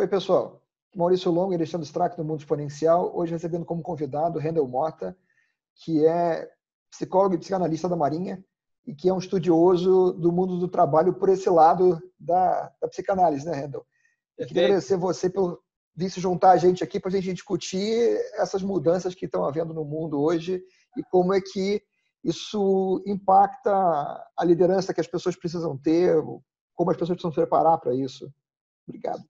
Oi, 0.00 0.08
pessoal. 0.08 0.62
Maurício 0.96 1.30
Longo 1.30 1.52
e 1.52 1.56
Alexandre 1.56 1.86
Strack 1.86 2.16
do 2.16 2.24
Mundo 2.24 2.40
Exponencial. 2.40 3.14
Hoje 3.14 3.32
recebendo 3.32 3.66
como 3.66 3.82
convidado 3.82 4.38
Rendel 4.38 4.66
Mota, 4.66 5.14
que 5.74 6.06
é 6.06 6.50
psicólogo 6.90 7.34
e 7.34 7.38
psicanalista 7.38 7.86
da 7.86 7.96
Marinha 7.96 8.42
e 8.86 8.94
que 8.94 9.10
é 9.10 9.12
um 9.12 9.18
estudioso 9.18 10.14
do 10.14 10.32
mundo 10.32 10.58
do 10.58 10.68
trabalho 10.68 11.12
por 11.12 11.28
esse 11.28 11.50
lado 11.50 12.00
da, 12.18 12.72
da 12.80 12.88
psicanálise, 12.88 13.44
né, 13.44 13.54
Rendel? 13.54 13.84
Eu 14.38 14.46
queria 14.46 14.64
agradecer 14.64 14.96
você 14.96 15.28
por 15.28 15.60
vir 15.94 16.10
se 16.10 16.18
juntar 16.18 16.52
a 16.52 16.56
gente 16.56 16.82
aqui 16.82 16.98
para 16.98 17.10
a 17.10 17.12
gente 17.12 17.34
discutir 17.34 18.18
essas 18.36 18.62
mudanças 18.62 19.14
que 19.14 19.26
estão 19.26 19.44
havendo 19.44 19.74
no 19.74 19.84
mundo 19.84 20.18
hoje 20.18 20.62
e 20.96 21.02
como 21.10 21.34
é 21.34 21.42
que 21.42 21.82
isso 22.24 23.02
impacta 23.06 23.70
a 24.34 24.44
liderança 24.46 24.94
que 24.94 25.00
as 25.02 25.06
pessoas 25.06 25.36
precisam 25.36 25.76
ter, 25.76 26.16
como 26.74 26.90
as 26.90 26.96
pessoas 26.96 27.16
precisam 27.18 27.32
se 27.32 27.36
preparar 27.36 27.78
para 27.78 27.94
isso. 27.94 28.32
Obrigado. 28.88 29.22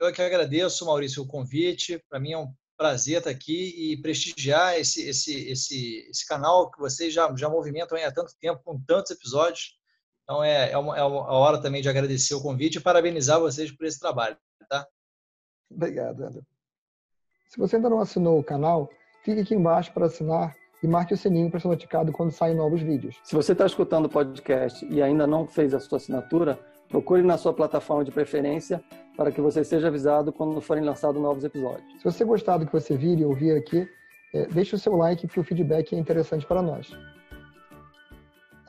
Eu 0.00 0.06
é 0.06 0.12
que 0.12 0.22
agradeço, 0.22 0.86
Maurício, 0.86 1.22
o 1.22 1.26
convite. 1.26 2.02
Para 2.08 2.20
mim 2.20 2.32
é 2.32 2.38
um 2.38 2.52
prazer 2.76 3.18
estar 3.18 3.30
aqui 3.30 3.74
e 3.76 4.00
prestigiar 4.00 4.78
esse, 4.78 5.08
esse, 5.08 5.50
esse, 5.50 6.08
esse 6.08 6.26
canal 6.26 6.70
que 6.70 6.78
vocês 6.78 7.12
já, 7.12 7.34
já 7.36 7.48
movimentam 7.48 7.98
há 7.98 8.12
tanto 8.12 8.32
tempo, 8.40 8.62
com 8.64 8.80
tantos 8.80 9.10
episódios. 9.10 9.76
Então, 10.22 10.44
é, 10.44 10.70
é, 10.70 10.78
uma, 10.78 10.96
é 10.96 11.02
uma 11.02 11.32
hora 11.32 11.60
também 11.60 11.82
de 11.82 11.88
agradecer 11.88 12.34
o 12.34 12.42
convite 12.42 12.76
e 12.76 12.80
parabenizar 12.80 13.40
vocês 13.40 13.72
por 13.72 13.86
esse 13.86 13.98
trabalho. 13.98 14.36
Tá? 14.68 14.86
Obrigado, 15.68 16.22
André. 16.22 16.42
Se 17.48 17.58
você 17.58 17.76
ainda 17.76 17.90
não 17.90 18.00
assinou 18.00 18.38
o 18.38 18.44
canal, 18.44 18.88
clique 19.24 19.40
aqui 19.40 19.54
embaixo 19.54 19.92
para 19.92 20.06
assinar 20.06 20.54
e 20.80 20.86
marque 20.86 21.14
o 21.14 21.16
sininho 21.16 21.50
para 21.50 21.58
ser 21.58 21.66
notificado 21.66 22.12
quando 22.12 22.30
saem 22.30 22.54
novos 22.54 22.80
vídeos. 22.80 23.16
Se 23.24 23.34
você 23.34 23.52
está 23.52 23.66
escutando 23.66 24.04
o 24.06 24.10
podcast 24.10 24.86
e 24.86 25.02
ainda 25.02 25.26
não 25.26 25.46
fez 25.46 25.74
a 25.74 25.80
sua 25.80 25.96
assinatura, 25.96 26.56
procure 26.88 27.22
na 27.22 27.36
sua 27.36 27.52
plataforma 27.52 28.04
de 28.04 28.10
preferência 28.10 28.82
para 29.16 29.30
que 29.30 29.40
você 29.40 29.64
seja 29.64 29.88
avisado 29.88 30.32
quando 30.32 30.60
forem 30.60 30.84
lançados 30.84 31.20
novos 31.20 31.44
episódios. 31.44 31.92
Se 31.98 32.04
você 32.04 32.24
gostar 32.24 32.58
do 32.58 32.66
que 32.66 32.72
você 32.72 32.96
vir 32.96 33.18
e 33.18 33.24
ouvir 33.24 33.52
aqui, 33.56 33.88
é, 34.34 34.46
deixe 34.46 34.74
o 34.74 34.78
seu 34.78 34.96
like, 34.96 35.26
porque 35.26 35.40
o 35.40 35.44
feedback 35.44 35.94
é 35.94 35.98
interessante 35.98 36.46
para 36.46 36.62
nós. 36.62 36.90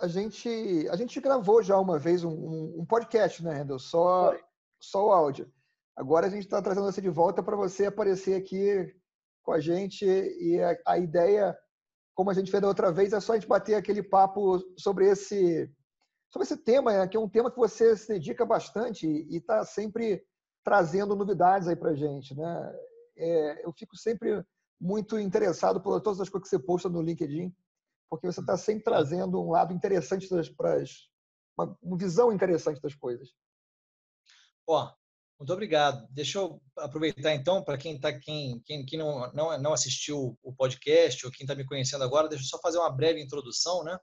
A 0.01 0.07
gente, 0.07 0.87
a 0.89 0.95
gente 0.95 1.19
gravou 1.19 1.61
já 1.61 1.77
uma 1.77 1.99
vez 1.99 2.23
um, 2.23 2.73
um 2.77 2.85
podcast, 2.85 3.43
né, 3.43 3.53
Rendel? 3.53 3.79
Só, 3.79 4.33
só 4.79 5.07
o 5.07 5.11
áudio. 5.11 5.47
Agora 5.95 6.27
a 6.27 6.29
gente 6.29 6.43
está 6.43 6.61
trazendo 6.61 6.85
você 6.85 7.01
de 7.01 7.09
volta 7.09 7.43
para 7.43 7.57
você 7.57 7.87
aparecer 7.87 8.35
aqui 8.35 8.93
com 9.43 9.51
a 9.51 9.59
gente 9.59 10.05
e 10.05 10.61
a, 10.61 10.77
a 10.87 10.97
ideia 10.97 11.55
como 12.19 12.31
a 12.31 12.33
gente 12.33 12.51
fez 12.51 12.59
da 12.61 12.67
outra 12.67 12.91
vez, 12.91 13.13
é 13.13 13.19
só 13.21 13.31
a 13.31 13.35
gente 13.37 13.47
bater 13.47 13.75
aquele 13.75 14.03
papo 14.03 14.59
sobre 14.77 15.07
esse, 15.07 15.71
sobre 16.29 16.45
esse 16.45 16.57
tema, 16.57 16.91
né, 16.91 17.07
que 17.07 17.17
é 17.17 17.19
um 17.19 17.29
tema 17.29 17.51
que 17.51 17.57
você 17.57 17.95
se 17.97 18.07
dedica 18.07 18.45
bastante 18.45 19.07
e 19.07 19.37
está 19.37 19.65
sempre 19.65 20.23
trazendo 20.63 21.15
novidades 21.15 21.67
aí 21.67 21.75
para 21.75 21.95
gente. 21.95 22.35
Né? 22.35 22.75
É, 23.17 23.65
eu 23.65 23.73
fico 23.73 23.95
sempre 23.97 24.43
muito 24.79 25.19
interessado 25.19 25.81
por 25.81 25.99
todas 26.01 26.21
as 26.21 26.29
coisas 26.29 26.49
que 26.49 26.55
você 26.55 26.63
posta 26.63 26.87
no 26.87 27.01
LinkedIn, 27.01 27.53
porque 28.09 28.27
você 28.27 28.39
está 28.39 28.55
sempre 28.57 28.83
trazendo 28.83 29.41
um 29.41 29.51
lado 29.51 29.73
interessante 29.73 30.27
pras, 30.55 31.09
uma, 31.57 31.77
uma 31.81 31.97
visão 31.97 32.31
interessante 32.31 32.81
das 32.81 32.95
coisas. 32.95 33.33
Ó, 34.67 34.91
muito 35.39 35.53
obrigado. 35.53 36.07
Deixa 36.11 36.37
eu 36.37 36.61
aproveitar 36.77 37.33
então 37.33 37.63
para 37.63 37.77
quem 37.77 37.99
tá 37.99 38.17
quem, 38.17 38.61
quem, 38.65 38.85
quem 38.85 38.99
não, 38.99 39.31
não, 39.33 39.57
não 39.59 39.73
assistiu 39.73 40.37
o 40.43 40.53
podcast 40.53 41.25
ou 41.25 41.31
quem 41.31 41.43
está 41.43 41.55
me 41.55 41.65
conhecendo 41.65 42.03
agora, 42.03 42.27
deixa 42.27 42.43
eu 42.43 42.47
só 42.47 42.59
fazer 42.59 42.77
uma 42.77 42.91
breve 42.91 43.21
introdução, 43.21 43.83
né? 43.83 43.97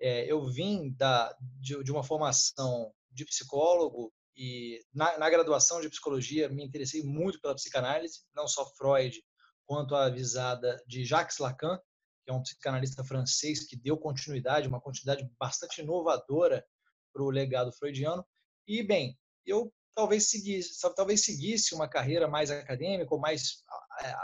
É, 0.00 0.30
eu 0.30 0.46
vim 0.46 0.92
da, 0.92 1.34
de, 1.60 1.82
de, 1.82 1.90
uma 1.90 2.04
formação 2.04 2.92
de 3.10 3.24
psicólogo 3.24 4.12
e 4.36 4.80
na, 4.94 5.18
na, 5.18 5.28
graduação 5.28 5.80
de 5.80 5.88
psicologia 5.88 6.48
me 6.48 6.64
interessei 6.64 7.02
muito 7.02 7.40
pela 7.40 7.54
psicanálise, 7.54 8.20
não 8.34 8.46
só 8.46 8.64
Freud 8.76 9.20
quanto 9.66 9.96
a 9.96 10.08
visada 10.08 10.80
de 10.86 11.04
Jacques 11.04 11.38
Lacan, 11.38 11.78
que 12.24 12.30
é 12.30 12.32
um 12.32 12.42
psicanalista 12.42 13.02
francês 13.02 13.66
que 13.66 13.76
deu 13.76 13.96
continuidade, 13.96 14.68
uma 14.68 14.80
continuidade 14.80 15.28
bastante 15.38 15.80
inovadora 15.80 16.64
para 17.12 17.22
o 17.22 17.30
legado 17.30 17.72
freudiano. 17.72 18.24
E 18.66 18.82
bem, 18.82 19.18
eu 19.44 19.72
talvez 19.94 20.30
seguisse, 20.30 20.78
talvez 20.94 21.24
seguisse 21.24 21.74
uma 21.74 21.88
carreira 21.88 22.28
mais 22.28 22.50
acadêmica 22.52 23.12
ou 23.12 23.20
mais 23.20 23.64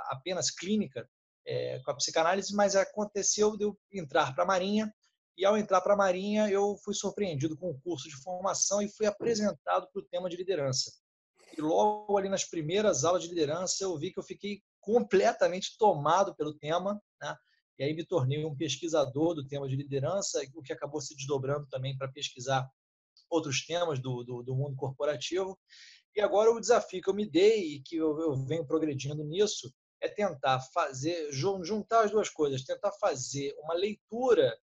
apenas 0.09 0.51
clínica 0.51 1.09
é, 1.45 1.81
com 1.81 1.91
a 1.91 1.97
psicanálise, 1.97 2.55
mas 2.55 2.77
aconteceu 2.77 3.57
de 3.57 3.65
eu 3.65 3.77
entrar 3.93 4.33
para 4.35 4.45
a 4.45 4.47
Marinha 4.47 4.95
e 5.37 5.45
ao 5.45 5.57
entrar 5.59 5.81
para 5.81 5.95
a 5.95 5.97
Marinha 5.97 6.49
eu 6.49 6.77
fui 6.85 6.95
surpreendido 6.95 7.57
com 7.57 7.69
o 7.69 7.71
um 7.73 7.81
curso 7.81 8.09
de 8.09 8.17
formação 8.23 8.81
e 8.81 8.89
fui 8.89 9.07
apresentado 9.07 9.89
para 9.93 10.01
o 10.01 10.05
tema 10.05 10.29
de 10.29 10.37
liderança. 10.37 10.93
E 11.57 11.61
logo 11.61 12.17
ali 12.17 12.29
nas 12.29 12.45
primeiras 12.45 13.05
aulas 13.05 13.23
de 13.23 13.29
liderança 13.29 13.85
eu 13.85 13.97
vi 13.99 14.13
que 14.13 14.19
eu 14.19 14.25
fiquei 14.25 14.61
completamente 14.81 15.77
tomado 15.79 16.35
pelo 16.35 16.55
tema, 16.55 17.01
né? 17.21 17.37
e 17.79 17.85
aí 17.85 17.95
me 17.95 18.05
tornei 18.05 18.45
um 18.45 18.57
pesquisador 18.57 19.35
do 19.35 19.47
tema 19.47 19.69
de 19.69 19.77
liderança, 19.77 20.41
o 20.55 20.63
que 20.63 20.73
acabou 20.73 21.01
se 21.01 21.15
desdobrando 21.17 21.67
também 21.69 21.97
para 21.97 22.13
pesquisar 22.13 22.69
outros 23.31 23.65
temas 23.67 24.01
do, 24.01 24.23
do, 24.23 24.43
do, 24.43 24.55
mundo 24.55 24.77
corporativo. 24.77 25.59
E 26.15 26.21
agora 26.21 26.53
o 26.53 26.61
desafio 26.61 27.01
que 27.01 27.11
eu 27.11 27.15
me 27.15 27.29
dei 27.29 27.77
e 27.77 27.83
que 27.83 27.97
eu, 27.97 28.21
eu 28.21 28.47
venho 28.47 28.67
progredindo 28.67 29.25
nisso 29.25 29.73
é 30.01 30.09
tentar 30.09 30.61
fazer, 30.73 31.33
juntar 31.33 32.05
as 32.05 32.11
duas 32.11 32.29
coisas, 32.29 32.63
tentar 32.63 32.93
fazer 33.01 33.55
uma 33.59 33.75
leitura 33.75 34.55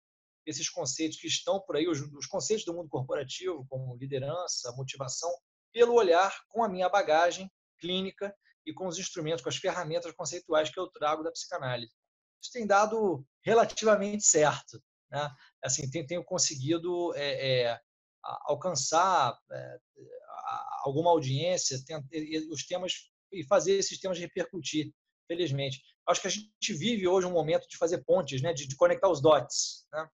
desses 0.47 0.69
conceitos 0.69 1.19
que 1.19 1.27
estão 1.27 1.61
por 1.61 1.77
aí, 1.77 1.89
os, 1.89 2.01
os 2.01 2.27
conceitos 2.27 2.65
do 2.65 2.75
mundo 2.75 2.89
corporativo, 2.89 3.67
como 3.69 3.97
liderança, 3.97 4.73
motivação, 4.73 5.31
pelo 5.73 5.95
olhar 5.95 6.35
com 6.49 6.65
a 6.65 6.69
minha 6.69 6.89
bagagem 6.89 7.51
clínica 7.79 8.35
e 8.67 8.73
com 8.73 8.87
os 8.87 8.99
instrumentos, 8.99 9.43
com 9.43 9.49
as 9.49 9.57
ferramentas 9.57 10.13
conceituais 10.13 10.71
que 10.71 10.79
eu 10.79 10.89
trago 10.89 11.23
da 11.23 11.31
psicanálise. 11.31 11.93
Isso 12.43 12.53
tem 12.53 12.67
dado 12.67 13.25
relativamente 13.45 14.25
certo. 14.25 14.83
Né? 15.11 15.29
Assim, 15.63 15.89
tenho 15.91 16.25
conseguido 16.25 17.15
é, 17.15 17.63
é, 17.63 17.81
alcançar 18.47 19.39
é, 19.51 19.79
alguma 20.85 21.11
audiência, 21.11 21.79
os 22.51 22.65
temas 22.65 23.11
e 23.33 23.45
fazer 23.45 23.75
esses 23.75 23.99
temas 23.99 24.19
repercutir, 24.19 24.93
felizmente. 25.29 25.81
Acho 26.07 26.21
que 26.21 26.27
a 26.27 26.31
gente 26.31 26.73
vive 26.73 27.07
hoje 27.07 27.27
um 27.27 27.33
momento 27.33 27.69
de 27.69 27.77
fazer 27.77 28.03
pontes, 28.05 28.43
né, 28.43 28.53
de, 28.53 28.67
de 28.67 28.75
conectar 28.75 29.09
os 29.09 29.21
dots, 29.21 29.87
né? 29.93 30.09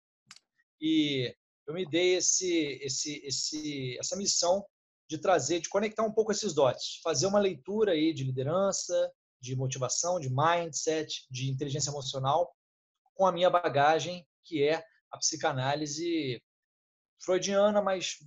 E 0.87 1.35
eu 1.67 1.73
me 1.73 1.89
dei 1.89 2.17
esse, 2.17 2.79
esse, 2.83 3.17
esse, 3.25 3.99
essa 3.99 4.15
missão 4.17 4.63
de 5.09 5.17
trazer, 5.17 5.61
de 5.61 5.71
conectar 5.71 6.03
um 6.03 6.13
pouco 6.13 6.31
esses 6.31 6.53
dots, 6.53 7.01
fazer 7.03 7.25
uma 7.25 7.39
leitura 7.39 7.93
aí 7.93 8.13
de 8.13 8.23
liderança, 8.23 9.11
de 9.41 9.57
motivação, 9.57 10.21
de 10.21 10.29
mindset, 10.29 11.27
de 11.31 11.51
inteligência 11.51 11.89
emocional, 11.89 12.55
com 13.15 13.27
a 13.27 13.33
minha 13.33 13.49
bagagem, 13.49 14.27
que 14.45 14.63
é 14.63 14.85
a 15.11 15.17
psicanálise 15.17 16.39
freudiana, 17.19 17.81
mas 17.81 18.19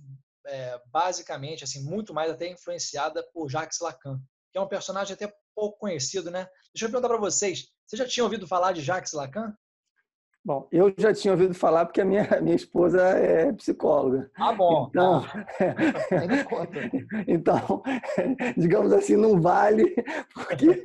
é, 0.44 0.82
basicamente, 0.86 1.62
assim, 1.62 1.84
muito 1.84 2.12
mais 2.12 2.28
até 2.28 2.48
influenciada 2.48 3.22
por 3.32 3.48
Jacques 3.48 3.78
Lacan, 3.78 4.20
que 4.50 4.58
é 4.58 4.60
um 4.60 4.66
personagem 4.66 5.14
até 5.14 5.32
pouco 5.54 5.78
conhecido, 5.78 6.28
né? 6.28 6.48
Deixa 6.74 6.86
eu 6.86 6.90
perguntar 6.90 7.08
para 7.08 7.18
vocês, 7.18 7.68
vocês 7.86 7.98
já 8.00 8.08
tinham 8.08 8.26
ouvido 8.26 8.48
falar 8.48 8.72
de 8.72 8.82
Jacques 8.82 9.12
Lacan? 9.12 9.56
Bom, 10.48 10.66
eu 10.72 10.90
já 10.96 11.12
tinha 11.12 11.34
ouvido 11.34 11.52
falar 11.52 11.84
porque 11.84 12.00
a 12.00 12.06
minha, 12.06 12.26
minha 12.40 12.56
esposa 12.56 13.02
é 13.02 13.52
psicóloga. 13.52 14.30
Ah, 14.34 14.54
bom. 14.54 14.86
Então, 14.88 15.22
então, 17.28 17.82
digamos 18.56 18.90
assim, 18.94 19.14
não 19.14 19.38
vale, 19.42 19.94
porque 20.32 20.80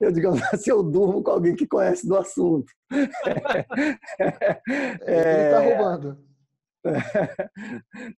eu, 0.00 0.10
digamos 0.10 0.42
assim, 0.44 0.70
eu 0.70 0.82
durmo 0.82 1.22
com 1.22 1.30
alguém 1.30 1.54
que 1.54 1.66
conhece 1.66 2.08
do 2.08 2.16
assunto. 2.16 2.72
Ele 5.06 5.44
está 5.44 5.60
roubando. 5.60 6.18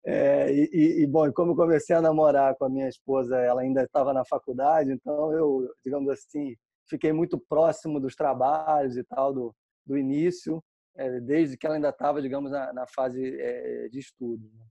É, 0.06 0.50
e, 0.50 1.02
e, 1.02 1.06
bom, 1.06 1.30
como 1.32 1.52
eu 1.52 1.56
comecei 1.56 1.94
a 1.94 2.00
namorar 2.00 2.54
com 2.54 2.64
a 2.64 2.70
minha 2.70 2.88
esposa, 2.88 3.36
ela 3.36 3.60
ainda 3.60 3.82
estava 3.82 4.14
na 4.14 4.24
faculdade, 4.24 4.90
então 4.90 5.32
eu, 5.32 5.68
digamos 5.84 6.08
assim, 6.08 6.54
fiquei 6.88 7.12
muito 7.12 7.38
próximo 7.38 8.00
dos 8.00 8.14
trabalhos 8.16 8.96
e 8.96 9.04
tal 9.04 9.34
do, 9.34 9.54
do 9.86 9.96
início, 9.96 10.62
é, 10.96 11.20
desde 11.20 11.56
que 11.56 11.66
ela 11.66 11.76
ainda 11.76 11.88
estava, 11.88 12.22
digamos, 12.22 12.50
na, 12.50 12.72
na 12.72 12.86
fase 12.86 13.40
é, 13.40 13.88
de 13.88 13.98
estudo. 13.98 14.48
Né. 14.54 14.66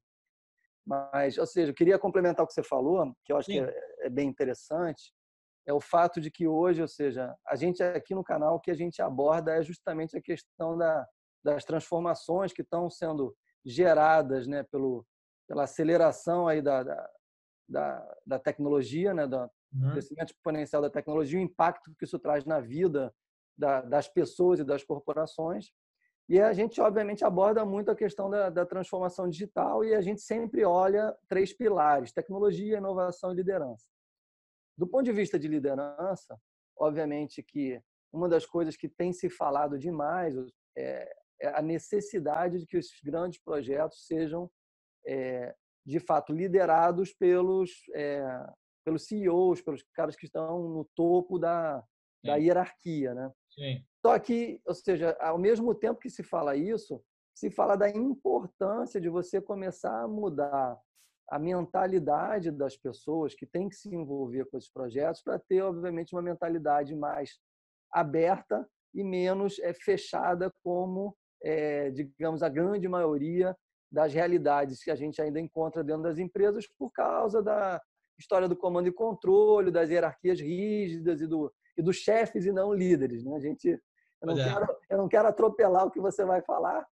Mas, 0.86 1.38
ou 1.38 1.46
seja, 1.46 1.72
eu 1.72 1.76
queria 1.76 2.00
complementar 2.00 2.44
o 2.44 2.48
que 2.48 2.54
você 2.54 2.64
falou, 2.64 3.14
que 3.24 3.32
eu 3.32 3.38
acho 3.38 3.52
Sim. 3.52 3.64
que 3.66 3.72
é, 3.72 4.06
é 4.08 4.10
bem 4.10 4.28
interessante, 4.28 5.14
é 5.66 5.74
o 5.74 5.80
fato 5.80 6.20
de 6.20 6.30
que 6.30 6.48
hoje, 6.48 6.82
ou 6.82 6.88
seja, 6.88 7.34
a 7.48 7.56
gente 7.56 7.82
aqui 7.82 8.14
no 8.14 8.24
canal, 8.24 8.56
o 8.56 8.60
que 8.60 8.72
a 8.72 8.76
gente 8.76 9.02
aborda 9.02 9.56
é 9.56 9.64
justamente 9.64 10.18
a 10.18 10.22
questão 10.22 10.78
da, 10.78 11.08
das 11.44 11.64
transformações 11.64 12.52
que 12.52 12.62
estão 12.62 12.90
sendo 12.90 13.36
geradas 13.66 14.46
né, 14.46 14.64
pelo, 14.64 15.06
pela 15.48 15.64
aceleração 15.64 16.48
aí 16.48 16.62
da, 16.62 16.84
da, 16.84 17.10
da, 17.70 18.16
da 18.26 18.40
tecnologia, 18.40 19.14
né, 19.14 19.26
do 19.26 19.38
uhum. 19.38 19.92
crescimento 19.92 20.32
exponencial 20.32 20.82
da 20.82 20.90
tecnologia, 20.90 21.40
o 21.40 21.44
impacto 21.44 21.94
que 21.98 22.04
isso 22.04 22.20
traz 22.20 22.44
na 22.44 22.60
vida 22.60 23.14
da, 23.58 23.82
das 23.82 24.08
pessoas 24.08 24.60
e 24.60 24.64
das 24.64 24.84
corporações. 24.84 25.72
E 26.28 26.40
a 26.40 26.54
gente, 26.54 26.80
obviamente, 26.80 27.26
aborda 27.26 27.66
muito 27.66 27.92
a 27.92 27.96
questão 27.96 28.30
da, 28.30 28.50
da, 28.50 28.66
transformação 28.66 29.30
digital 29.30 29.84
e 29.84 29.94
a 29.94 30.02
gente 30.02 30.22
sempre 30.22 30.64
olha 30.64 31.16
três 31.28 31.54
pilares: 31.54 32.14
tecnologia, 32.14 32.78
inovação 32.78 33.32
e 33.32 33.36
liderança. 33.36 33.86
Do 34.78 34.88
ponto 34.88 35.04
de 35.04 35.12
vista 35.12 35.38
de 35.38 35.48
liderança, 35.48 36.40
obviamente 36.78 37.44
que 37.44 37.80
uma 38.12 38.30
das 38.30 38.46
coisas 38.46 38.76
que 38.76 38.88
tem 38.88 39.12
se 39.12 39.30
falado 39.30 39.78
demais 39.78 40.36
é, 40.78 41.14
é 41.42 41.48
a 41.50 41.62
necessidade 41.62 42.60
de 42.60 42.66
que 42.66 42.78
esses 42.78 43.00
grandes 43.02 43.40
projetos 43.40 44.06
sejam, 44.06 44.50
é, 45.06 45.54
de 45.86 46.00
fato, 46.00 46.32
liderados 46.32 47.14
pelos, 47.14 47.72
é, 47.94 48.24
pelos 48.86 49.06
CEOs, 49.06 49.62
pelos 49.62 49.84
caras 49.94 50.16
que 50.16 50.26
estão 50.26 50.70
no 50.70 50.86
topo 50.96 51.38
da, 51.38 51.84
da 52.24 52.38
hierarquia, 52.38 53.14
né? 53.14 53.32
Sim. 53.54 53.84
Só 54.06 54.18
que, 54.20 54.62
ou 54.66 54.74
seja, 54.74 55.16
ao 55.20 55.38
mesmo 55.38 55.74
tempo 55.76 56.00
que 56.00 56.10
se 56.10 56.24
fala 56.24 56.56
isso, 56.56 57.02
se 57.34 57.50
fala 57.50 57.76
da 57.76 57.90
importância 57.90 59.00
de 59.00 59.10
você 59.10 59.42
começar 59.42 60.04
a 60.04 60.08
mudar 60.08 60.78
a 61.30 61.40
mentalidade 61.40 62.52
das 62.52 62.78
pessoas 62.78 63.34
que 63.34 63.46
têm 63.46 63.70
que 63.70 63.76
se 63.76 63.94
envolver 63.94 64.46
com 64.46 64.58
esses 64.58 64.72
projetos 64.72 65.22
para 65.22 65.40
ter, 65.40 65.62
obviamente, 65.62 66.14
uma 66.14 66.22
mentalidade 66.22 66.96
mais 66.96 67.40
aberta 67.92 68.68
e 68.94 69.04
menos 69.04 69.58
é, 69.60 69.74
fechada 69.74 70.54
como, 70.64 71.16
é, 71.42 71.90
digamos, 71.92 72.44
a 72.44 72.50
grande 72.50 72.88
maioria 72.88 73.56
das 73.92 74.14
realidades 74.14 74.84
que 74.84 74.92
a 74.92 74.96
gente 74.96 75.22
ainda 75.22 75.40
encontra 75.40 75.84
dentro 75.84 76.04
das 76.04 76.18
empresas 76.18 76.68
por 76.78 76.92
causa 76.92 77.42
da 77.42 77.82
história 78.20 78.48
do 78.48 78.56
comando 78.56 78.88
e 78.88 78.92
controle, 78.92 79.72
das 79.72 79.90
hierarquias 79.90 80.40
rígidas 80.40 81.22
e 81.22 81.28
do, 81.28 81.52
e 81.78 81.82
dos 81.82 81.98
chefes 81.98 82.46
e 82.46 82.52
não 82.52 82.74
líderes. 82.74 83.24
Né? 83.24 83.36
A 83.36 83.40
gente, 83.40 83.68
eu, 83.70 84.28
não 84.28 84.38
é. 84.38 84.44
quero, 84.44 84.78
eu 84.90 84.98
não 84.98 85.08
quero 85.08 85.28
atropelar 85.28 85.86
o 85.86 85.92
que 85.92 86.00
você 86.00 86.24
vai 86.26 86.42
falar, 86.42 86.86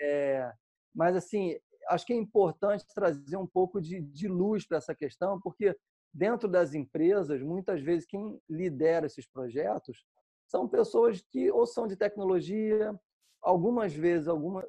é, 0.00 0.52
mas 0.94 1.16
assim, 1.16 1.56
acho 1.88 2.06
que 2.06 2.12
é 2.12 2.16
importante 2.16 2.84
trazer 2.94 3.36
um 3.36 3.46
pouco 3.46 3.80
de, 3.80 4.00
de 4.00 4.28
luz 4.28 4.66
para 4.66 4.78
essa 4.78 4.94
questão, 4.94 5.40
porque 5.40 5.76
dentro 6.12 6.48
das 6.48 6.74
empresas, 6.74 7.40
muitas 7.42 7.80
vezes 7.80 8.06
quem 8.06 8.40
lidera 8.48 9.06
esses 9.06 9.26
projetos 9.26 10.04
são 10.46 10.68
pessoas 10.68 11.22
que 11.30 11.50
ou 11.50 11.66
são 11.66 11.86
de 11.86 11.96
tecnologia, 11.96 12.92
algumas 13.40 13.94
vezes 13.94 14.26
algumas 14.26 14.66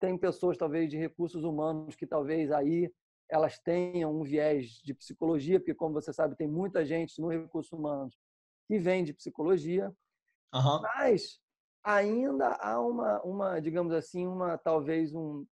tem 0.00 0.18
pessoas 0.18 0.58
talvez 0.58 0.90
de 0.90 0.98
recursos 0.98 1.44
humanos 1.44 1.94
que 1.94 2.06
talvez 2.06 2.50
aí 2.50 2.92
elas 3.30 3.58
tenham 3.58 4.14
um 4.14 4.22
viés 4.22 4.80
de 4.84 4.92
psicologia, 4.92 5.58
porque 5.58 5.74
como 5.74 5.94
você 5.94 6.12
sabe 6.12 6.36
tem 6.36 6.48
muita 6.48 6.84
gente 6.84 7.18
no 7.20 7.28
recursos 7.28 7.72
humanos 7.72 8.14
que 8.66 8.78
vem 8.78 9.04
de 9.04 9.12
psicologia, 9.12 9.94
uhum. 10.54 10.82
mas 10.82 11.38
ainda 11.84 12.56
há 12.60 12.80
uma, 12.80 13.22
uma, 13.22 13.60
digamos 13.60 13.92
assim, 13.92 14.26
uma 14.26 14.56
talvez 14.56 15.14
um, 15.14 15.46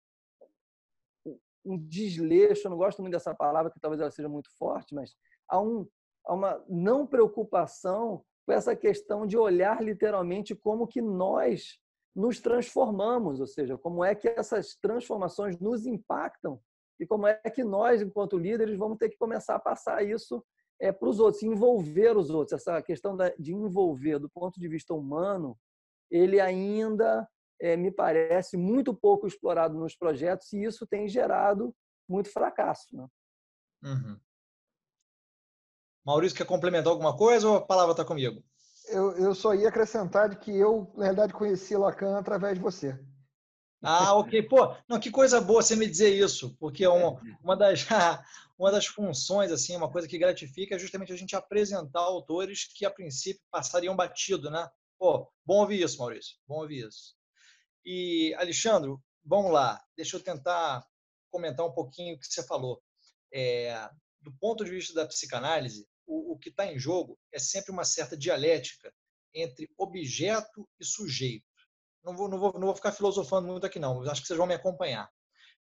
um 1.65 1.77
desleixo, 1.77 2.67
eu 2.67 2.71
não 2.71 2.77
gosto 2.77 3.01
muito 3.01 3.13
dessa 3.13 3.33
palavra, 3.33 3.71
que 3.71 3.79
talvez 3.79 3.99
ela 3.99 4.11
seja 4.11 4.29
muito 4.29 4.49
forte, 4.57 4.93
mas 4.93 5.15
há, 5.47 5.59
um, 5.59 5.87
há 6.25 6.33
uma 6.33 6.63
não 6.67 7.05
preocupação 7.05 8.23
com 8.45 8.53
essa 8.53 8.75
questão 8.75 9.25
de 9.25 9.37
olhar 9.37 9.81
literalmente 9.83 10.55
como 10.55 10.87
que 10.87 11.01
nós 11.01 11.79
nos 12.15 12.39
transformamos, 12.39 13.39
ou 13.39 13.47
seja, 13.47 13.77
como 13.77 14.03
é 14.03 14.15
que 14.15 14.27
essas 14.27 14.75
transformações 14.75 15.59
nos 15.59 15.85
impactam 15.85 16.59
e 16.99 17.05
como 17.05 17.27
é 17.27 17.35
que 17.35 17.63
nós, 17.63 18.01
enquanto 18.01 18.37
líderes, 18.37 18.77
vamos 18.77 18.97
ter 18.97 19.09
que 19.09 19.17
começar 19.17 19.55
a 19.55 19.59
passar 19.59 20.03
isso 20.03 20.43
é, 20.79 20.91
para 20.91 21.09
os 21.09 21.19
outros, 21.19 21.43
envolver 21.43 22.17
os 22.17 22.29
outros. 22.29 22.59
Essa 22.59 22.81
questão 22.81 23.17
de 23.37 23.53
envolver 23.53 24.19
do 24.19 24.29
ponto 24.29 24.59
de 24.59 24.67
vista 24.67 24.93
humano, 24.93 25.57
ele 26.09 26.39
ainda 26.39 27.27
é, 27.59 27.75
me 27.75 27.91
parece 27.91 28.55
muito 28.55 28.93
pouco 28.93 29.27
explorado 29.27 29.77
nos 29.77 29.95
projetos 29.95 30.51
e 30.53 30.63
isso 30.63 30.87
tem 30.87 31.07
gerado 31.07 31.75
muito 32.07 32.31
fracasso. 32.31 32.95
Né? 32.95 33.07
Uhum. 33.83 34.19
Maurício, 36.05 36.37
quer 36.37 36.45
complementar 36.45 36.91
alguma 36.91 37.15
coisa 37.15 37.47
ou 37.47 37.55
a 37.57 37.61
palavra 37.65 37.91
está 37.91 38.05
comigo? 38.05 38.41
Eu, 38.87 39.11
eu 39.17 39.35
só 39.35 39.53
ia 39.53 39.69
acrescentar 39.69 40.29
de 40.29 40.37
que 40.37 40.55
eu, 40.55 40.91
na 40.95 41.07
verdade, 41.07 41.33
conheci 41.33 41.75
Lacan 41.75 42.17
através 42.17 42.55
de 42.55 42.61
você. 42.61 42.97
Ah, 43.81 44.13
ok. 44.15 44.43
Pô, 44.43 44.75
não, 44.87 44.99
que 44.99 45.09
coisa 45.09 45.39
boa 45.39 45.61
você 45.61 45.75
me 45.75 45.87
dizer 45.87 46.13
isso, 46.13 46.55
porque 46.59 46.83
é 46.83 46.89
uma, 46.89 47.19
uma, 47.43 47.55
das, 47.55 47.85
uma 48.57 48.71
das 48.71 48.85
funções, 48.85 49.51
assim, 49.51 49.75
uma 49.75 49.91
coisa 49.91 50.07
que 50.07 50.17
gratifica 50.17 50.75
é 50.75 50.79
justamente 50.79 51.13
a 51.13 51.15
gente 51.15 51.35
apresentar 51.35 52.01
autores 52.01 52.65
que, 52.73 52.85
a 52.85 52.91
princípio, 52.91 53.41
passariam 53.49 53.95
batido, 53.95 54.51
né? 54.51 54.69
Pô, 54.97 55.31
bom 55.45 55.61
ouvir 55.61 55.81
isso, 55.81 55.97
Maurício, 55.97 56.37
bom 56.45 56.61
ouvir 56.61 56.87
isso. 56.87 57.15
E, 57.85 58.35
Alexandre, 58.37 58.93
vamos 59.23 59.51
lá, 59.51 59.81
deixa 59.95 60.17
eu 60.17 60.21
tentar 60.21 60.85
comentar 61.31 61.65
um 61.65 61.71
pouquinho 61.71 62.15
o 62.15 62.19
que 62.19 62.27
você 62.27 62.43
falou. 62.45 62.81
É, 63.33 63.89
do 64.21 64.31
ponto 64.39 64.65
de 64.65 64.71
vista 64.71 64.93
da 64.93 65.07
psicanálise, 65.07 65.87
o, 66.05 66.33
o 66.33 66.37
que 66.37 66.49
está 66.49 66.65
em 66.65 66.77
jogo 66.77 67.17
é 67.31 67.39
sempre 67.39 67.71
uma 67.71 67.85
certa 67.85 68.17
dialética 68.17 68.91
entre 69.33 69.69
objeto 69.77 70.67
e 70.79 70.85
sujeito. 70.85 71.48
Não 72.03 72.15
vou, 72.15 72.29
não 72.29 72.39
vou, 72.39 72.53
não 72.53 72.67
vou 72.67 72.75
ficar 72.75 72.91
filosofando 72.91 73.47
muito 73.47 73.65
aqui, 73.65 73.79
não, 73.79 74.01
acho 74.09 74.21
que 74.21 74.27
vocês 74.27 74.37
vão 74.37 74.47
me 74.47 74.53
acompanhar. 74.53 75.09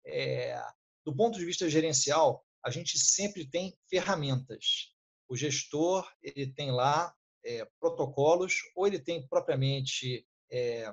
É, 0.07 0.61
do 1.05 1.15
ponto 1.15 1.39
de 1.39 1.45
vista 1.45 1.69
gerencial, 1.69 2.45
a 2.65 2.71
gente 2.71 2.99
sempre 2.99 3.49
tem 3.49 3.77
ferramentas. 3.89 4.93
O 5.29 5.37
gestor 5.37 6.11
ele 6.23 6.53
tem 6.53 6.71
lá 6.71 7.15
é, 7.45 7.67
protocolos, 7.79 8.55
ou 8.75 8.87
ele 8.87 8.99
tem 8.99 9.27
propriamente 9.29 10.27
é, 10.51 10.93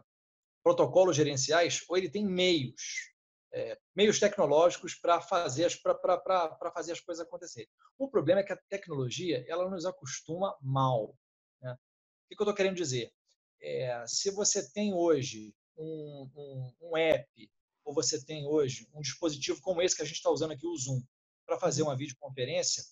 protocolos 0.63 1.15
gerenciais, 1.15 1.83
ou 1.87 1.97
ele 1.97 2.09
tem 2.09 2.25
meios, 2.25 3.11
é, 3.53 3.79
meios 3.95 4.19
tecnológicos 4.19 4.95
para 4.95 5.21
fazer, 5.21 5.65
as, 5.65 5.73
fazer 6.73 6.91
as 6.91 6.99
coisas 6.99 7.25
acontecerem. 7.25 7.69
O 7.97 8.09
problema 8.09 8.41
é 8.41 8.43
que 8.43 8.53
a 8.53 8.61
tecnologia 8.69 9.43
ela 9.47 9.69
nos 9.69 9.85
acostuma 9.85 10.57
mal. 10.61 11.15
Né? 11.61 11.73
O 11.73 12.35
que 12.35 12.41
eu 12.41 12.43
estou 12.43 12.53
querendo 12.53 12.75
dizer? 12.75 13.13
É, 13.61 14.03
se 14.07 14.31
você 14.31 14.67
tem 14.71 14.93
hoje 14.93 15.53
um, 15.77 16.29
um, 16.35 16.73
um, 16.81 16.97
app, 16.97 17.51
ou 17.83 17.93
você 17.93 18.23
tem 18.23 18.45
hoje 18.47 18.87
um 18.93 19.01
dispositivo 19.01 19.61
como 19.61 19.81
esse 19.81 19.95
que 19.95 20.01
a 20.01 20.05
gente 20.05 20.15
está 20.15 20.29
usando 20.29 20.51
aqui, 20.51 20.65
o 20.65 20.77
Zoom, 20.77 21.01
para 21.45 21.59
fazer 21.59 21.83
uma 21.83 21.95
videoconferência, 21.95 22.83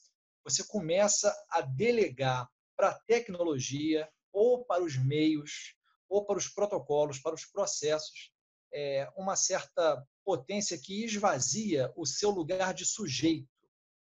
você 0.43 0.63
começa 0.63 1.35
a 1.49 1.61
delegar 1.61 2.49
para 2.75 2.89
a 2.89 2.99
tecnologia 3.01 4.09
ou 4.31 4.63
para 4.63 4.83
os 4.83 4.95
meios 4.95 5.75
ou 6.07 6.25
para 6.25 6.37
os 6.37 6.47
protocolos, 6.47 7.19
para 7.19 7.35
os 7.35 7.45
processos, 7.45 8.31
é, 8.71 9.11
uma 9.15 9.35
certa 9.35 10.05
potência 10.23 10.77
que 10.77 11.03
esvazia 11.03 11.91
o 11.95 12.05
seu 12.05 12.29
lugar 12.29 12.73
de 12.73 12.85
sujeito, 12.85 13.47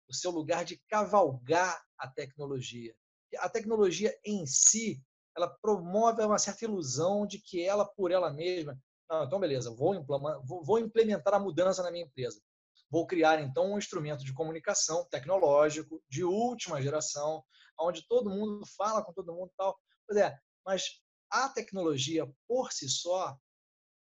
o 0.07 0.13
seu 0.13 0.31
lugar 0.31 0.65
de 0.65 0.77
cavalgar 0.87 1.81
a 1.97 2.07
tecnologia. 2.07 2.95
A 3.37 3.49
tecnologia 3.49 4.17
em 4.23 4.45
si, 4.45 5.01
ela 5.35 5.47
promove 5.61 6.23
uma 6.23 6.37
certa 6.37 6.65
ilusão 6.65 7.25
de 7.25 7.39
que 7.39 7.63
ela, 7.63 7.85
por 7.85 8.11
ela 8.11 8.31
mesma, 8.31 8.77
não, 9.09 9.25
então 9.25 9.39
beleza, 9.39 9.73
vou 9.73 9.93
implementar, 9.93 10.41
vou 10.45 10.79
implementar 10.79 11.33
a 11.33 11.39
mudança 11.39 11.83
na 11.83 11.91
minha 11.91 12.05
empresa. 12.05 12.41
Vou 12.89 13.07
criar 13.07 13.41
então 13.41 13.73
um 13.73 13.77
instrumento 13.77 14.23
de 14.23 14.33
comunicação 14.33 15.07
tecnológico 15.09 16.01
de 16.09 16.23
última 16.23 16.81
geração, 16.81 17.43
onde 17.79 18.07
todo 18.07 18.29
mundo 18.29 18.63
fala 18.77 19.03
com 19.03 19.11
todo 19.13 19.33
mundo, 19.33 19.51
tal. 19.57 19.77
Pois 20.07 20.19
é, 20.19 20.37
mas 20.65 21.01
a 21.29 21.49
tecnologia 21.49 22.31
por 22.47 22.71
si 22.71 22.87
só 22.87 23.35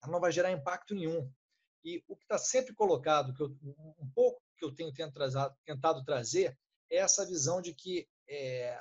não 0.06 0.20
vai 0.20 0.30
gerar 0.30 0.52
impacto 0.52 0.94
nenhum. 0.94 1.30
E 1.84 2.02
o 2.08 2.16
que 2.16 2.24
está 2.24 2.38
sempre 2.38 2.74
colocado, 2.74 3.34
que 3.34 3.42
eu, 3.42 3.56
um 3.98 4.10
pouco 4.14 4.40
que 4.56 4.64
eu 4.64 4.74
tenho 4.74 4.92
tentado 4.92 6.04
trazer, 6.04 6.56
é 6.90 6.98
essa 6.98 7.26
visão 7.26 7.60
de 7.60 7.74
que 7.74 8.08
é, 8.28 8.80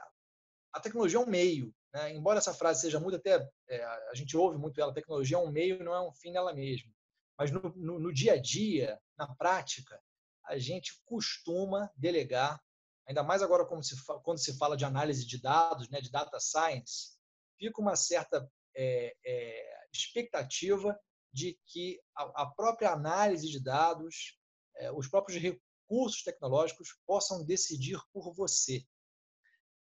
a 0.72 0.80
tecnologia 0.80 1.20
é 1.20 1.22
um 1.22 1.28
meio. 1.28 1.74
Né? 1.96 2.14
Embora 2.14 2.40
essa 2.40 2.54
frase 2.54 2.82
seja 2.82 3.00
muito 3.00 3.16
até, 3.16 3.50
é, 3.70 3.84
a 3.86 4.14
gente 4.14 4.36
ouve 4.36 4.58
muito 4.58 4.82
ela, 4.82 4.94
tecnologia 4.94 5.38
é 5.38 5.40
um 5.40 5.50
meio, 5.50 5.82
não 5.82 5.96
é 5.96 6.02
um 6.06 6.12
fim 6.12 6.30
nela 6.30 6.54
mesma. 6.54 6.92
Mas 7.40 7.52
no, 7.52 7.62
no, 7.74 8.00
no 8.00 8.14
dia 8.14 8.34
a 8.34 8.38
dia, 8.42 9.00
na 9.18 9.34
prática, 9.34 9.98
a 10.44 10.58
gente 10.58 11.02
costuma 11.06 11.90
delegar, 11.96 12.62
ainda 13.08 13.24
mais 13.24 13.42
agora 13.42 13.66
se, 13.82 13.96
quando 14.24 14.40
se 14.40 14.58
fala 14.58 14.76
de 14.76 14.84
análise 14.84 15.26
de 15.26 15.42
dados, 15.42 15.90
né, 15.90 16.02
de 16.02 16.12
data 16.12 16.38
science, 16.38 17.18
fica 17.58 17.82
uma 17.82 17.96
certa 17.96 18.46
é, 18.76 19.16
é, 19.26 19.88
expectativa 19.94 21.00
de 21.32 21.58
que 21.66 21.98
a, 22.14 22.44
a, 22.44 22.46
própria 22.46 22.92
análise 22.92 23.50
de 23.50 23.64
dados, 23.64 24.38
é, 24.76 24.92
os 24.92 25.08
próprios 25.08 25.42
recursos 25.42 26.24
tecnológicos 26.24 26.90
possam 27.08 27.46
decidir 27.46 28.02
por 28.12 28.34
você. 28.34 28.86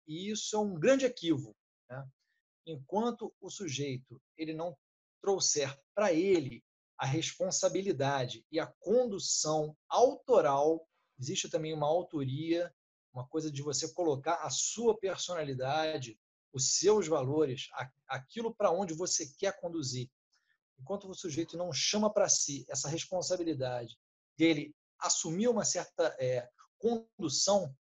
E 0.07 0.31
isso 0.31 0.55
é 0.55 0.61
um 0.61 0.79
grande 0.79 1.07
equívoco. 1.07 1.64
Né? 1.89 2.09
Enquanto 2.67 3.35
o 3.41 3.51
sujeito 3.51 4.21
ele 4.37 4.55
não 4.55 4.77
trouxer 5.21 5.79
para 5.95 6.13
ele 6.13 6.63
a 6.99 7.07
responsabilidade 7.07 8.45
e 8.51 8.61
a 8.61 8.67
condução 8.81 9.77
autoral, 9.89 10.87
existe 11.19 11.49
também 11.49 11.73
uma 11.73 11.87
autoria, 11.87 12.73
uma 13.13 13.27
coisa 13.27 13.51
de 13.51 13.63
você 13.63 13.93
colocar 13.93 14.37
a 14.37 14.51
sua 14.51 14.97
personalidade, 14.99 16.19
os 16.53 16.77
seus 16.79 17.09
valores, 17.09 17.69
aquilo 18.07 18.55
para 18.55 18.71
onde 18.71 18.95
você 18.95 19.27
quer 19.39 19.59
conduzir. 19.61 20.09
enquanto 20.79 21.09
o 21.09 21.15
sujeito 21.15 21.57
não 21.57 21.73
chama 21.73 22.13
para 22.13 22.29
si 22.29 22.65
essa 22.69 22.89
responsabilidade 22.89 23.97
dele 24.37 24.75
assumir 24.99 25.49
uma 25.49 25.65
certa 25.65 26.15
é, 26.19 26.49
condução, 26.79 27.75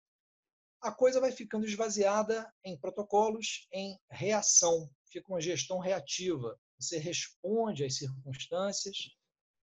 a 0.82 0.90
coisa 0.90 1.20
vai 1.20 1.30
ficando 1.30 1.64
esvaziada 1.64 2.52
em 2.64 2.76
protocolos, 2.76 3.68
em 3.72 3.96
reação, 4.10 4.90
fica 5.06 5.32
uma 5.32 5.40
gestão 5.40 5.78
reativa. 5.78 6.58
Você 6.78 6.98
responde 6.98 7.84
às 7.84 7.96
circunstâncias, 7.96 8.96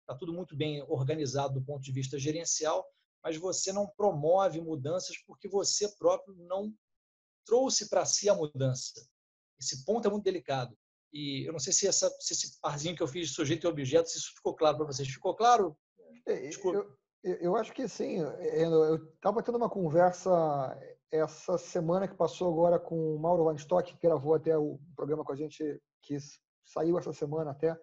está 0.01 0.15
tudo 0.19 0.34
muito 0.34 0.57
bem 0.57 0.84
organizado 0.89 1.53
do 1.53 1.65
ponto 1.65 1.81
de 1.81 1.91
vista 1.91 2.19
gerencial, 2.19 2.86
mas 3.24 3.38
você 3.38 3.72
não 3.72 3.88
promove 3.88 4.60
mudanças 4.60 5.17
porque 5.25 5.48
você 5.48 5.88
próprio 5.98 6.36
não 6.36 6.74
trouxe 7.45 7.89
para 7.89 8.05
si 8.05 8.27
a 8.27 8.36
mudança. 8.36 9.07
Esse 9.57 9.86
ponto 9.86 10.07
é 10.07 10.12
muito 10.12 10.25
delicado. 10.25 10.77
E 11.13 11.48
eu 11.48 11.53
não 11.53 11.60
sei 11.60 11.72
se, 11.72 11.88
essa, 11.88 12.10
se 12.19 12.34
esse 12.34 12.60
parzinho 12.60 12.95
que 12.95 13.01
eu 13.01 13.07
fiz 13.07 13.29
de 13.29 13.36
sujeito 13.36 13.65
e 13.65 13.69
objeto, 13.69 14.10
se 14.10 14.17
isso 14.17 14.34
ficou 14.36 14.53
claro 14.53 14.77
para 14.77 14.88
vocês. 14.88 15.07
Ficou 15.07 15.34
claro? 15.34 15.77
É, 16.27 16.50
eu, 16.50 16.98
eu 17.24 17.55
acho 17.55 17.72
que 17.72 17.88
sim. 17.88 18.17
Eu 18.19 18.95
estava 19.13 19.41
tendo 19.41 19.57
uma 19.57 19.69
conversa 19.69 20.77
essa 21.12 21.58
semana 21.58 22.08
que 22.08 22.16
passou 22.16 22.52
agora 22.52 22.80
com 22.80 23.16
o 23.16 23.20
Mauro 23.20 23.46
Weinstock, 23.46 23.94
que 23.94 24.08
gravou 24.08 24.34
até 24.34 24.58
o 24.58 24.80
programa 24.96 25.24
com 25.24 25.32
a 25.32 25.36
gente, 25.36 25.82
que 26.02 26.18
saiu 26.66 26.98
essa 26.98 27.14
semana 27.14 27.52
até. 27.52 27.78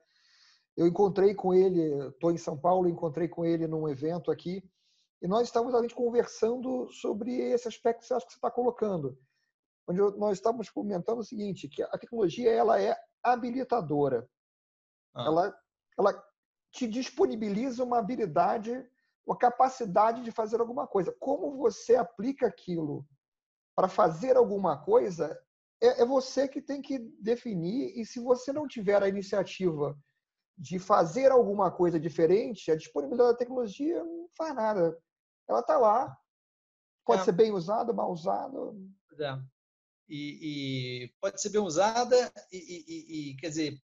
Eu 0.77 0.87
encontrei 0.87 1.35
com 1.35 1.53
ele, 1.55 2.09
estou 2.09 2.33
em 2.33 2.37
São 2.37 2.59
Paulo, 2.59 2.89
encontrei 2.89 3.29
com 3.29 3.45
ele 3.45 3.67
num 3.67 3.89
evento 3.89 4.31
aqui, 4.31 4.63
e 5.21 5.29
nós 5.29 5.47
estávamos 5.47 5.73
realmente 5.73 5.95
conversando 5.95 6.91
sobre 6.91 7.37
esse 7.37 7.69
aspecto 7.69 8.01
que 8.01 8.07
você 8.07 8.15
acha 8.15 8.27
que 8.27 8.33
você 8.33 8.39
está 8.39 8.51
colocando. 8.51 9.17
Onde 9.87 10.01
nós 10.19 10.39
estávamos 10.39 10.69
comentando 10.69 11.21
o 11.21 11.25
seguinte, 11.25 11.69
que 11.69 11.83
a 11.83 11.99
tecnologia 11.99 12.51
ela 12.51 12.81
é 12.81 12.97
habilitadora. 13.23 14.29
Ah. 15.15 15.25
Ela, 15.27 15.59
ela 15.99 16.25
te 16.73 16.89
disponibiliza 16.89 17.85
uma 17.85 17.99
habilidade, 17.99 18.85
uma 19.27 19.37
capacidade 19.37 20.23
de 20.23 20.31
fazer 20.31 20.61
alguma 20.61 20.87
coisa. 20.87 21.15
Como 21.19 21.57
você 21.57 21.97
aplica 21.97 22.47
aquilo 22.47 23.07
para 23.77 23.89
fazer 23.89 24.37
alguma 24.37 24.77
coisa, 24.83 25.39
é, 25.81 26.03
é 26.03 26.07
você 26.07 26.49
que 26.49 26.61
tem 26.61 26.83
que 26.83 26.99
definir. 27.21 27.99
E 27.99 28.05
se 28.05 28.21
você 28.21 28.53
não 28.53 28.67
tiver 28.67 29.03
a 29.03 29.09
iniciativa 29.09 29.99
de 30.57 30.79
fazer 30.79 31.31
alguma 31.31 31.71
coisa 31.71 31.99
diferente, 31.99 32.71
a 32.71 32.77
disponibilidade 32.77 33.33
da 33.33 33.39
tecnologia 33.39 34.03
não 34.05 34.29
faz 34.37 34.55
nada. 34.55 34.99
Ela 35.49 35.61
está 35.61 35.79
lá, 35.79 36.17
pode 37.05 37.23
é. 37.23 37.25
ser 37.25 37.33
bem 37.33 37.53
usada, 37.53 37.93
mal 37.93 38.13
usada. 38.13 38.57
É. 39.19 39.39
E, 40.09 41.05
e, 41.05 41.15
pode 41.21 41.41
ser 41.41 41.51
bem 41.51 41.61
usada 41.61 42.33
e, 42.53 42.59
e, 42.59 43.31
e, 43.31 43.37
quer 43.37 43.49
dizer, 43.49 43.83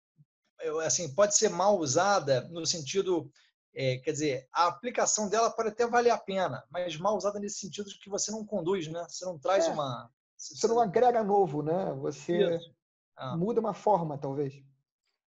assim, 0.86 1.14
pode 1.14 1.36
ser 1.36 1.50
mal 1.50 1.78
usada 1.78 2.48
no 2.50 2.66
sentido, 2.66 3.30
é, 3.76 3.98
quer 3.98 4.12
dizer, 4.12 4.48
a 4.54 4.68
aplicação 4.68 5.28
dela 5.30 5.50
pode 5.50 5.70
até 5.70 5.88
valer 5.88 6.12
a 6.12 6.18
pena, 6.18 6.64
mas 6.70 6.98
mal 6.98 7.18
usada 7.18 7.40
nesse 7.40 7.60
sentido 7.60 7.90
de 7.90 8.00
que 8.00 8.10
você 8.10 8.32
não 8.32 8.46
conduz, 8.46 8.88
né? 8.88 9.06
Você 9.10 9.26
não 9.26 9.38
traz 9.40 9.68
é. 9.68 9.72
uma 9.72 10.10
você 10.38 10.68
não 10.68 10.80
agrega 10.80 11.24
novo, 11.24 11.62
né? 11.62 11.94
Você 12.02 12.60
ah. 13.16 13.38
muda 13.38 13.60
uma 13.60 13.74
forma, 13.74 14.18
talvez. 14.18 14.62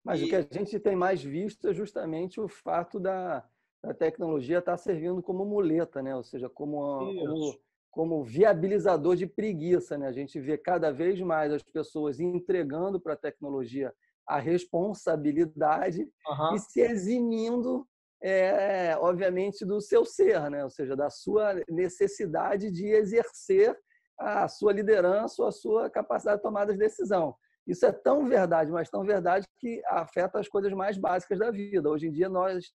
Mas 0.04 0.20
e... 0.20 0.26
o 0.26 0.28
que 0.28 0.36
a 0.36 0.42
gente 0.42 0.80
tem 0.80 0.96
mais 0.96 1.24
visto 1.24 1.70
é 1.70 1.74
justamente 1.74 2.40
o 2.40 2.48
fato 2.48 3.00
da, 3.00 3.48
da 3.84 3.94
tecnologia 3.94 4.60
estar 4.60 4.78
servindo 4.78 5.24
como 5.24 5.46
muleta, 5.46 6.02
né? 6.02 6.16
Ou 6.16 6.24
seja, 6.24 6.50
como, 6.50 7.00
como, 7.16 7.60
como 7.90 8.24
viabilizador 8.24 9.16
de 9.16 9.26
preguiça, 9.26 9.98
né? 9.98 10.08
A 10.08 10.12
gente 10.12 10.40
vê 10.40 10.58
cada 10.58 10.92
vez 10.92 11.20
mais 11.22 11.54
as 11.54 11.64
pessoas 11.64 12.20
entregando 12.20 13.00
para 13.00 13.14
a 13.14 13.18
tecnologia 13.18 13.94
a 14.28 14.40
responsabilidade 14.40 16.02
uhum. 16.28 16.56
e 16.56 16.60
se 16.60 16.82
eximindo, 16.82 17.88
é, 18.22 18.98
obviamente, 19.00 19.66
do 19.66 19.80
seu 19.82 20.06
ser, 20.06 20.50
né? 20.50 20.64
Ou 20.64 20.70
seja, 20.70 20.96
da 20.96 21.10
sua 21.10 21.56
necessidade 21.70 22.72
de 22.72 22.88
exercer 22.88 23.78
a 24.18 24.48
sua 24.48 24.72
liderança, 24.72 25.48
a 25.48 25.52
sua 25.52 25.90
capacidade 25.90 26.38
de 26.38 26.44
tomada 26.44 26.74
de 26.74 26.80
decisão. 26.80 27.36
Isso 27.68 27.86
é 27.86 27.92
tão 27.92 28.26
verdade, 28.26 28.72
mas 28.72 28.90
tão 28.90 29.04
verdade 29.04 29.46
que 29.58 29.82
afeta 29.88 30.40
as 30.40 30.48
coisas 30.48 30.72
mais 30.74 30.98
básicas 30.98 31.40
da 31.40 31.52
vida. 31.52 31.90
Hoje 31.90 32.08
em 32.08 32.12
dia, 32.12 32.30
nós 32.30 32.66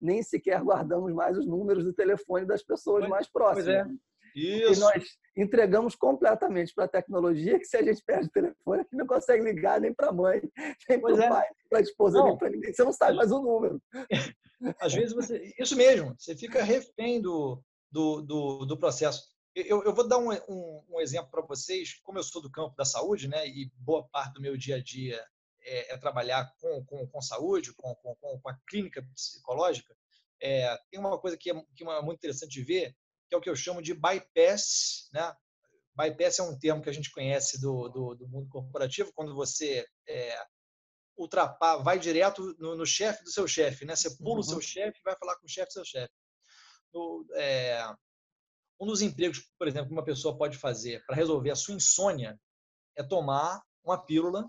nem 0.00 0.22
sequer 0.22 0.62
guardamos 0.62 1.12
mais 1.12 1.36
os 1.36 1.46
números 1.46 1.84
do 1.84 1.92
telefone 1.92 2.46
das 2.46 2.62
pessoas 2.62 3.00
pois, 3.00 3.10
mais 3.10 3.28
próximas. 3.30 3.86
Pois 3.86 3.94
é. 3.94 4.08
Isso. 4.34 4.72
E 4.74 4.80
nós 4.80 5.04
entregamos 5.36 5.96
completamente 5.96 6.72
para 6.74 6.84
a 6.84 6.88
tecnologia 6.88 7.58
que 7.58 7.64
se 7.64 7.76
a 7.76 7.82
gente 7.82 8.02
perde 8.04 8.26
o 8.26 8.30
telefone, 8.30 8.80
a 8.80 8.82
gente 8.82 8.96
não 8.96 9.06
consegue 9.06 9.42
ligar 9.42 9.80
nem 9.80 9.92
para 9.92 10.08
a 10.08 10.12
mãe, 10.12 10.40
nem 10.88 11.00
para 11.00 11.14
o 11.14 11.20
é. 11.20 11.28
pai, 11.28 11.46
para 11.68 11.78
a 11.78 11.82
esposa, 11.82 12.18
não. 12.18 12.28
nem 12.28 12.38
para 12.38 12.50
ninguém. 12.50 12.72
Você 12.72 12.84
não 12.84 12.92
sabe 12.92 13.16
mais 13.16 13.32
o 13.32 13.42
número. 13.42 13.80
Às 14.80 14.94
vezes 14.94 15.14
você. 15.14 15.54
Isso 15.58 15.76
mesmo, 15.76 16.14
você 16.18 16.36
fica 16.36 16.62
refém 16.62 17.20
do, 17.20 17.62
do, 17.90 18.22
do, 18.22 18.66
do 18.66 18.78
processo. 18.78 19.26
Eu, 19.54 19.82
eu 19.82 19.94
vou 19.94 20.06
dar 20.06 20.18
um, 20.18 20.32
um, 20.48 20.84
um 20.88 21.00
exemplo 21.00 21.30
para 21.30 21.42
vocês. 21.42 21.98
Como 22.02 22.18
eu 22.18 22.22
sou 22.22 22.40
do 22.40 22.50
campo 22.50 22.76
da 22.76 22.84
saúde, 22.84 23.28
né, 23.28 23.46
e 23.46 23.70
boa 23.76 24.06
parte 24.08 24.34
do 24.34 24.40
meu 24.40 24.56
dia 24.56 24.76
a 24.76 24.82
dia 24.82 25.24
é, 25.62 25.94
é 25.94 25.98
trabalhar 25.98 26.52
com, 26.60 26.84
com, 26.84 27.06
com 27.06 27.20
saúde, 27.20 27.72
com, 27.74 27.94
com, 27.96 28.14
com, 28.16 28.48
a 28.48 28.58
clínica 28.68 29.02
psicológica, 29.14 29.96
é, 30.40 30.76
tem 30.90 31.00
uma 31.00 31.18
coisa 31.18 31.36
que 31.36 31.50
é, 31.50 31.54
que 31.74 31.84
é 31.84 32.02
muito 32.02 32.18
interessante 32.18 32.52
de 32.52 32.62
ver, 32.62 32.96
que 33.28 33.34
é 33.34 33.38
o 33.38 33.40
que 33.40 33.50
eu 33.50 33.56
chamo 33.56 33.82
de 33.82 33.94
bypass. 33.94 35.08
Né? 35.12 35.34
Bypass 35.94 36.38
é 36.38 36.42
um 36.42 36.58
termo 36.58 36.82
que 36.82 36.90
a 36.90 36.92
gente 36.92 37.10
conhece 37.10 37.60
do, 37.60 37.88
do, 37.88 38.14
do 38.14 38.28
mundo 38.28 38.48
corporativo, 38.48 39.12
quando 39.14 39.34
você 39.34 39.86
é, 40.08 40.38
ultrapar, 41.18 41.82
vai 41.82 41.98
direto 41.98 42.54
no, 42.58 42.76
no 42.76 42.86
chefe 42.86 43.24
do 43.24 43.30
seu 43.30 43.46
chefe. 43.46 43.84
Né? 43.84 43.96
Você 43.96 44.16
pula 44.16 44.34
uhum. 44.34 44.40
o 44.40 44.44
seu 44.44 44.60
chefe 44.60 44.98
e 45.00 45.02
vai 45.02 45.16
falar 45.16 45.36
com 45.36 45.46
o 45.46 45.48
chefe 45.48 45.68
do 45.68 45.72
seu 45.72 45.84
chefe. 45.84 46.12
É, 47.34 47.84
um 48.80 48.86
dos 48.86 49.02
empregos, 49.02 49.40
por 49.58 49.66
exemplo, 49.66 49.88
que 49.88 49.92
uma 49.92 50.04
pessoa 50.04 50.38
pode 50.38 50.56
fazer 50.56 51.04
para 51.04 51.16
resolver 51.16 51.50
a 51.50 51.56
sua 51.56 51.74
insônia 51.74 52.40
é 52.96 53.02
tomar 53.02 53.62
uma 53.84 53.98
pílula 53.98 54.48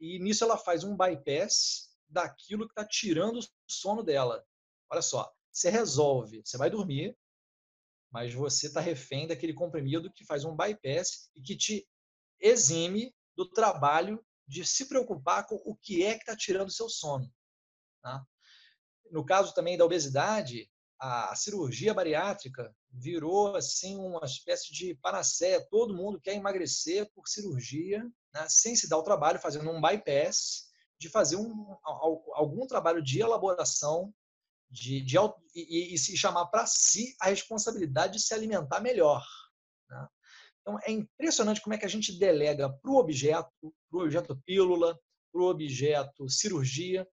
e 0.00 0.18
nisso 0.18 0.44
ela 0.44 0.58
faz 0.58 0.82
um 0.84 0.96
bypass 0.96 1.90
daquilo 2.08 2.66
que 2.66 2.72
está 2.72 2.84
tirando 2.84 3.38
o 3.38 3.44
sono 3.68 4.02
dela. 4.02 4.44
Olha 4.90 5.02
só, 5.02 5.32
você 5.52 5.70
resolve, 5.70 6.42
você 6.44 6.58
vai 6.58 6.68
dormir, 6.68 7.16
mas 8.10 8.34
você 8.34 8.66
está 8.66 8.80
refém 8.80 9.26
daquele 9.26 9.54
comprimido 9.54 10.12
que 10.12 10.24
faz 10.24 10.44
um 10.44 10.56
bypass 10.56 11.30
e 11.34 11.40
que 11.40 11.56
te 11.56 11.88
exime 12.40 13.14
do 13.36 13.48
trabalho 13.48 14.24
de 14.50 14.66
se 14.66 14.86
preocupar 14.86 15.46
com 15.46 15.54
o 15.64 15.76
que 15.76 16.04
é 16.04 16.14
que 16.14 16.22
está 16.22 16.36
tirando 16.36 16.66
o 16.66 16.72
seu 16.72 16.88
sono. 16.88 17.32
Tá? 18.02 18.20
No 19.08 19.24
caso 19.24 19.54
também 19.54 19.78
da 19.78 19.84
obesidade, 19.84 20.68
a 20.98 21.34
cirurgia 21.36 21.94
bariátrica 21.94 22.74
virou 22.90 23.54
assim 23.54 23.96
uma 23.96 24.24
espécie 24.24 24.72
de 24.72 24.96
panaceia. 24.96 25.64
Todo 25.70 25.96
mundo 25.96 26.20
quer 26.20 26.34
emagrecer 26.34 27.08
por 27.14 27.28
cirurgia, 27.28 28.02
né, 28.34 28.46
sem 28.48 28.74
se 28.74 28.88
dar 28.88 28.98
o 28.98 29.04
trabalho, 29.04 29.38
fazendo 29.38 29.70
um 29.70 29.80
bypass, 29.80 30.68
de 30.98 31.08
fazer 31.08 31.36
um, 31.36 31.76
algum 31.84 32.66
trabalho 32.66 33.00
de 33.00 33.20
elaboração 33.20 34.12
de, 34.68 35.00
de 35.00 35.16
e, 35.54 35.94
e, 35.94 35.98
se 35.98 36.16
chamar 36.16 36.46
para 36.46 36.66
si 36.66 37.16
a 37.20 37.28
responsabilidade 37.28 38.14
de 38.14 38.20
se 38.20 38.34
alimentar 38.34 38.80
melhor. 38.80 39.24
Então 40.60 40.78
é 40.84 40.90
impressionante 40.90 41.60
como 41.60 41.74
é 41.74 41.78
que 41.78 41.86
a 41.86 41.88
gente 41.88 42.18
delega 42.18 42.70
para 42.70 42.90
o 42.90 42.96
objeto, 42.96 43.50
para 43.60 43.98
o 43.98 44.02
objeto 44.02 44.40
pílula, 44.44 44.98
para 45.32 45.42
o 45.42 45.48
objeto 45.48 46.28
cirurgia, 46.28 47.06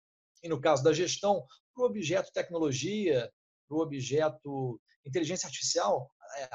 e 0.43 0.49
no 0.49 0.61
caso 0.61 0.83
da 0.83 0.93
gestão, 0.93 1.45
para 1.75 1.85
o 1.85 1.87
objeto 1.87 2.33
tecnologia, 2.33 3.31
para 3.69 3.77
o 3.77 3.81
objeto 3.81 4.81
inteligência 5.05 5.47
artificial, 5.47 6.11
é, 6.37 6.49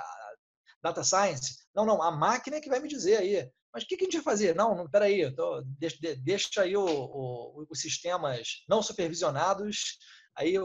data 0.83 1.03
science. 1.03 1.57
Não, 1.74 1.86
não, 1.86 2.01
a 2.01 2.12
máquina 2.12 2.57
é 2.57 2.62
que 2.62 2.69
vai 2.69 2.79
me 2.79 2.89
dizer 2.89 3.17
aí. 3.17 3.50
Mas 3.74 3.83
o 3.83 3.88
que, 3.88 3.95
a 3.95 4.00
gente 4.00 4.17
vai 4.17 4.24
fazer? 4.24 4.53
Não, 4.53 4.75
não 4.75 4.89
peraí, 4.89 5.33
tô, 5.33 5.62
deixa, 5.79 5.98
deixa 6.17 6.62
aí 6.62 6.75
o, 6.75 6.86
o, 6.86 7.65
os 7.69 7.79
sistemas 7.79 8.63
não 8.67 8.83
supervisionados, 8.83 9.98
aí 10.36 10.57
é, 10.57 10.62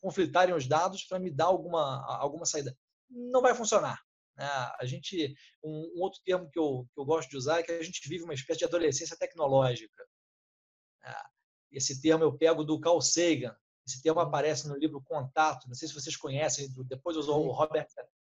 conflitarem 0.00 0.54
os 0.54 0.66
dados 0.66 1.04
para 1.04 1.18
me 1.18 1.30
dar 1.30 1.46
alguma, 1.46 2.04
alguma 2.20 2.44
saída. 2.44 2.76
Não 3.08 3.40
vai 3.40 3.54
funcionar. 3.54 3.98
Né? 4.38 4.46
A 4.78 4.86
gente, 4.86 5.34
um, 5.62 5.92
um, 5.96 6.02
outro 6.02 6.20
termo 6.24 6.48
que 6.48 6.58
eu, 6.58 6.86
que 6.94 7.00
eu 7.00 7.04
gosto 7.04 7.28
de 7.28 7.36
usar 7.36 7.58
é 7.58 7.62
que 7.62 7.72
a 7.72 7.82
gente 7.82 8.08
vive 8.08 8.22
uma 8.22 8.34
espécie 8.34 8.60
de 8.60 8.64
adolescência 8.64 9.16
tecnológica. 9.16 10.06
É, 11.04 11.14
esse 11.72 12.00
termo 12.00 12.22
eu 12.22 12.38
pego 12.38 12.62
do 12.62 12.80
Carl 12.80 13.00
Sagan, 13.00 13.54
esse 13.86 14.00
termo 14.00 14.20
aparece 14.20 14.68
no 14.68 14.76
livro 14.76 15.02
Contato, 15.02 15.66
não 15.66 15.74
sei 15.74 15.88
se 15.88 15.94
vocês 15.94 16.16
conhecem, 16.16 16.68
depois 16.86 17.16
o 17.16 17.50
Robert, 17.50 17.88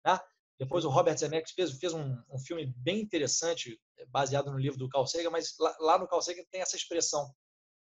né? 0.06 0.20
depois 0.60 0.86
o 0.86 0.90
Robert 0.90 1.18
Zemeckis 1.18 1.54
fez, 1.54 1.72
fez 1.78 1.94
um, 1.94 2.22
um, 2.30 2.38
filme 2.40 2.74
bem 2.78 3.02
interessante, 3.02 3.80
baseado 4.10 4.52
no 4.52 4.60
livro 4.60 4.78
do 4.78 4.90
Carl 4.90 5.08
Sagan, 5.08 5.30
mas 5.30 5.56
lá, 5.60 5.76
lá 5.80 5.98
no 5.98 6.08
Carl 6.08 6.22
Sagan 6.22 6.44
tem 6.52 6.62
essa 6.62 6.76
expressão, 6.76 7.34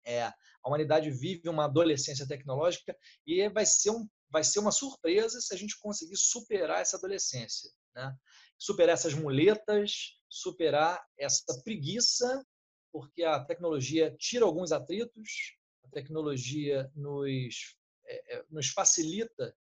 é, 0.03 0.24
a 0.24 0.36
humanidade 0.65 1.10
vive 1.12 1.48
uma 1.48 1.65
adolescência 1.65 2.27
tecnológica 2.27 2.96
e 3.25 3.48
vai 3.50 3.65
ser, 3.65 3.91
um, 3.91 4.08
vai 4.30 4.44
ser 4.44 4.60
uma 4.60 4.72
surpresa 4.72 5.39
se 5.39 5.53
a 5.53 5.58
gente 5.58 5.80
conseguir 5.80 6.18
superar 6.18 6.82
essa 6.82 6.98
adolescência. 6.98 7.70
Né? 7.95 8.15
Superar 8.57 8.93
essas 8.93 9.13
muletas, 9.13 10.19
superar 10.29 11.03
essa 11.17 11.62
preguiça, 11.63 12.45
porque 12.91 13.24
a 13.24 13.43
tecnologia 13.43 14.15
tira 14.17 14.45
alguns 14.45 14.71
atritos, 14.71 15.57
tecnologia 15.91 16.89
nos, 16.95 17.75
é, 18.05 18.38
é 18.38 18.45
nos 18.50 18.69
facilita 18.69 19.55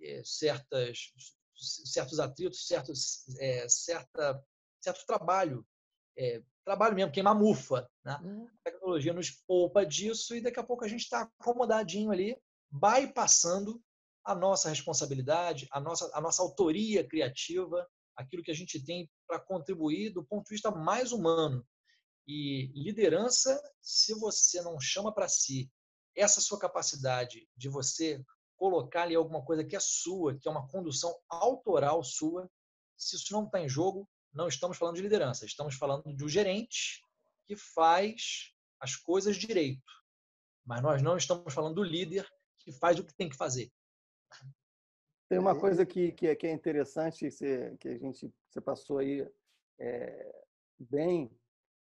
é, 0.00 0.22
certas, 0.24 1.12
certos 1.54 2.18
atritos, 2.18 2.66
certos, 2.66 3.26
é, 3.38 3.68
certa, 3.68 4.42
certo 4.80 5.06
trabalho, 5.06 5.66
é, 6.16 6.42
trabalho 6.64 6.94
mesmo, 6.94 7.12
queimar 7.12 7.34
mufa. 7.34 7.88
Né? 8.04 8.18
Uhum. 8.22 8.46
A 8.46 8.70
tecnologia 8.70 9.12
nos 9.12 9.30
poupa 9.30 9.84
disso 9.84 10.34
e 10.34 10.40
daqui 10.40 10.60
a 10.60 10.64
pouco 10.64 10.84
a 10.84 10.88
gente 10.88 11.02
está 11.02 11.22
acomodadinho 11.22 12.10
ali, 12.10 12.36
bypassando 12.70 13.82
a 14.24 14.34
nossa 14.34 14.68
responsabilidade, 14.68 15.68
a 15.70 15.80
nossa, 15.80 16.10
a 16.14 16.20
nossa 16.20 16.42
autoria 16.42 17.06
criativa, 17.06 17.86
aquilo 18.16 18.42
que 18.42 18.50
a 18.50 18.54
gente 18.54 18.82
tem 18.82 19.10
para 19.26 19.38
contribuir 19.38 20.10
do 20.10 20.24
ponto 20.24 20.44
de 20.44 20.54
vista 20.54 20.70
mais 20.70 21.12
humano. 21.12 21.66
E 22.26 22.72
liderança, 22.74 23.60
se 23.82 24.14
você 24.14 24.62
não 24.62 24.80
chama 24.80 25.12
para 25.12 25.28
si 25.28 25.70
essa 26.16 26.40
sua 26.40 26.58
capacidade 26.58 27.46
de 27.56 27.68
você 27.68 28.24
colocar 28.56 29.02
ali 29.02 29.14
alguma 29.14 29.44
coisa 29.44 29.64
que 29.64 29.76
é 29.76 29.80
sua, 29.80 30.38
que 30.38 30.48
é 30.48 30.50
uma 30.50 30.66
condução 30.68 31.14
autoral 31.28 32.02
sua, 32.02 32.50
se 32.96 33.16
isso 33.16 33.32
não 33.32 33.44
está 33.44 33.60
em 33.60 33.68
jogo, 33.68 34.08
não 34.32 34.48
estamos 34.48 34.78
falando 34.78 34.96
de 34.96 35.02
liderança, 35.02 35.44
estamos 35.44 35.74
falando 35.74 36.14
de 36.14 36.24
um 36.24 36.28
gerente 36.28 37.04
que 37.46 37.56
faz 37.56 38.52
as 38.80 38.96
coisas 38.96 39.36
direito. 39.36 39.82
Mas 40.64 40.82
nós 40.82 41.02
não 41.02 41.16
estamos 41.16 41.52
falando 41.52 41.74
do 41.74 41.84
líder 41.84 42.26
que 42.58 42.72
faz 42.72 42.98
o 42.98 43.04
que 43.04 43.14
tem 43.14 43.28
que 43.28 43.36
fazer. 43.36 43.70
Tem 45.28 45.38
uma 45.38 45.58
coisa 45.58 45.86
que, 45.86 46.12
que, 46.12 46.26
é, 46.26 46.34
que 46.34 46.46
é 46.46 46.52
interessante, 46.52 47.28
que, 47.28 47.76
que 47.78 47.88
a 47.88 47.98
gente 47.98 48.32
você 48.48 48.60
passou 48.60 48.98
aí 48.98 49.28
é, 49.80 50.44
bem, 50.78 51.30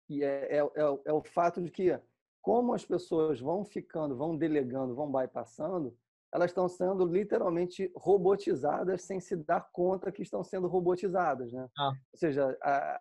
e 0.08 0.22
é, 0.24 0.56
é, 0.56 0.58
é, 0.58 0.98
é, 1.04 1.12
o 1.12 1.22
fato 1.22 1.62
de 1.62 1.70
que, 1.70 1.98
como 2.40 2.74
as 2.74 2.84
pessoas 2.84 3.40
vão 3.40 3.64
ficando, 3.64 4.16
vão 4.16 4.36
delegando, 4.36 4.94
vão 4.94 5.10
bypassando, 5.10 5.96
elas 6.32 6.50
estão 6.50 6.68
sendo 6.68 7.04
literalmente 7.06 7.90
robotizadas 7.96 9.02
sem 9.02 9.20
se 9.20 9.36
dar 9.36 9.68
conta 9.72 10.12
que 10.12 10.22
estão 10.22 10.42
sendo 10.42 10.66
robotizadas. 10.66 11.52
Né? 11.52 11.68
Ah. 11.78 11.92
Ou 12.12 12.18
seja, 12.18 12.56
a, 12.62 13.00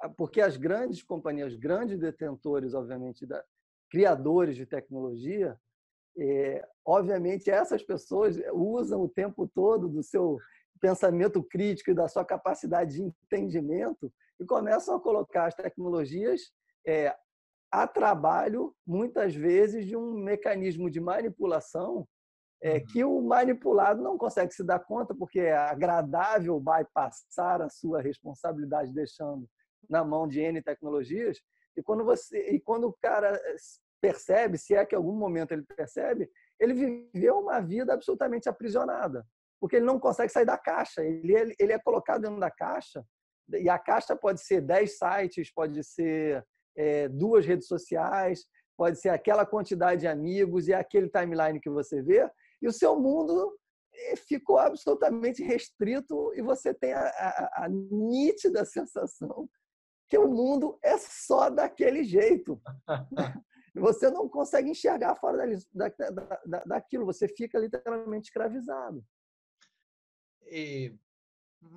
a, 0.00 0.08
porque 0.10 0.40
as 0.40 0.56
grandes 0.56 1.02
companhias, 1.02 1.54
grandes 1.54 1.98
detentores, 1.98 2.74
obviamente, 2.74 3.26
da, 3.26 3.44
criadores 3.90 4.56
de 4.56 4.66
tecnologia, 4.66 5.58
é, 6.18 6.66
obviamente 6.84 7.50
essas 7.50 7.82
pessoas 7.82 8.36
usam 8.52 9.02
o 9.02 9.08
tempo 9.08 9.48
todo 9.54 9.88
do 9.88 10.02
seu 10.02 10.38
pensamento 10.80 11.42
crítico 11.42 11.90
e 11.90 11.94
da 11.94 12.08
sua 12.08 12.24
capacidade 12.24 12.94
de 12.94 13.02
entendimento 13.02 14.12
e 14.40 14.44
começam 14.44 14.96
a 14.96 15.00
colocar 15.00 15.46
as 15.46 15.54
tecnologias 15.54 16.40
é, 16.86 17.14
a 17.70 17.86
trabalho, 17.86 18.74
muitas 18.86 19.34
vezes, 19.34 19.86
de 19.86 19.96
um 19.96 20.12
mecanismo 20.12 20.90
de 20.90 21.00
manipulação 21.00 22.08
é, 22.62 22.74
uhum. 22.74 22.86
que 22.86 23.04
o 23.04 23.20
manipulado 23.22 24.02
não 24.02 24.18
consegue 24.18 24.52
se 24.52 24.64
dar 24.64 24.80
conta, 24.80 25.14
porque 25.14 25.40
é 25.40 25.56
agradável 25.56 26.58
bypassar 26.58 27.62
a 27.62 27.68
sua 27.68 28.00
responsabilidade, 28.02 28.92
deixando 28.92 29.48
na 29.88 30.04
mão 30.04 30.26
de 30.26 30.40
N 30.40 30.60
tecnologias. 30.62 31.38
E 31.76 31.82
quando, 31.82 32.04
você, 32.04 32.50
e 32.50 32.60
quando 32.60 32.88
o 32.88 32.96
cara 33.00 33.40
percebe, 34.00 34.58
se 34.58 34.74
é 34.74 34.84
que 34.84 34.94
em 34.94 34.98
algum 34.98 35.14
momento 35.14 35.52
ele 35.52 35.62
percebe, 35.76 36.30
ele 36.58 36.74
viveu 37.12 37.38
uma 37.38 37.60
vida 37.60 37.92
absolutamente 37.92 38.48
aprisionada, 38.48 39.26
porque 39.60 39.76
ele 39.76 39.86
não 39.86 39.98
consegue 39.98 40.32
sair 40.32 40.44
da 40.44 40.58
caixa. 40.58 41.02
Ele, 41.04 41.54
ele 41.58 41.72
é 41.72 41.78
colocado 41.78 42.22
dentro 42.22 42.40
da 42.40 42.50
caixa, 42.50 43.04
e 43.52 43.68
a 43.68 43.78
caixa 43.78 44.16
pode 44.16 44.40
ser 44.40 44.60
10 44.60 44.98
sites, 44.98 45.52
pode 45.52 45.82
ser 45.82 46.44
é, 46.76 47.08
duas 47.08 47.44
redes 47.44 47.66
sociais, 47.66 48.44
pode 48.76 48.98
ser 49.00 49.10
aquela 49.10 49.44
quantidade 49.44 50.02
de 50.02 50.06
amigos 50.06 50.68
e 50.68 50.72
aquele 50.72 51.08
timeline 51.08 51.60
que 51.60 51.68
você 51.68 52.02
vê, 52.02 52.30
e 52.62 52.68
o 52.68 52.72
seu 52.72 52.98
mundo 52.98 53.56
eh, 53.94 54.16
ficou 54.16 54.58
absolutamente 54.58 55.42
restrito 55.42 56.32
e 56.34 56.42
você 56.42 56.72
tem 56.72 56.92
a, 56.92 57.00
a, 57.00 57.64
a 57.64 57.68
nítida 57.68 58.64
sensação 58.64 59.48
que 60.08 60.18
o 60.18 60.28
mundo 60.28 60.78
é 60.82 60.98
só 60.98 61.48
daquele 61.48 62.02
jeito. 62.04 62.60
Você 63.74 64.10
não 64.10 64.28
consegue 64.28 64.70
enxergar 64.70 65.14
fora 65.16 65.46
da, 65.72 65.88
da, 66.46 66.64
daquilo, 66.64 67.06
você 67.06 67.28
fica 67.28 67.58
literalmente 67.58 68.28
escravizado. 68.28 69.04
E, 70.46 70.94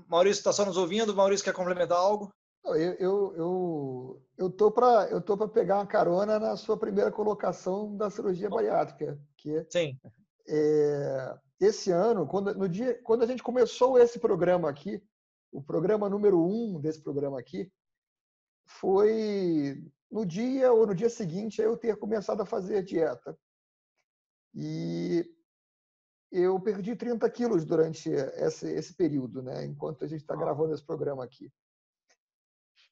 Maurício 0.07 0.39
está 0.39 0.51
só 0.53 0.65
nos 0.65 0.77
ouvindo? 0.77 1.15
Maurício 1.15 1.43
quer 1.43 1.53
complementar 1.53 1.97
algo? 1.97 2.33
Eu, 2.65 2.75
eu, 2.75 3.35
eu, 3.35 4.23
eu 4.37 4.49
tô 4.49 4.71
para 4.71 5.09
eu 5.09 5.21
tô 5.21 5.37
para 5.37 5.49
pegar 5.49 5.79
uma 5.79 5.85
carona 5.85 6.39
na 6.39 6.55
sua 6.55 6.77
primeira 6.77 7.11
colocação 7.11 7.95
da 7.97 8.09
cirurgia 8.09 8.49
bariátrica, 8.49 9.19
que 9.35 9.57
é 9.57 9.65
Sim. 9.69 9.99
É, 10.47 11.37
esse 11.59 11.91
ano, 11.91 12.25
quando, 12.25 12.53
no 12.53 12.67
dia, 12.67 13.01
quando 13.03 13.23
a 13.23 13.27
gente 13.27 13.43
começou 13.43 13.97
esse 13.97 14.17
programa 14.17 14.69
aqui, 14.69 15.01
o 15.51 15.61
programa 15.61 16.09
número 16.09 16.41
um 16.41 16.79
desse 16.79 17.01
programa 17.01 17.39
aqui, 17.39 17.69
foi 18.65 19.83
no 20.13 20.23
dia 20.27 20.71
ou 20.71 20.85
no 20.85 20.93
dia 20.93 21.09
seguinte 21.09 21.59
eu 21.59 21.75
ter 21.75 21.97
começado 21.97 22.39
a 22.41 22.45
fazer 22.45 22.83
dieta. 22.83 23.35
E 24.53 25.27
eu 26.31 26.59
perdi 26.59 26.95
30 26.95 27.27
quilos 27.31 27.65
durante 27.65 28.11
esse, 28.11 28.71
esse 28.71 28.93
período, 28.93 29.41
né? 29.41 29.65
enquanto 29.65 30.05
a 30.05 30.07
gente 30.07 30.21
está 30.21 30.35
gravando 30.35 30.71
esse 30.71 30.85
programa 30.85 31.23
aqui. 31.23 31.51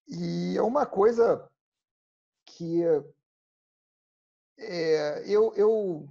E 0.07 0.57
é 0.57 0.63
uma 0.63 0.83
coisa 0.87 1.47
que 2.43 2.81
é, 4.57 5.23
eu, 5.31 5.53
eu 5.53 6.09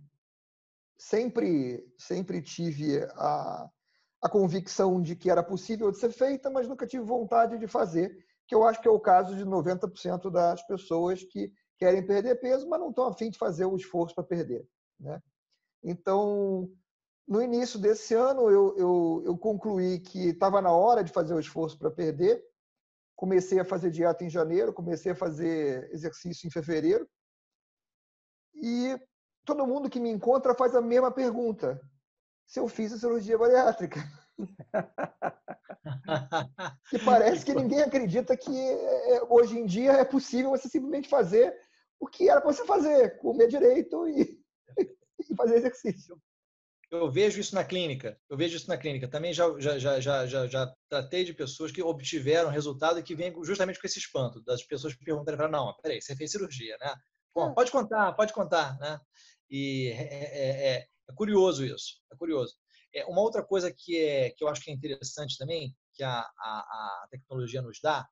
sempre, 0.97 1.93
sempre 1.99 2.41
tive 2.41 3.03
a, 3.17 3.69
a 4.23 4.29
convicção 4.29 5.03
de 5.03 5.17
que 5.17 5.29
era 5.29 5.43
possível 5.43 5.91
de 5.91 5.99
ser 5.99 6.13
feita, 6.13 6.49
mas 6.49 6.69
nunca 6.69 6.87
tive 6.87 7.03
vontade 7.03 7.59
de 7.59 7.67
fazer, 7.67 8.17
que 8.51 8.55
eu 8.57 8.65
acho 8.65 8.83
que 8.83 8.89
é 8.89 8.91
o 8.91 8.99
caso 8.99 9.37
de 9.37 9.45
90% 9.45 10.29
das 10.29 10.61
pessoas 10.67 11.23
que 11.23 11.53
querem 11.79 12.05
perder 12.05 12.41
peso, 12.41 12.69
mas 12.69 12.81
não 12.81 12.91
estão 12.91 13.07
afim 13.07 13.31
de 13.31 13.39
fazer 13.39 13.65
o 13.65 13.77
esforço 13.77 14.13
para 14.13 14.25
perder. 14.25 14.69
Né? 14.99 15.23
Então, 15.85 16.69
no 17.29 17.41
início 17.41 17.79
desse 17.79 18.13
ano, 18.13 18.51
eu, 18.51 18.77
eu, 18.77 19.23
eu 19.25 19.39
concluí 19.39 20.01
que 20.01 20.31
estava 20.31 20.61
na 20.61 20.73
hora 20.73 21.05
de 21.05 21.13
fazer 21.13 21.33
o 21.33 21.39
esforço 21.39 21.79
para 21.79 21.93
perder. 21.93 22.43
Comecei 23.15 23.61
a 23.61 23.65
fazer 23.65 23.89
dieta 23.89 24.25
em 24.25 24.29
janeiro, 24.29 24.73
comecei 24.73 25.13
a 25.13 25.17
fazer 25.17 25.89
exercício 25.93 26.49
em 26.49 26.51
fevereiro. 26.51 27.09
E 28.53 28.99
todo 29.45 29.65
mundo 29.65 29.89
que 29.89 30.01
me 30.01 30.11
encontra 30.11 30.57
faz 30.57 30.75
a 30.75 30.81
mesma 30.81 31.13
pergunta: 31.13 31.81
se 32.49 32.59
eu 32.59 32.67
fiz 32.67 32.93
a 32.93 32.99
cirurgia 32.99 33.39
bariátrica. 33.39 34.01
E 36.93 36.99
parece 37.05 37.45
que 37.47 37.55
ninguém 37.55 37.83
acredita 37.83 38.37
que 38.37 38.51
é, 38.51 39.23
hoje 39.29 39.59
em 39.59 39.67
dia 39.67 39.93
é 39.93 40.05
possível 40.05 40.51
você 40.51 40.69
simplesmente 40.69 41.09
fazer 41.09 41.55
o 41.99 42.07
que 42.07 42.29
era 42.29 42.41
para 42.41 42.53
você 42.53 42.65
fazer, 42.65 43.19
comer 43.19 43.49
direito 43.49 44.09
e, 44.09 44.41
e 45.31 45.35
fazer 45.37 45.57
exercício. 45.57 46.21
Eu 46.91 47.09
vejo 47.09 47.39
isso 47.39 47.55
na 47.55 47.63
clínica. 47.63 48.19
Eu 48.29 48.37
vejo 48.37 48.57
isso 48.57 48.69
na 48.69 48.77
clínica. 48.77 49.07
Também 49.07 49.33
já, 49.33 49.47
já, 49.61 49.79
já, 49.79 50.01
já, 50.01 50.27
já, 50.27 50.47
já 50.49 50.75
tratei 50.89 51.25
de 51.25 51.33
pessoas 51.33 51.71
que 51.71 51.81
obtiveram 51.81 52.51
resultado 52.51 52.99
e 52.99 53.03
que 53.03 53.15
vêm 53.15 53.33
justamente 53.45 53.81
com 53.81 53.87
esse 53.87 54.01
espanto 54.01 54.43
das 54.43 54.65
pessoas 54.65 54.93
que 54.95 55.05
perguntam, 55.05 55.49
não, 55.49 55.73
peraí, 55.81 56.03
você 56.03 56.17
fez 56.17 56.33
cirurgia, 56.33 56.77
né? 56.81 56.93
Bom, 57.33 57.51
é. 57.51 57.55
pode 57.55 57.71
contar, 57.71 58.13
pode 58.15 58.33
contar, 58.33 58.77
né? 58.81 59.01
E 59.49 59.89
é, 59.89 60.03
é, 60.03 60.79
é, 60.79 60.87
é 61.09 61.15
curioso 61.15 61.65
isso, 61.65 62.01
é 62.13 62.17
curioso. 62.17 62.57
É, 62.95 63.05
uma 63.07 63.21
outra 63.21 63.43
coisa 63.43 63.73
que, 63.73 63.99
é, 63.99 64.31
que 64.31 64.43
eu 64.43 64.49
acho 64.49 64.63
que 64.63 64.71
é 64.71 64.75
interessante 64.75 65.39
também, 65.39 65.75
que 65.95 66.03
a, 66.03 66.21
a, 66.21 67.05
a 67.05 67.09
tecnologia 67.11 67.63
nos 67.63 67.79
dá, 67.83 68.09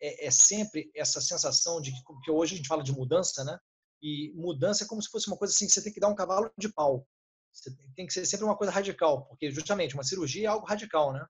é, 0.00 0.26
é, 0.26 0.30
sempre 0.30 0.90
essa 0.94 1.20
sensação 1.20 1.80
de 1.80 1.92
que, 1.92 2.00
que, 2.24 2.30
hoje 2.30 2.54
a 2.54 2.56
gente 2.56 2.68
fala 2.68 2.82
de 2.82 2.92
mudança, 2.92 3.44
né? 3.44 3.58
E 4.02 4.32
mudança 4.34 4.84
é 4.84 4.86
como 4.86 5.02
se 5.02 5.08
fosse 5.08 5.26
uma 5.26 5.36
coisa 5.36 5.54
assim 5.54 5.66
que 5.66 5.72
você 5.72 5.82
tem 5.82 5.92
que 5.92 6.00
dar 6.00 6.08
um 6.08 6.14
cavalo 6.14 6.50
de 6.58 6.68
pau. 6.68 7.06
Você 7.52 7.74
tem 7.94 8.06
que 8.06 8.12
ser 8.12 8.26
sempre 8.26 8.44
uma 8.44 8.56
coisa 8.56 8.70
radical, 8.72 9.26
porque 9.26 9.50
justamente 9.50 9.94
uma 9.94 10.04
cirurgia 10.04 10.44
é 10.44 10.50
algo 10.50 10.66
radical, 10.66 11.12
né? 11.12 11.26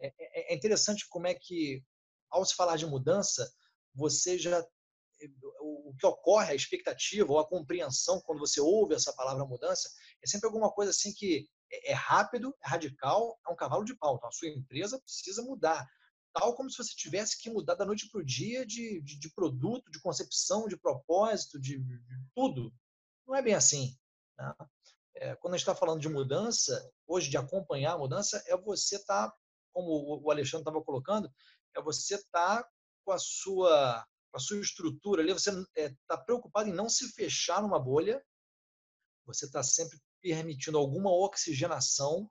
É, 0.00 0.06
é, 0.06 0.52
é 0.52 0.54
interessante 0.54 1.08
como 1.08 1.26
é 1.26 1.34
que, 1.34 1.82
ao 2.30 2.44
se 2.44 2.54
falar 2.54 2.76
de 2.76 2.86
mudança, 2.86 3.50
você 3.94 4.38
já 4.38 4.64
o 5.60 5.94
que 5.98 6.06
ocorre, 6.06 6.52
a 6.52 6.54
expectativa 6.54 7.32
ou 7.32 7.38
a 7.38 7.48
compreensão 7.48 8.20
quando 8.20 8.38
você 8.38 8.60
ouve 8.60 8.94
essa 8.94 9.12
palavra 9.14 9.44
mudança, 9.46 9.90
é 10.22 10.26
sempre 10.26 10.46
alguma 10.46 10.70
coisa 10.70 10.90
assim 10.90 11.12
que 11.12 11.48
é, 11.70 11.92
é 11.92 11.94
rápido, 11.94 12.54
é 12.62 12.68
radical, 12.68 13.38
é 13.46 13.50
um 13.50 13.56
cavalo 13.56 13.84
de 13.84 13.94
pau. 13.94 14.16
Então, 14.16 14.28
a 14.28 14.32
sua 14.32 14.48
empresa 14.48 15.00
precisa 15.00 15.42
mudar. 15.42 15.88
Tal 16.32 16.54
como 16.54 16.70
se 16.70 16.76
você 16.76 16.94
tivesse 16.94 17.40
que 17.40 17.50
mudar 17.50 17.74
da 17.74 17.86
noite 17.86 18.08
para 18.10 18.20
o 18.20 18.24
dia 18.24 18.64
de, 18.66 19.00
de, 19.02 19.18
de, 19.18 19.30
produto, 19.30 19.90
de 19.90 20.00
concepção, 20.00 20.68
de 20.68 20.76
propósito, 20.76 21.58
de, 21.58 21.78
de 21.78 22.00
tudo. 22.34 22.72
Não 23.26 23.34
é 23.34 23.42
bem 23.42 23.54
assim. 23.54 23.96
Né? 24.38 24.54
É, 25.14 25.36
quando 25.36 25.54
a 25.54 25.56
gente 25.56 25.66
está 25.66 25.74
falando 25.74 26.00
de 26.00 26.08
mudança, 26.08 26.92
hoje 27.06 27.30
de 27.30 27.38
acompanhar 27.38 27.94
a 27.94 27.98
mudança, 27.98 28.42
é 28.46 28.56
você 28.56 28.96
estar, 28.96 29.30
tá, 29.30 29.36
como 29.72 30.22
o 30.22 30.30
Alexandre 30.30 30.62
estava 30.62 30.84
colocando, 30.84 31.32
é 31.74 31.80
você 31.80 32.16
estar 32.16 32.62
tá 32.62 32.70
com 33.04 33.12
a 33.12 33.18
sua 33.18 34.06
a 34.34 34.38
sua 34.38 34.60
estrutura 34.60 35.22
ali, 35.22 35.32
você 35.32 35.48
está 35.48 36.14
é, 36.14 36.24
preocupado 36.26 36.68
em 36.68 36.72
não 36.72 36.90
se 36.90 37.10
fechar 37.14 37.62
numa 37.62 37.78
bolha 37.78 38.22
você 39.26 39.44
está 39.44 39.62
sempre 39.62 39.98
permitindo 40.26 40.76
alguma 40.76 41.12
oxigenação 41.12 42.28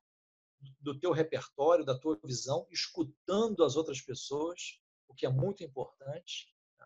do 0.81 0.99
teu 0.99 1.13
repertório, 1.13 1.85
da 1.85 1.97
tua 1.97 2.19
visão, 2.25 2.67
escutando 2.69 3.63
as 3.63 3.77
outras 3.77 4.01
pessoas, 4.01 4.81
o 5.07 5.13
que 5.13 5.25
é 5.25 5.29
muito 5.29 5.63
importante, 5.63 6.53
né? 6.77 6.85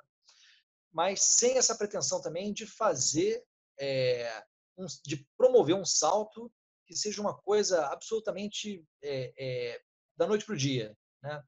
mas 0.92 1.22
sem 1.22 1.58
essa 1.58 1.76
pretensão 1.76 2.22
também 2.22 2.54
de 2.54 2.68
fazer, 2.68 3.44
é, 3.80 4.46
um, 4.78 4.86
de 5.04 5.28
promover 5.36 5.76
um 5.76 5.86
salto 5.86 6.52
que 6.86 6.96
seja 6.96 7.22
uma 7.22 7.36
coisa 7.36 7.88
absolutamente 7.88 8.86
é, 9.02 9.34
é, 9.36 9.82
da 10.16 10.28
noite 10.28 10.46
para 10.46 10.54
o 10.54 10.58
dia. 10.58 10.96
Né? 11.24 11.44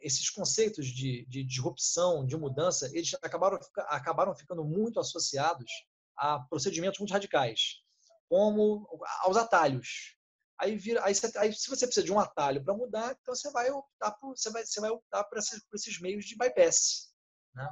esses 0.00 0.28
conceitos 0.30 0.88
de, 0.88 1.24
de, 1.26 1.44
disrupção, 1.44 2.26
de 2.26 2.36
mudança, 2.36 2.90
eles 2.92 3.14
acabaram, 3.22 3.56
acabaram 3.86 4.34
ficando 4.34 4.64
muito 4.64 4.98
associados 4.98 5.70
a 6.16 6.40
procedimentos 6.40 6.98
muito 6.98 7.12
radicais, 7.12 7.83
como 8.28 8.88
aos 9.20 9.36
atalhos. 9.36 10.16
Aí, 10.58 10.76
vira, 10.76 11.04
aí, 11.04 11.14
você, 11.14 11.36
aí 11.36 11.52
se 11.52 11.68
você 11.68 11.86
precisa 11.86 12.06
de 12.06 12.12
um 12.12 12.20
atalho 12.20 12.62
para 12.64 12.74
mudar, 12.74 13.16
então 13.20 13.34
você 13.34 13.50
vai 13.50 13.70
optar 13.70 14.12
por, 14.12 14.36
você 14.36 14.50
vai, 14.50 14.64
você 14.64 14.80
vai 14.80 14.90
optar 14.90 15.24
por 15.24 15.38
esses, 15.38 15.60
por 15.64 15.74
esses 15.74 16.00
meios 16.00 16.24
de 16.24 16.36
bypass. 16.36 17.12
Né? 17.54 17.68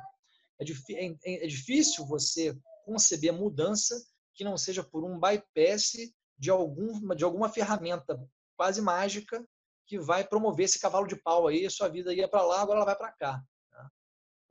É, 0.60 1.06
é, 1.06 1.44
é 1.44 1.46
difícil 1.46 2.04
você 2.06 2.56
conceber 2.84 3.32
mudança 3.32 3.94
que 4.34 4.44
não 4.44 4.56
seja 4.56 4.82
por 4.82 5.04
um 5.04 5.18
bypass 5.18 5.92
de, 6.36 6.50
algum, 6.50 7.14
de 7.14 7.24
alguma 7.24 7.48
ferramenta 7.48 8.18
quase 8.56 8.80
mágica 8.80 9.46
que 9.86 9.98
vai 9.98 10.26
promover 10.26 10.64
esse 10.64 10.80
cavalo 10.80 11.06
de 11.06 11.16
pau 11.16 11.46
aí, 11.46 11.68
sua 11.70 11.88
vida 11.88 12.12
ia 12.14 12.28
para 12.28 12.42
lá, 12.42 12.62
agora 12.62 12.78
ela 12.78 12.86
vai 12.86 12.96
para 12.96 13.12
cá. 13.12 13.44
Né? 13.70 13.90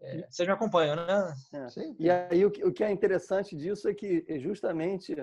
É, 0.02 0.28
vocês 0.30 0.48
me 0.48 0.54
acompanham, 0.54 0.96
né? 0.96 1.34
É. 1.54 1.70
Sim. 1.70 1.96
E 2.00 2.10
aí 2.10 2.46
o 2.46 2.52
que, 2.52 2.64
o 2.64 2.72
que 2.72 2.84
é 2.84 2.92
interessante 2.92 3.56
disso 3.56 3.90
é 3.90 3.94
que 3.94 4.26
justamente 4.40 5.16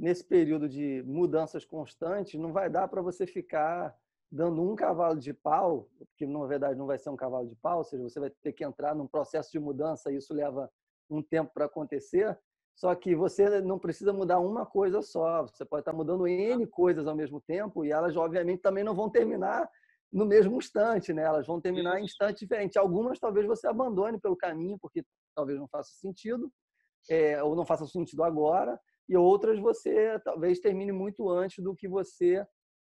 nesse 0.00 0.24
período 0.24 0.66
de 0.66 1.02
mudanças 1.06 1.64
constantes 1.64 2.40
não 2.40 2.52
vai 2.52 2.70
dar 2.70 2.88
para 2.88 3.02
você 3.02 3.26
ficar 3.26 3.94
dando 4.32 4.62
um 4.62 4.74
cavalo 4.74 5.18
de 5.18 5.34
pau, 5.34 5.90
que 6.16 6.26
na 6.26 6.46
verdade 6.46 6.78
não 6.78 6.86
vai 6.86 6.98
ser 6.98 7.10
um 7.10 7.16
cavalo 7.16 7.46
de 7.46 7.54
pau, 7.56 7.78
ou 7.78 7.84
seja, 7.84 8.02
você 8.02 8.18
vai 8.18 8.30
ter 8.30 8.52
que 8.52 8.64
entrar 8.64 8.94
num 8.94 9.06
processo 9.06 9.52
de 9.52 9.58
mudança 9.58 10.10
e 10.10 10.16
isso 10.16 10.32
leva 10.32 10.70
um 11.10 11.22
tempo 11.22 11.52
para 11.52 11.66
acontecer. 11.66 12.38
Só 12.74 12.94
que 12.94 13.14
você 13.14 13.60
não 13.60 13.78
precisa 13.78 14.10
mudar 14.10 14.38
uma 14.38 14.64
coisa 14.64 15.02
só, 15.02 15.42
você 15.42 15.66
pode 15.66 15.82
estar 15.82 15.92
mudando 15.92 16.26
N 16.26 16.66
coisas 16.66 17.06
ao 17.06 17.14
mesmo 17.14 17.38
tempo 17.38 17.84
e 17.84 17.92
elas, 17.92 18.16
obviamente, 18.16 18.62
também 18.62 18.82
não 18.82 18.94
vão 18.94 19.10
terminar 19.10 19.68
no 20.10 20.24
mesmo 20.24 20.56
instante, 20.56 21.12
né? 21.12 21.24
Elas 21.24 21.46
vão 21.46 21.60
terminar 21.60 22.00
em 22.00 22.04
instantes 22.04 22.40
diferentes. 22.40 22.76
Algumas 22.76 23.18
talvez 23.18 23.46
você 23.46 23.66
abandone 23.66 24.18
pelo 24.18 24.36
caminho, 24.36 24.78
porque 24.80 25.04
talvez 25.34 25.58
não 25.58 25.68
faça 25.68 25.90
sentido, 25.92 26.50
é, 27.08 27.42
ou 27.42 27.54
não 27.54 27.66
faça 27.66 27.86
sentido 27.86 28.24
agora, 28.24 28.80
e 29.10 29.16
outras 29.16 29.58
você 29.58 30.20
talvez 30.20 30.60
termine 30.60 30.92
muito 30.92 31.28
antes 31.28 31.62
do 31.64 31.74
que 31.74 31.88
você 31.88 32.46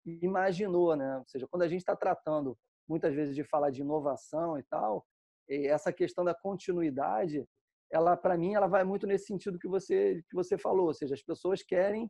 imaginou, 0.06 0.94
né? 0.94 1.18
Ou 1.18 1.24
seja, 1.26 1.48
quando 1.48 1.62
a 1.62 1.68
gente 1.68 1.80
está 1.80 1.96
tratando 1.96 2.56
muitas 2.88 3.12
vezes 3.12 3.34
de 3.34 3.42
falar 3.42 3.70
de 3.70 3.80
inovação 3.80 4.56
e 4.56 4.62
tal, 4.62 5.04
essa 5.48 5.92
questão 5.92 6.24
da 6.24 6.32
continuidade 6.32 7.44
ela 7.90 8.16
para 8.16 8.38
mim 8.38 8.54
ela 8.54 8.68
vai 8.68 8.84
muito 8.84 9.06
nesse 9.08 9.26
sentido 9.26 9.58
que 9.58 9.66
você 9.66 10.22
que 10.28 10.36
você 10.36 10.56
falou, 10.56 10.86
ou 10.86 10.94
seja, 10.94 11.14
as 11.14 11.22
pessoas 11.22 11.64
querem 11.64 12.08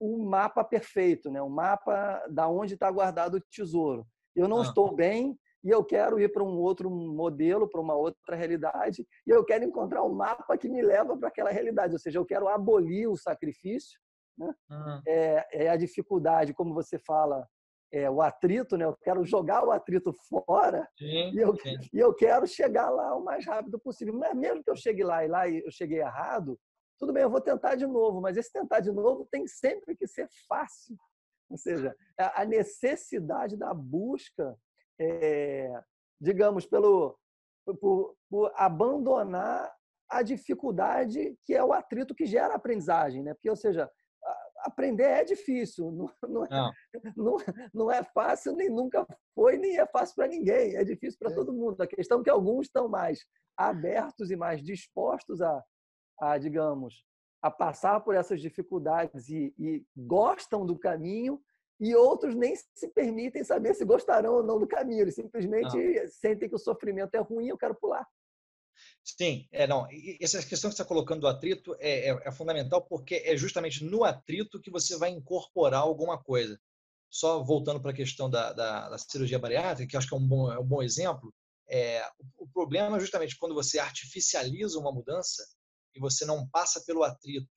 o 0.00 0.24
mapa 0.24 0.64
perfeito, 0.64 1.30
né? 1.30 1.42
O 1.42 1.50
mapa 1.50 2.26
da 2.30 2.48
onde 2.48 2.74
está 2.74 2.90
guardado 2.90 3.34
o 3.34 3.40
tesouro. 3.40 4.06
Eu 4.34 4.48
não 4.48 4.60
ah. 4.60 4.62
estou 4.62 4.94
bem 4.96 5.38
e 5.62 5.70
eu 5.70 5.84
quero 5.84 6.18
ir 6.18 6.32
para 6.32 6.42
um 6.42 6.58
outro 6.58 6.90
modelo, 6.90 7.68
para 7.68 7.80
uma 7.80 7.94
outra 7.94 8.34
realidade, 8.34 9.06
e 9.26 9.30
eu 9.30 9.44
quero 9.44 9.64
encontrar 9.64 10.02
um 10.02 10.14
mapa 10.14 10.56
que 10.56 10.68
me 10.68 10.82
leva 10.82 11.16
para 11.16 11.28
aquela 11.28 11.50
realidade. 11.50 11.92
Ou 11.92 11.98
seja, 11.98 12.18
eu 12.18 12.24
quero 12.24 12.48
abolir 12.48 13.08
o 13.08 13.16
sacrifício, 13.16 13.98
né? 14.38 14.54
Ah. 14.70 15.00
É, 15.06 15.64
é 15.66 15.68
a 15.68 15.76
dificuldade, 15.76 16.54
como 16.54 16.72
você 16.72 16.98
fala, 16.98 17.46
é, 17.92 18.08
o 18.10 18.22
atrito, 18.22 18.76
né? 18.76 18.84
Eu 18.84 18.96
quero 19.02 19.24
jogar 19.24 19.64
o 19.64 19.70
atrito 19.70 20.12
fora 20.28 20.88
sim, 20.96 21.32
e, 21.32 21.38
eu, 21.38 21.56
sim. 21.56 21.76
e 21.92 21.98
eu 21.98 22.14
quero 22.14 22.46
chegar 22.46 22.88
lá 22.88 23.14
o 23.16 23.24
mais 23.24 23.44
rápido 23.44 23.78
possível. 23.78 24.14
Mas 24.14 24.34
mesmo 24.34 24.62
que 24.62 24.70
eu 24.70 24.76
chegue 24.76 25.02
lá 25.02 25.24
e 25.24 25.28
lá 25.28 25.48
e 25.48 25.62
eu 25.64 25.70
cheguei 25.70 25.98
errado, 25.98 26.58
tudo 26.98 27.12
bem, 27.12 27.22
eu 27.22 27.30
vou 27.30 27.40
tentar 27.40 27.74
de 27.74 27.86
novo, 27.86 28.20
mas 28.20 28.36
esse 28.36 28.52
tentar 28.52 28.80
de 28.80 28.92
novo 28.92 29.26
tem 29.30 29.46
sempre 29.46 29.96
que 29.96 30.06
ser 30.06 30.28
fácil. 30.46 30.96
Ou 31.48 31.56
seja, 31.56 31.96
a 32.16 32.44
necessidade 32.44 33.56
da 33.56 33.74
busca, 33.74 34.56
é, 35.00 35.82
digamos, 36.20 36.66
pelo 36.66 37.18
por, 37.80 38.16
por 38.28 38.52
abandonar 38.54 39.72
a 40.08 40.22
dificuldade 40.22 41.36
que 41.44 41.54
é 41.54 41.62
o 41.62 41.72
atrito 41.72 42.14
que 42.14 42.26
gera 42.26 42.54
a 42.54 42.56
aprendizagem, 42.56 43.22
né? 43.22 43.32
Porque, 43.34 43.48
ou 43.48 43.56
seja, 43.56 43.88
aprender 44.64 45.04
é 45.04 45.24
difícil, 45.24 45.90
não, 45.92 46.10
não, 46.28 46.44
é, 46.44 46.72
não. 47.16 47.36
não, 47.72 47.90
é 47.90 48.02
fácil, 48.02 48.54
nem 48.54 48.68
nunca 48.68 49.06
foi, 49.34 49.56
nem 49.56 49.78
é 49.78 49.86
fácil 49.86 50.16
para 50.16 50.28
ninguém, 50.28 50.76
é 50.76 50.84
difícil 50.84 51.18
para 51.18 51.32
é. 51.32 51.34
todo 51.34 51.52
mundo. 51.52 51.80
A 51.80 51.86
questão 51.86 52.20
é 52.20 52.24
que 52.24 52.30
alguns 52.30 52.66
estão 52.66 52.88
mais 52.88 53.24
abertos 53.56 54.30
e 54.30 54.36
mais 54.36 54.62
dispostos 54.62 55.40
a, 55.40 55.62
a 56.20 56.38
digamos, 56.38 57.04
a 57.42 57.50
passar 57.50 58.00
por 58.00 58.14
essas 58.14 58.40
dificuldades 58.40 59.28
e, 59.28 59.54
e 59.58 59.84
gostam 59.96 60.66
do 60.66 60.78
caminho, 60.78 61.40
e 61.80 61.94
outros 61.94 62.34
nem 62.34 62.54
se 62.74 62.88
permitem 62.88 63.42
saber 63.42 63.74
se 63.74 63.84
gostarão 63.84 64.34
ou 64.34 64.42
não 64.42 64.58
do 64.58 64.66
caminho, 64.66 65.00
eles 65.00 65.14
simplesmente 65.14 65.74
não. 65.74 66.08
sentem 66.08 66.48
que 66.48 66.54
o 66.54 66.58
sofrimento 66.58 67.14
é 67.14 67.18
ruim, 67.18 67.48
eu 67.48 67.56
quero 67.56 67.74
pular. 67.74 68.06
Sim, 69.02 69.48
é, 69.50 69.66
não. 69.66 69.86
Essa 70.20 70.38
questão 70.44 70.70
que 70.70 70.76
você 70.76 70.82
está 70.82 70.84
colocando 70.84 71.20
do 71.20 71.28
atrito 71.28 71.74
é, 71.78 72.10
é, 72.10 72.28
é, 72.28 72.32
fundamental 72.32 72.82
porque 72.82 73.22
é 73.24 73.36
justamente 73.36 73.84
no 73.84 74.04
atrito 74.04 74.60
que 74.60 74.70
você 74.70 74.96
vai 74.96 75.10
incorporar 75.10 75.80
alguma 75.80 76.22
coisa. 76.22 76.58
Só 77.08 77.42
voltando 77.42 77.80
para 77.80 77.90
a 77.90 77.94
questão 77.94 78.30
da, 78.30 78.52
da, 78.52 78.88
da, 78.90 78.98
cirurgia 78.98 79.38
bariátrica, 79.38 79.90
que 79.90 79.96
acho 79.96 80.06
que 80.06 80.14
é 80.14 80.18
um 80.18 80.26
bom, 80.26 80.52
é 80.52 80.58
um 80.58 80.64
bom 80.64 80.82
exemplo, 80.82 81.34
é, 81.68 82.06
o, 82.38 82.44
o 82.44 82.48
problema 82.48 82.96
é 82.96 83.00
justamente 83.00 83.36
quando 83.36 83.54
você 83.54 83.78
artificializa 83.78 84.78
uma 84.78 84.92
mudança 84.92 85.44
e 85.94 86.00
você 86.00 86.24
não 86.24 86.48
passa 86.48 86.82
pelo 86.86 87.02
atrito 87.02 87.48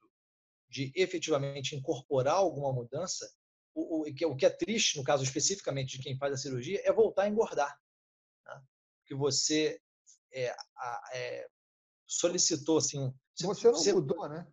de 0.69 0.91
efetivamente 0.95 1.75
incorporar 1.75 2.36
alguma 2.36 2.73
mudança, 2.73 3.29
o, 3.73 4.01
o, 4.01 4.31
o 4.31 4.36
que 4.36 4.45
é 4.45 4.49
triste, 4.49 4.97
no 4.97 5.03
caso 5.03 5.23
especificamente 5.23 5.97
de 5.97 6.03
quem 6.03 6.17
faz 6.17 6.33
a 6.33 6.38
cirurgia, 6.38 6.81
é 6.83 6.91
voltar 6.91 7.23
a 7.23 7.29
engordar. 7.29 7.79
Né? 8.45 8.62
Porque 8.99 9.15
você 9.15 9.79
é, 10.31 10.55
é, 11.13 11.47
solicitou 12.07 12.77
assim. 12.77 13.13
Você 13.36 13.45
não 13.45 13.73
você, 13.73 13.93
mudou, 13.93 14.29
né? 14.29 14.47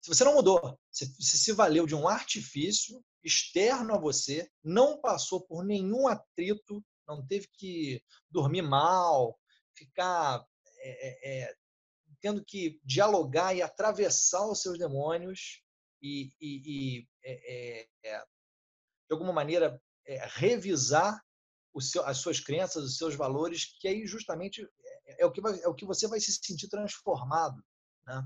Se 0.00 0.08
você 0.08 0.24
não 0.24 0.34
mudou, 0.34 0.78
você, 0.90 1.06
você 1.18 1.36
se 1.36 1.52
valeu 1.52 1.86
de 1.86 1.94
um 1.94 2.06
artifício 2.06 3.04
externo 3.22 3.94
a 3.94 3.98
você, 3.98 4.50
não 4.62 5.00
passou 5.00 5.40
por 5.40 5.64
nenhum 5.64 6.06
atrito, 6.06 6.84
não 7.08 7.26
teve 7.26 7.48
que 7.52 8.02
dormir 8.30 8.62
mal, 8.62 9.38
ficar 9.74 10.44
é, 10.78 11.42
é, 11.42 11.56
tendo 12.20 12.44
que 12.44 12.80
dialogar 12.84 13.54
e 13.54 13.62
atravessar 13.62 14.46
os 14.46 14.60
seus 14.60 14.78
demônios 14.78 15.62
e, 16.00 16.30
e, 16.40 16.98
e 17.00 17.08
é, 17.24 18.24
de 19.08 19.12
alguma 19.12 19.32
maneira 19.32 19.80
revisar 20.36 21.22
seu, 21.80 22.04
as 22.04 22.18
suas 22.18 22.40
crenças, 22.40 22.84
os 22.84 22.96
seus 22.96 23.14
valores, 23.14 23.76
que 23.80 23.88
aí 23.88 24.06
justamente 24.06 24.66
é 25.18 25.26
o 25.26 25.32
que, 25.32 25.40
vai, 25.40 25.60
é 25.60 25.68
o 25.68 25.74
que 25.74 25.84
você 25.84 26.06
vai 26.06 26.20
se 26.20 26.32
sentir 26.32 26.68
transformado. 26.68 27.62
Né? 28.06 28.22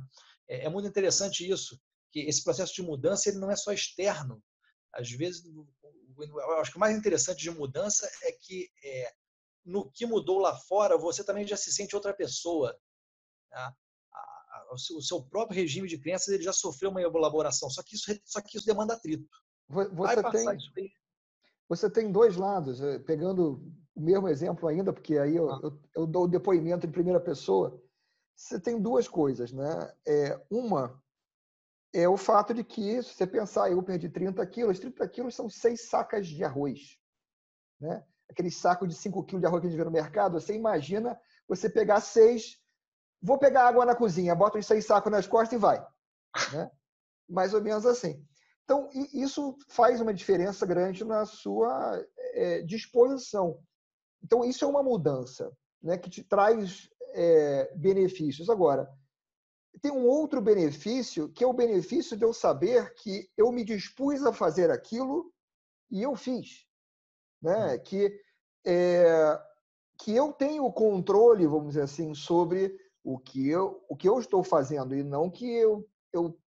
É, 0.49 0.65
é, 0.65 0.69
muito 0.69 0.89
interessante 0.89 1.49
isso, 1.49 1.81
que 2.11 2.21
esse 2.21 2.43
processo 2.43 2.75
de 2.75 2.83
mudança 2.83 3.29
ele 3.29 3.39
não 3.39 3.51
é 3.51 3.57
só 3.57 3.73
externo. 3.73 4.43
Às 4.93 5.11
vezes, 5.11 5.45
eu 5.45 6.61
acho 6.61 6.71
que 6.71 6.77
o 6.77 6.81
mais 6.81 6.97
interessante 6.97 7.41
de 7.41 7.51
mudança 7.51 8.11
é 8.23 8.33
que 8.33 8.71
é, 8.85 9.13
no 9.65 9.91
que 9.91 10.07
mudou 10.07 10.39
lá 10.39 10.57
fora, 10.57 10.97
você 10.97 11.23
também 11.23 11.47
já 11.47 11.57
se 11.57 11.73
sente 11.73 11.95
outra 11.95 12.15
pessoa. 12.15 12.79
Né? 13.51 13.75
o 14.71 15.01
seu 15.01 15.23
próprio 15.23 15.57
regime 15.57 15.89
de 15.89 15.99
crenças 15.99 16.29
ele 16.29 16.43
já 16.43 16.53
sofreu 16.53 16.91
uma 16.91 17.01
elaboração, 17.01 17.71
só 17.71 17.83
que 17.83 17.95
isso, 17.95 18.07
só 18.25 18.41
que 18.41 18.59
isso 18.59 18.67
demanda 18.67 18.95
atrito. 18.95 19.27
Você 19.69 20.31
tem, 20.31 20.93
você 21.69 21.91
tem 21.91 22.13
dois 22.13 22.37
lados, 22.37 22.81
eh, 22.81 22.99
pegando 23.01 23.61
o 23.95 24.01
mesmo 24.01 24.29
exemplo 24.29 24.69
ainda, 24.69 24.93
porque 24.93 25.19
aí 25.19 25.37
eu, 25.37 25.51
ah. 25.51 25.61
eu, 25.63 25.79
eu 25.95 26.07
dou 26.07 26.25
o 26.25 26.29
depoimento 26.29 26.87
em 26.87 26.91
primeira 26.91 27.21
pessoa. 27.21 27.81
Você 28.35 28.59
tem 28.59 28.81
duas 28.81 29.09
coisas, 29.09 29.53
né? 29.53 29.93
É, 30.07 30.41
uma 30.51 31.03
é 31.93 32.09
o 32.09 32.17
fato 32.17 32.53
de 32.55 32.63
que, 32.63 33.03
se 33.03 33.15
você 33.15 33.27
pensar, 33.27 33.71
eu 33.71 33.83
perdi 33.83 34.09
30 34.09 34.47
quilos, 34.47 34.79
30 34.79 35.09
quilos 35.09 35.35
são 35.35 35.49
seis 35.49 35.89
sacas 35.89 36.27
de 36.27 36.45
arroz. 36.45 36.99
Né? 37.81 38.05
Aquele 38.29 38.51
saco 38.51 38.87
de 38.87 38.95
5 38.95 39.25
quilos 39.25 39.41
de 39.41 39.47
arroz 39.47 39.61
que 39.61 39.67
a 39.67 39.71
gente 39.71 39.79
vê 39.79 39.85
no 39.85 39.91
mercado, 39.91 40.41
você 40.41 40.55
imagina 40.55 41.19
você 41.49 41.69
pegar 41.69 42.01
seis, 42.01 42.61
vou 43.23 43.39
pegar 43.39 43.67
água 43.67 43.87
na 43.87 43.97
cozinha, 43.97 44.35
bota 44.35 44.59
os 44.59 44.67
seis 44.67 44.85
sacos 44.85 45.11
nas 45.11 45.27
costas 45.27 45.59
e 45.59 45.61
vai. 45.61 45.85
Né? 46.53 46.71
Mais 47.29 47.55
ou 47.55 47.63
menos 47.63 47.87
assim. 47.87 48.23
Então, 48.69 48.91
isso 49.15 49.57
faz 49.67 49.99
uma 49.99 50.13
diferença 50.13 50.67
grande 50.67 51.03
na 51.03 51.25
sua 51.25 52.05
é, 52.35 52.61
disposição. 52.61 53.59
Então, 54.23 54.45
isso 54.45 54.63
é 54.63 54.69
uma 54.69 54.83
mudança 54.83 55.51
né, 55.83 55.97
que 55.97 56.11
te 56.11 56.23
traz 56.23 56.91
é, 57.15 57.75
benefícios. 57.75 58.51
Agora, 58.51 58.87
tem 59.81 59.91
um 59.91 60.07
outro 60.07 60.43
benefício, 60.43 61.31
que 61.31 61.43
é 61.43 61.47
o 61.47 61.55
benefício 61.55 62.15
de 62.15 62.27
eu 62.27 62.35
saber 62.35 62.93
que 62.93 63.31
eu 63.39 63.51
me 63.51 63.65
dispus 63.65 64.23
a 64.23 64.35
fazer 64.35 64.71
aquilo 64.71 65.33
e 65.91 66.03
eu 66.03 66.15
fiz. 66.15 66.67
Né? 67.41 67.75
Hum. 67.75 67.79
Que, 67.79 68.21
é, 68.67 69.43
que 69.99 70.15
eu 70.15 70.31
tenho 70.31 70.67
o 70.67 70.73
controle, 70.75 71.47
vamos 71.47 71.69
dizer 71.69 71.85
assim, 71.85 72.15
sobre 72.15 72.79
o 73.03 73.19
que 73.19 73.49
eu, 73.49 73.83
o 73.89 73.97
que 73.97 74.07
eu 74.07 74.19
estou 74.19 74.45
fazendo 74.45 74.95
e 74.95 75.03
não 75.03 75.31
que 75.31 75.49
eu 76.13 76.39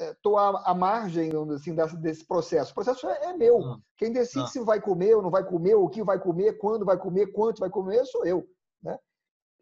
estou 0.00 0.38
à, 0.38 0.70
à, 0.70 0.74
margem 0.74 1.30
assim, 1.54 1.74
desse, 2.00 2.24
processo. 2.24 2.72
O 2.72 2.74
processo 2.74 3.06
é, 3.08 3.26
é 3.26 3.36
meu. 3.36 3.58
Hum. 3.58 3.80
Quem 3.96 4.12
decide 4.12 4.44
hum. 4.44 4.48
se 4.48 4.60
vai 4.60 4.80
comer 4.80 5.14
ou 5.14 5.22
não 5.22 5.30
vai 5.30 5.44
comer, 5.44 5.74
o 5.74 5.88
que 5.88 6.02
vai 6.02 6.18
comer, 6.18 6.58
quando 6.58 6.84
vai 6.84 6.96
comer, 6.96 7.28
quanto 7.28 7.60
vai 7.60 7.70
comer, 7.70 8.04
sou 8.06 8.24
eu. 8.24 8.48
Né? 8.82 8.98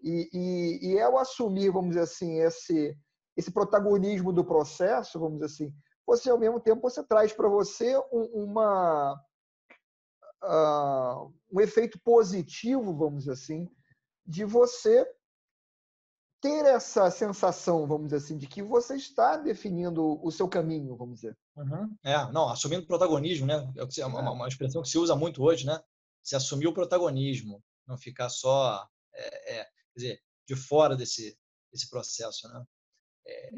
E, 0.03 0.29
e, 0.33 0.92
e 0.92 1.01
ao 1.01 1.18
assumir, 1.18 1.70
vamos 1.70 1.90
dizer 1.90 2.03
assim, 2.03 2.38
esse, 2.40 2.96
esse 3.37 3.51
protagonismo 3.51 4.33
do 4.33 4.44
processo, 4.44 5.18
vamos 5.18 5.40
dizer 5.40 5.46
assim, 5.46 5.74
você 6.07 6.31
ao 6.31 6.38
mesmo 6.38 6.61
tempo 6.61 6.81
você 6.81 7.03
traz 7.03 7.33
para 7.33 7.48
você 7.48 7.96
um, 8.12 8.44
uma 8.44 9.20
uh, 10.42 11.33
um 11.53 11.61
efeito 11.61 11.98
positivo, 12.01 12.96
vamos 12.96 13.24
dizer 13.24 13.33
assim, 13.33 13.68
de 14.27 14.44
você 14.44 15.07
ter 16.40 16.64
essa 16.66 17.11
sensação, 17.11 17.87
vamos 17.87 18.07
dizer 18.07 18.16
assim, 18.16 18.38
de 18.38 18.46
que 18.46 18.62
você 18.62 18.96
está 18.96 19.37
definindo 19.37 20.24
o 20.24 20.31
seu 20.31 20.48
caminho, 20.48 20.96
vamos 20.96 21.16
dizer. 21.16 21.37
Uhum. 21.57 21.96
É, 22.05 22.31
não, 22.33 22.48
assumindo 22.48 22.87
protagonismo, 22.87 23.46
né? 23.46 23.72
É 23.77 24.07
uma, 24.07 24.20
é. 24.20 24.31
uma, 24.31 24.48
expressão 24.48 24.83
que 24.83 24.88
se 24.88 24.98
usa 24.98 25.16
muito 25.16 25.42
hoje, 25.42 25.66
né? 25.66 25.81
Se 26.22 26.37
assumir 26.37 26.66
o 26.66 26.74
protagonismo, 26.74 27.62
não 27.87 27.96
ficar 27.96 28.29
só 28.29 28.87
é, 29.14 29.59
é, 29.59 29.64
quer 29.64 29.70
dizer, 29.96 30.22
de 30.46 30.55
fora 30.55 30.96
desse, 30.96 31.37
desse 31.72 31.88
processo. 31.90 32.48
Né? 32.48 32.64
É, 33.27 33.51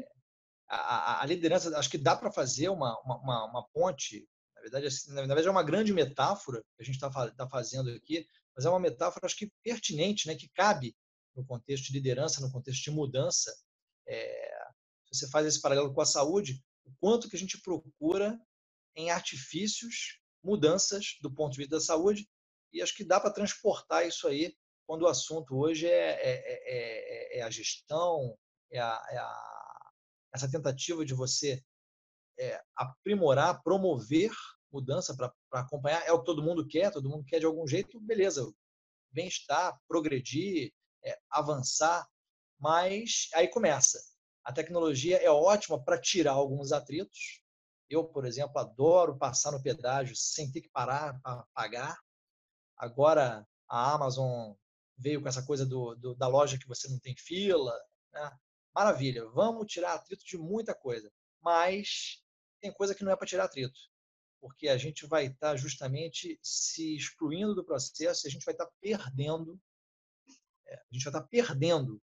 a, 0.67 1.21
a, 1.21 1.25
liderança, 1.25 1.77
acho 1.77 1.89
que 1.89 1.97
dá 1.97 2.15
para 2.15 2.31
fazer 2.31 2.69
uma, 2.69 2.99
uma, 3.01 3.45
uma, 3.45 3.67
ponte, 3.73 4.27
na 4.55 4.61
verdade, 4.61 4.87
assim, 4.87 5.13
na 5.13 5.21
verdade 5.21 5.47
é 5.47 5.51
uma 5.51 5.63
grande 5.63 5.93
metáfora 5.93 6.61
que 6.75 6.81
a 6.81 6.85
gente 6.85 6.95
está 6.95 7.09
tá 7.31 7.47
fazendo 7.47 7.89
aqui, 7.91 8.25
mas 8.55 8.65
é 8.65 8.69
uma 8.69 8.79
metáfora, 8.79 9.25
acho 9.25 9.37
que 9.37 9.51
pertinente, 9.63 10.27
né? 10.27 10.35
que 10.35 10.49
cabe 10.49 10.95
no 11.35 11.45
contexto 11.45 11.87
de 11.87 11.93
liderança, 11.93 12.41
no 12.41 12.51
contexto 12.51 12.83
de 12.83 12.91
mudança. 12.91 13.53
É, 14.07 14.67
se 15.05 15.19
você 15.19 15.29
faz 15.29 15.45
esse 15.45 15.61
paralelo 15.61 15.93
com 15.93 16.01
a 16.01 16.05
saúde, 16.05 16.63
o 16.85 16.91
quanto 16.99 17.29
que 17.29 17.35
a 17.35 17.39
gente 17.39 17.61
procura 17.61 18.39
em 18.95 19.09
artifícios 19.09 20.19
mudanças 20.43 21.17
do 21.21 21.33
ponto 21.33 21.53
de 21.53 21.59
vista 21.59 21.75
da 21.75 21.81
saúde, 21.81 22.27
e 22.73 22.81
acho 22.81 22.95
que 22.95 23.03
dá 23.03 23.19
para 23.19 23.33
transportar 23.33 24.07
isso 24.07 24.27
aí 24.27 24.55
quando 24.87 25.03
o 25.03 25.07
assunto 25.07 25.55
hoje 25.55 25.87
é, 25.87 26.09
é, 26.21 27.37
é, 27.37 27.39
é 27.39 27.41
a 27.43 27.49
gestão, 27.49 28.37
é 28.71 28.79
a, 28.79 28.93
a, 28.93 29.91
essa 30.33 30.49
tentativa 30.49 31.05
de 31.05 31.13
você 31.13 31.63
aprimorar, 32.75 33.61
promover 33.61 34.31
mudança 34.71 35.15
para 35.15 35.33
acompanhar, 35.51 36.05
é 36.07 36.11
o 36.11 36.19
que 36.19 36.25
todo 36.25 36.43
mundo 36.43 36.67
quer, 36.67 36.91
todo 36.91 37.09
mundo 37.09 37.25
quer 37.25 37.39
de 37.39 37.45
algum 37.45 37.67
jeito, 37.67 37.99
beleza, 37.99 38.51
bem-estar, 39.11 39.77
progredir, 39.87 40.73
avançar, 41.29 42.07
mas 42.59 43.29
aí 43.33 43.47
começa. 43.47 43.99
A 44.43 44.51
tecnologia 44.51 45.17
é 45.17 45.29
ótima 45.29 45.83
para 45.83 45.99
tirar 45.99 46.33
alguns 46.33 46.71
atritos. 46.71 47.41
Eu, 47.89 48.05
por 48.05 48.25
exemplo, 48.25 48.57
adoro 48.59 49.17
passar 49.17 49.51
no 49.51 49.61
pedágio 49.61 50.15
sem 50.15 50.51
ter 50.51 50.61
que 50.61 50.69
parar 50.69 51.19
para 51.21 51.45
pagar. 51.53 51.99
Agora 52.77 53.45
a 53.69 53.93
Amazon 53.93 54.53
veio 54.97 55.21
com 55.21 55.27
essa 55.27 55.45
coisa 55.45 55.65
do, 55.65 55.95
do, 55.95 56.15
da 56.15 56.27
loja 56.27 56.57
que 56.57 56.67
você 56.67 56.87
não 56.87 56.99
tem 56.99 57.15
fila. 57.15 57.73
Né? 58.13 58.37
Maravilha, 58.73 59.27
vamos 59.29 59.71
tirar 59.71 59.93
atrito 59.93 60.23
de 60.25 60.37
muita 60.37 60.73
coisa. 60.73 61.11
Mas 61.41 62.21
tem 62.61 62.71
coisa 62.71 62.95
que 62.95 63.03
não 63.03 63.11
é 63.11 63.15
para 63.15 63.27
tirar 63.27 63.45
atrito, 63.45 63.79
porque 64.39 64.67
a 64.67 64.77
gente 64.77 65.05
vai 65.07 65.25
estar 65.25 65.51
tá 65.51 65.55
justamente 65.55 66.39
se 66.41 66.95
excluindo 66.95 67.55
do 67.55 67.65
processo, 67.65 68.27
a 68.27 68.29
gente 68.29 68.45
vai 68.45 68.53
estar 68.53 68.65
tá 68.65 68.71
perdendo, 68.79 69.59
é, 69.59 69.70
a 70.75 70.93
gente 70.93 71.03
vai 71.03 71.13
estar 71.13 71.27
perdendo 71.27 72.01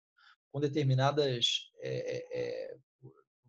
com 0.52 0.60
determinadas 0.60 1.70
é, 1.82 2.26
é, 2.32 2.78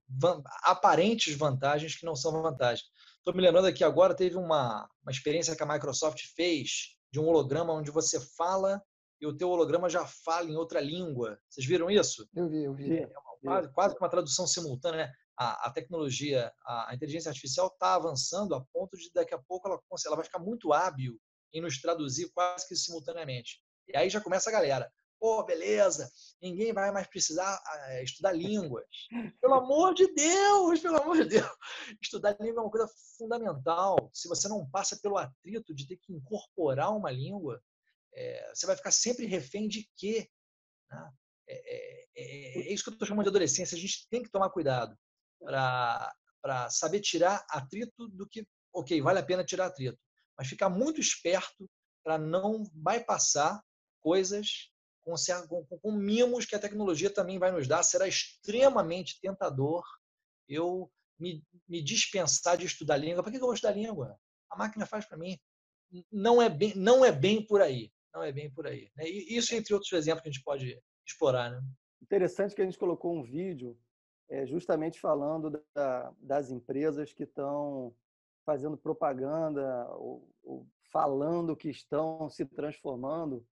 van, 0.08 0.42
aparentes 0.62 1.36
vantagens 1.36 1.96
que 1.96 2.06
não 2.06 2.16
são 2.16 2.42
vantagens. 2.42 2.88
Estou 3.18 3.34
me 3.34 3.42
lembrando 3.42 3.66
aqui 3.66 3.84
agora, 3.84 4.14
teve 4.14 4.36
uma, 4.36 4.88
uma 5.02 5.10
experiência 5.10 5.56
que 5.56 5.62
a 5.62 5.66
Microsoft 5.66 6.20
fez 6.34 6.96
de 7.12 7.20
um 7.20 7.26
holograma 7.26 7.72
onde 7.72 7.90
você 7.90 8.20
fala 8.36 8.82
e 9.20 9.26
o 9.26 9.36
teu 9.36 9.48
holograma 9.48 9.88
já 9.88 10.06
fala 10.06 10.50
em 10.50 10.56
outra 10.56 10.80
língua. 10.80 11.38
Vocês 11.48 11.66
viram 11.66 11.90
isso? 11.90 12.28
Eu 12.34 12.48
vi, 12.48 12.64
eu 12.64 12.74
vi. 12.74 12.98
É 12.98 13.10
quase, 13.42 13.72
quase 13.72 13.96
uma 13.98 14.08
tradução 14.08 14.46
simultânea. 14.46 15.06
Né? 15.06 15.12
A, 15.38 15.68
a 15.68 15.70
tecnologia, 15.70 16.52
a, 16.64 16.90
a, 16.90 16.94
inteligência 16.94 17.28
artificial 17.28 17.68
está 17.68 17.94
avançando 17.94 18.54
a 18.54 18.64
ponto 18.72 18.96
de 18.96 19.10
daqui 19.12 19.34
a 19.34 19.38
pouco 19.38 19.68
ela, 19.68 19.80
ela 20.06 20.16
vai 20.16 20.24
ficar 20.24 20.38
muito 20.38 20.72
hábil 20.72 21.18
em 21.52 21.60
nos 21.60 21.80
traduzir 21.80 22.30
quase 22.34 22.66
que 22.68 22.76
simultaneamente. 22.76 23.60
E 23.88 23.96
aí 23.96 24.10
já 24.10 24.20
começa 24.20 24.50
a 24.50 24.52
galera. 24.52 24.90
Pô, 25.18 25.42
beleza, 25.44 26.10
ninguém 26.42 26.72
vai 26.72 26.92
mais 26.92 27.06
precisar 27.06 27.62
é, 27.88 28.04
estudar 28.04 28.32
línguas. 28.32 28.84
Pelo 29.40 29.54
amor 29.54 29.94
de 29.94 30.12
Deus, 30.12 30.80
pelo 30.80 31.00
amor 31.00 31.16
de 31.16 31.24
Deus. 31.24 31.50
Estudar 32.02 32.36
língua 32.38 32.60
é 32.60 32.64
uma 32.64 32.70
coisa 32.70 32.88
fundamental. 33.16 34.10
Se 34.12 34.28
você 34.28 34.46
não 34.46 34.68
passa 34.68 34.98
pelo 35.02 35.16
atrito 35.16 35.74
de 35.74 35.86
ter 35.86 35.96
que 35.96 36.12
incorporar 36.12 36.94
uma 36.94 37.10
língua, 37.10 37.62
é, 38.14 38.52
você 38.54 38.66
vai 38.66 38.76
ficar 38.76 38.90
sempre 38.90 39.26
refém 39.26 39.68
de 39.68 39.88
quê? 39.96 40.28
Né? 40.90 41.12
É, 41.48 41.54
é, 41.54 42.58
é, 42.68 42.72
isso 42.72 42.84
que 42.84 42.90
eu 42.90 42.94
estou 42.94 43.08
chamando 43.08 43.24
de 43.24 43.30
adolescência. 43.30 43.76
A 43.76 43.80
gente 43.80 44.08
tem 44.08 44.22
que 44.22 44.30
tomar 44.30 44.50
cuidado 44.50 44.96
para 45.40 46.70
saber 46.70 47.00
tirar 47.00 47.44
atrito 47.48 48.08
do 48.08 48.28
que, 48.28 48.46
ok, 48.72 49.00
vale 49.00 49.18
a 49.18 49.24
pena 49.24 49.44
tirar 49.44 49.66
atrito, 49.66 49.98
mas 50.36 50.48
ficar 50.48 50.68
muito 50.68 51.00
esperto 51.00 51.68
para 52.04 52.18
não 52.18 52.64
bypassar 52.72 53.62
coisas 54.00 54.70
com, 55.48 55.64
com, 55.64 55.78
com 55.78 55.92
mimos 55.92 56.44
que 56.44 56.54
a 56.54 56.58
tecnologia 56.58 57.10
também 57.10 57.38
vai 57.38 57.52
nos 57.52 57.68
dar. 57.68 57.82
Será 57.82 58.06
extremamente 58.08 59.20
tentador 59.20 59.84
eu 60.48 60.90
me, 61.18 61.42
me 61.68 61.82
dispensar 61.82 62.56
de 62.56 62.66
estudar 62.66 62.96
língua. 62.96 63.22
Para 63.22 63.30
que 63.32 63.38
eu 63.38 63.42
vou 63.42 63.54
estudar 63.54 63.72
língua? 63.72 64.18
A 64.50 64.56
máquina 64.56 64.86
faz 64.86 65.04
para 65.06 65.18
mim. 65.18 65.38
Não 66.10 66.42
é 66.42 66.48
bem, 66.48 66.74
não 66.74 67.04
é 67.04 67.12
bem 67.12 67.44
por 67.44 67.60
aí 67.60 67.90
não 68.16 68.24
é 68.24 68.32
bem 68.32 68.50
por 68.50 68.66
aí. 68.66 68.90
Né? 68.96 69.04
E 69.06 69.36
isso 69.36 69.54
entre 69.54 69.74
outros 69.74 69.92
exemplos 69.92 70.22
que 70.22 70.28
a 70.28 70.32
gente 70.32 70.44
pode 70.44 70.82
explorar. 71.06 71.50
Né? 71.50 71.62
Interessante 72.02 72.54
que 72.54 72.62
a 72.62 72.64
gente 72.64 72.78
colocou 72.78 73.14
um 73.14 73.22
vídeo 73.22 73.78
é, 74.28 74.46
justamente 74.46 74.98
falando 74.98 75.62
da, 75.74 76.12
das 76.18 76.50
empresas 76.50 77.12
que 77.12 77.24
estão 77.24 77.94
fazendo 78.44 78.76
propaganda 78.76 79.86
ou, 79.96 80.28
ou, 80.42 80.66
falando 80.90 81.56
que 81.56 81.68
estão 81.68 82.28
se 82.30 82.46
transformando 82.46 83.46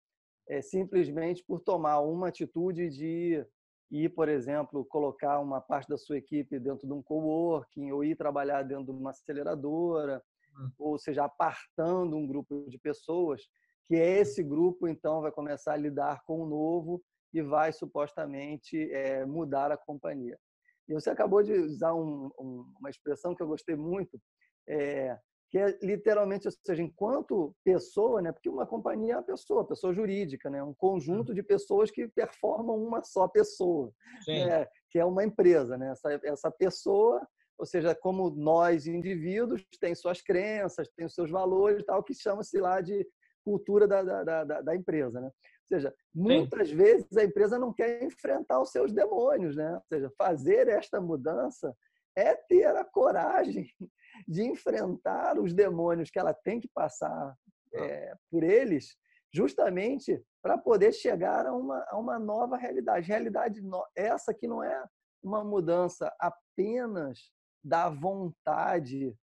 é, 0.52 0.62
simplesmente 0.62 1.42
por 1.48 1.62
tomar 1.62 2.02
uma 2.02 2.28
atitude 2.28 2.90
de 2.90 3.48
ir, 3.90 4.10
por 4.10 4.28
exemplo, 4.28 4.84
colocar 4.84 5.40
uma 5.40 5.62
parte 5.62 5.88
da 5.88 5.98
sua 5.98 6.18
equipe 6.18 6.60
dentro 6.60 6.86
de 6.86 6.92
um 6.92 7.02
coworking 7.02 7.90
ou 7.94 8.04
ir 8.04 8.18
trabalhar 8.18 8.62
dentro 8.64 8.94
de 8.94 9.00
uma 9.00 9.12
aceleradora, 9.12 10.22
hum. 10.60 10.70
ou 10.78 10.98
seja, 11.00 11.24
apartando 11.24 12.18
um 12.18 12.28
grupo 12.28 12.66
de 12.70 12.78
pessoas 12.78 13.44
que 13.88 13.96
esse 13.96 14.44
grupo 14.44 14.90
então 14.90 15.22
vai 15.22 15.32
começar 15.32 15.72
a 15.72 15.78
lidar 15.78 16.22
com 16.26 16.42
o 16.42 16.46
novo 16.46 17.02
e 17.34 17.42
vai 17.42 17.72
supostamente 17.72 18.92
é, 18.92 19.26
mudar 19.26 19.72
a 19.72 19.78
companhia. 19.78 20.38
E 20.86 20.94
você 20.94 21.10
acabou 21.10 21.42
de 21.42 21.54
usar 21.54 21.94
um, 21.94 22.30
um, 22.38 22.74
uma 22.78 22.90
expressão 22.90 23.34
que 23.34 23.42
eu 23.42 23.48
gostei 23.48 23.78
muito, 23.78 24.20
é, 24.68 25.18
que 25.52 25.58
é 25.58 25.78
literalmente, 25.82 26.48
ou 26.48 26.54
seja, 26.66 26.82
enquanto 26.82 27.54
pessoa, 27.62 28.22
né? 28.22 28.32
Porque 28.32 28.48
uma 28.48 28.66
companhia 28.66 29.16
é 29.16 29.18
uma 29.18 29.24
pessoa, 29.24 29.68
pessoa 29.68 29.94
jurídica, 29.94 30.50
né? 30.50 30.64
Um 30.64 30.74
conjunto 30.74 31.34
de 31.34 31.44
pessoas 31.44 31.92
que 31.92 32.08
performam 32.08 32.82
uma 32.82 33.04
só 33.04 33.28
pessoa, 33.28 33.92
né? 34.26 34.66
que 34.90 34.98
é 34.98 35.04
uma 35.04 35.26
empresa, 35.26 35.78
né? 35.78 35.92
Essa, 35.92 36.20
essa 36.24 36.50
pessoa, 36.50 37.28
ou 37.58 37.66
seja, 37.66 37.94
como 37.94 38.30
nós 38.30 38.88
indivíduos 38.88 39.62
tem 39.78 39.94
suas 39.94 40.22
crenças, 40.22 40.88
tem 40.96 41.06
os 41.06 41.14
seus 41.14 41.30
valores, 41.30 41.84
tal, 41.84 42.02
que 42.02 42.14
chama-se 42.14 42.58
lá 42.58 42.80
de 42.80 43.06
cultura 43.44 43.86
da, 43.86 44.02
da, 44.02 44.44
da, 44.46 44.62
da 44.62 44.76
empresa, 44.76 45.20
né? 45.20 45.28
Ou 45.28 45.68
seja, 45.78 45.94
muitas 46.16 46.70
Sim. 46.70 46.76
vezes 46.78 47.18
a 47.18 47.26
empresa 47.26 47.60
não 47.60 47.74
quer 47.74 48.02
enfrentar 48.04 48.62
os 48.62 48.72
seus 48.72 48.94
demônios, 48.94 49.58
né? 49.58 49.74
Ou 49.74 49.84
seja, 49.90 50.10
fazer 50.18 50.70
esta 50.70 51.02
mudança 51.02 51.76
é 52.16 52.36
ter 52.36 52.76
a 52.76 52.84
coragem 52.84 53.68
de 54.28 54.44
enfrentar 54.44 55.40
os 55.40 55.54
demônios 55.54 56.10
que 56.10 56.20
ela 56.20 56.34
tem 56.34 56.60
que 56.60 56.70
passar 56.74 57.36
é, 57.74 58.14
por 58.30 58.44
eles, 58.44 58.96
justamente 59.34 60.22
para 60.42 60.58
poder 60.58 60.92
chegar 60.92 61.46
a 61.46 61.54
uma, 61.54 61.86
a 61.90 61.98
uma 61.98 62.20
nova 62.20 62.58
realidade. 62.58 63.08
Realidade 63.08 63.62
no, 63.62 63.86
essa 63.96 64.34
que 64.34 64.48
não 64.48 64.64
é 64.64 64.84
uma 65.24 65.44
mudança 65.44 66.14
apenas 66.20 67.32
da 67.64 67.90
vontade 67.90 69.16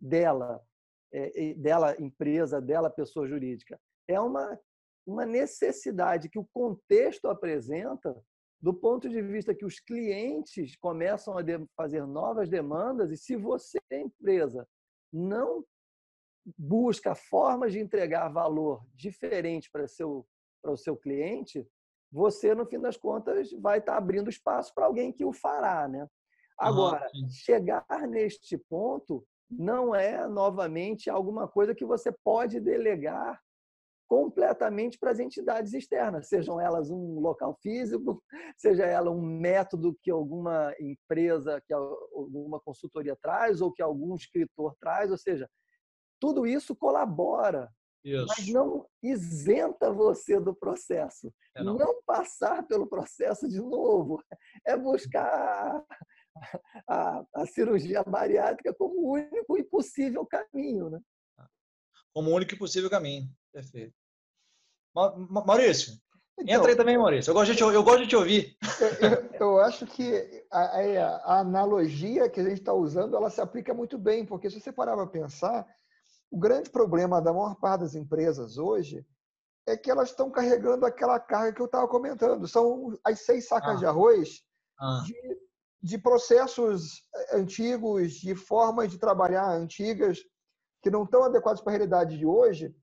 dela, 0.00 0.60
é, 1.12 1.54
dela 1.54 1.96
empresa, 2.00 2.60
dela 2.60 2.90
pessoa 2.90 3.26
jurídica. 3.26 3.80
É 4.08 4.20
uma, 4.20 4.58
uma 5.06 5.24
necessidade 5.24 6.28
que 6.28 6.38
o 6.38 6.48
contexto 6.52 7.28
apresenta 7.28 8.14
do 8.66 8.74
ponto 8.74 9.08
de 9.08 9.22
vista 9.22 9.54
que 9.54 9.64
os 9.64 9.78
clientes 9.78 10.74
começam 10.74 11.38
a 11.38 11.42
fazer 11.76 12.04
novas 12.04 12.48
demandas 12.48 13.12
e 13.12 13.16
se 13.16 13.36
você, 13.36 13.78
empresa, 13.92 14.66
não 15.12 15.64
busca 16.58 17.14
formas 17.14 17.72
de 17.72 17.78
entregar 17.78 18.28
valor 18.28 18.84
diferente 18.92 19.70
para, 19.70 19.86
seu, 19.86 20.26
para 20.60 20.72
o 20.72 20.76
seu 20.76 20.96
cliente, 20.96 21.64
você, 22.10 22.56
no 22.56 22.66
fim 22.66 22.80
das 22.80 22.96
contas, 22.96 23.52
vai 23.52 23.78
estar 23.78 23.96
abrindo 23.96 24.28
espaço 24.28 24.74
para 24.74 24.86
alguém 24.86 25.12
que 25.12 25.24
o 25.24 25.32
fará. 25.32 25.86
Né? 25.86 26.04
Agora, 26.58 27.08
uhum. 27.14 27.28
chegar 27.30 27.86
neste 28.08 28.58
ponto 28.58 29.24
não 29.48 29.94
é, 29.94 30.26
novamente, 30.26 31.08
alguma 31.08 31.46
coisa 31.46 31.72
que 31.72 31.84
você 31.84 32.10
pode 32.10 32.58
delegar 32.58 33.40
completamente 34.08 34.98
para 34.98 35.10
as 35.10 35.18
entidades 35.18 35.72
externas, 35.72 36.28
sejam 36.28 36.60
elas 36.60 36.90
um 36.90 37.18
local 37.20 37.58
físico, 37.60 38.22
seja 38.56 38.84
ela 38.84 39.10
um 39.10 39.20
método 39.20 39.96
que 40.02 40.10
alguma 40.10 40.74
empresa, 40.78 41.60
que 41.66 41.72
alguma 41.72 42.60
consultoria 42.60 43.16
traz 43.20 43.60
ou 43.60 43.72
que 43.72 43.82
algum 43.82 44.14
escritor 44.14 44.74
traz, 44.80 45.10
ou 45.10 45.18
seja, 45.18 45.48
tudo 46.20 46.46
isso 46.46 46.74
colabora, 46.74 47.68
isso. 48.04 48.26
mas 48.28 48.48
não 48.48 48.86
isenta 49.02 49.92
você 49.92 50.38
do 50.38 50.54
processo. 50.54 51.32
É 51.56 51.62
não. 51.62 51.76
não. 51.76 52.02
passar 52.06 52.64
pelo 52.66 52.86
processo 52.86 53.48
de 53.48 53.58
novo 53.58 54.22
é 54.66 54.76
buscar 54.76 55.84
a, 56.88 57.24
a, 57.34 57.46
cirurgia 57.46 58.02
bariátrica 58.04 58.72
como 58.74 59.00
o 59.00 59.12
único 59.14 59.58
e 59.58 59.64
possível 59.64 60.24
caminho, 60.24 60.90
né? 60.90 61.00
Como 62.14 62.30
o 62.30 62.34
único 62.34 62.54
e 62.54 62.58
possível 62.58 62.88
caminho. 62.88 63.28
Perfeito. 63.56 63.94
Maurício, 64.94 65.94
então, 66.38 66.54
entra 66.54 66.70
aí 66.70 66.76
também, 66.76 66.98
Maurício. 66.98 67.30
Eu 67.30 67.34
gosto 67.34 67.52
de 67.52 67.56
te, 67.56 67.62
eu 67.62 67.82
gosto 67.82 68.02
de 68.02 68.08
te 68.08 68.16
ouvir. 68.16 68.54
Eu, 69.40 69.48
eu 69.48 69.60
acho 69.60 69.86
que 69.86 70.46
a, 70.52 70.60
a, 70.60 71.40
analogia 71.40 72.28
que 72.28 72.38
a 72.38 72.44
gente 72.44 72.60
está 72.60 72.74
usando, 72.74 73.16
ela 73.16 73.30
se 73.30 73.40
aplica 73.40 73.72
muito 73.72 73.96
bem, 73.96 74.26
porque 74.26 74.50
se 74.50 74.60
você 74.60 74.70
parar 74.70 74.94
para 74.94 75.06
pensar, 75.06 75.66
o 76.30 76.38
grande 76.38 76.68
problema 76.68 77.22
da 77.22 77.32
maior 77.32 77.54
parte 77.54 77.80
das 77.80 77.94
empresas 77.94 78.58
hoje 78.58 79.06
é 79.66 79.74
que 79.74 79.90
elas 79.90 80.10
estão 80.10 80.30
carregando 80.30 80.84
aquela 80.84 81.18
carga 81.18 81.54
que 81.54 81.62
eu 81.62 81.66
estava 81.66 81.88
comentando. 81.88 82.46
São 82.46 82.92
as 83.02 83.20
seis 83.20 83.48
sacas 83.48 83.76
ah. 83.76 83.78
de 83.78 83.86
arroz 83.86 84.42
ah. 84.78 85.02
de, 85.06 85.38
de 85.82 85.96
processos 85.96 87.02
eh, 87.14 87.36
antigos, 87.38 88.12
de 88.12 88.34
formas 88.34 88.90
de 88.90 88.98
trabalhar 88.98 89.48
antigas, 89.48 90.18
que 90.82 90.90
não 90.90 91.04
estão 91.04 91.24
adequadas 91.24 91.62
para 91.62 91.72
a 91.72 91.76
realidade 91.76 92.18
de 92.18 92.26
hoje, 92.26 92.76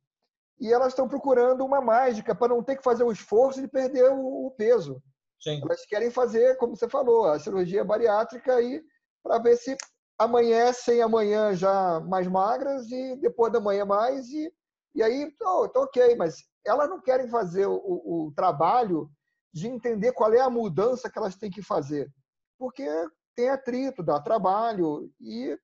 e 0.64 0.72
elas 0.72 0.94
estão 0.94 1.10
procurando 1.10 1.66
uma 1.66 1.82
mágica 1.82 2.34
para 2.34 2.54
não 2.56 2.64
ter 2.64 2.78
que 2.78 2.84
fazer 2.84 3.04
o 3.04 3.12
esforço 3.12 3.60
de 3.60 3.68
perder 3.68 4.10
o, 4.14 4.50
peso. 4.58 5.04
Sim. 5.38 5.60
Elas 5.62 5.86
querem 5.86 6.10
fazer, 6.10 6.56
como 6.56 6.74
você 6.74 6.88
falou, 6.88 7.26
a 7.26 7.38
cirurgia 7.38 7.84
bariátrica 7.84 8.56
aí 8.56 8.82
para 9.22 9.40
ver 9.40 9.58
se 9.58 9.76
amanhecem 10.18 11.02
amanhã 11.02 11.54
já 11.54 12.00
mais 12.00 12.28
magras 12.30 12.90
e 12.90 13.18
depois 13.18 13.52
da 13.52 13.60
manhã 13.60 13.84
mais 13.84 14.30
e, 14.30 14.50
e 14.96 15.04
aí 15.04 15.30
tô, 15.38 15.68
tô 15.68 15.84
ok, 15.84 16.16
mas 16.16 16.46
elas 16.66 16.90
não 16.90 17.02
querem 17.02 17.28
fazer 17.28 17.66
o, 17.66 17.76
o, 17.76 18.34
trabalho 18.34 19.12
de 19.54 19.68
entender 19.68 20.14
qual 20.14 20.34
é 20.34 20.40
a 20.40 20.50
mudança 20.50 21.12
que 21.12 21.20
elas 21.20 21.36
têm 21.36 21.52
que 21.52 21.62
fazer, 21.62 22.10
porque 22.58 22.88
tem 23.36 23.50
atrito, 23.50 24.02
dá 24.02 24.18
trabalho 24.22 25.12
e 25.20 25.60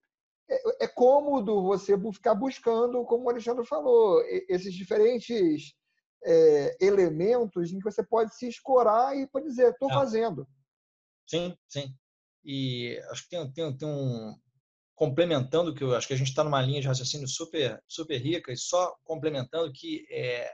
é, 0.49 0.85
é 0.85 0.88
cômodo 0.88 1.63
você 1.63 1.95
ficar 2.12 2.33
buscando, 2.33 3.03
como 3.05 3.25
o 3.25 3.29
Alexandre 3.29 3.65
falou, 3.65 4.21
esses 4.47 4.73
diferentes 4.73 5.73
é, 6.25 6.77
elementos 6.81 7.71
em 7.71 7.77
que 7.77 7.83
você 7.83 8.03
pode 8.03 8.35
se 8.35 8.47
escorar 8.47 9.15
e 9.15 9.27
pode 9.27 9.45
dizer, 9.45 9.71
estou 9.71 9.89
é. 9.91 9.93
fazendo. 9.93 10.47
Sim, 11.27 11.55
sim. 11.67 11.95
E 12.43 12.99
acho 13.12 13.23
que 13.23 13.29
tem, 13.29 13.51
tem, 13.51 13.77
tem 13.77 13.88
um. 13.88 14.35
Complementando, 14.95 15.73
que 15.73 15.81
eu 15.81 15.95
acho 15.95 16.07
que 16.07 16.13
a 16.13 16.17
gente 16.17 16.27
está 16.27 16.43
numa 16.43 16.62
linha 16.62 16.81
de 16.81 16.88
raciocínio 16.88 17.25
super, 17.25 17.81
super 17.88 18.17
rica, 18.17 18.51
e 18.51 18.57
só 18.57 18.93
complementando 19.05 19.71
que 19.71 20.05
é, 20.12 20.53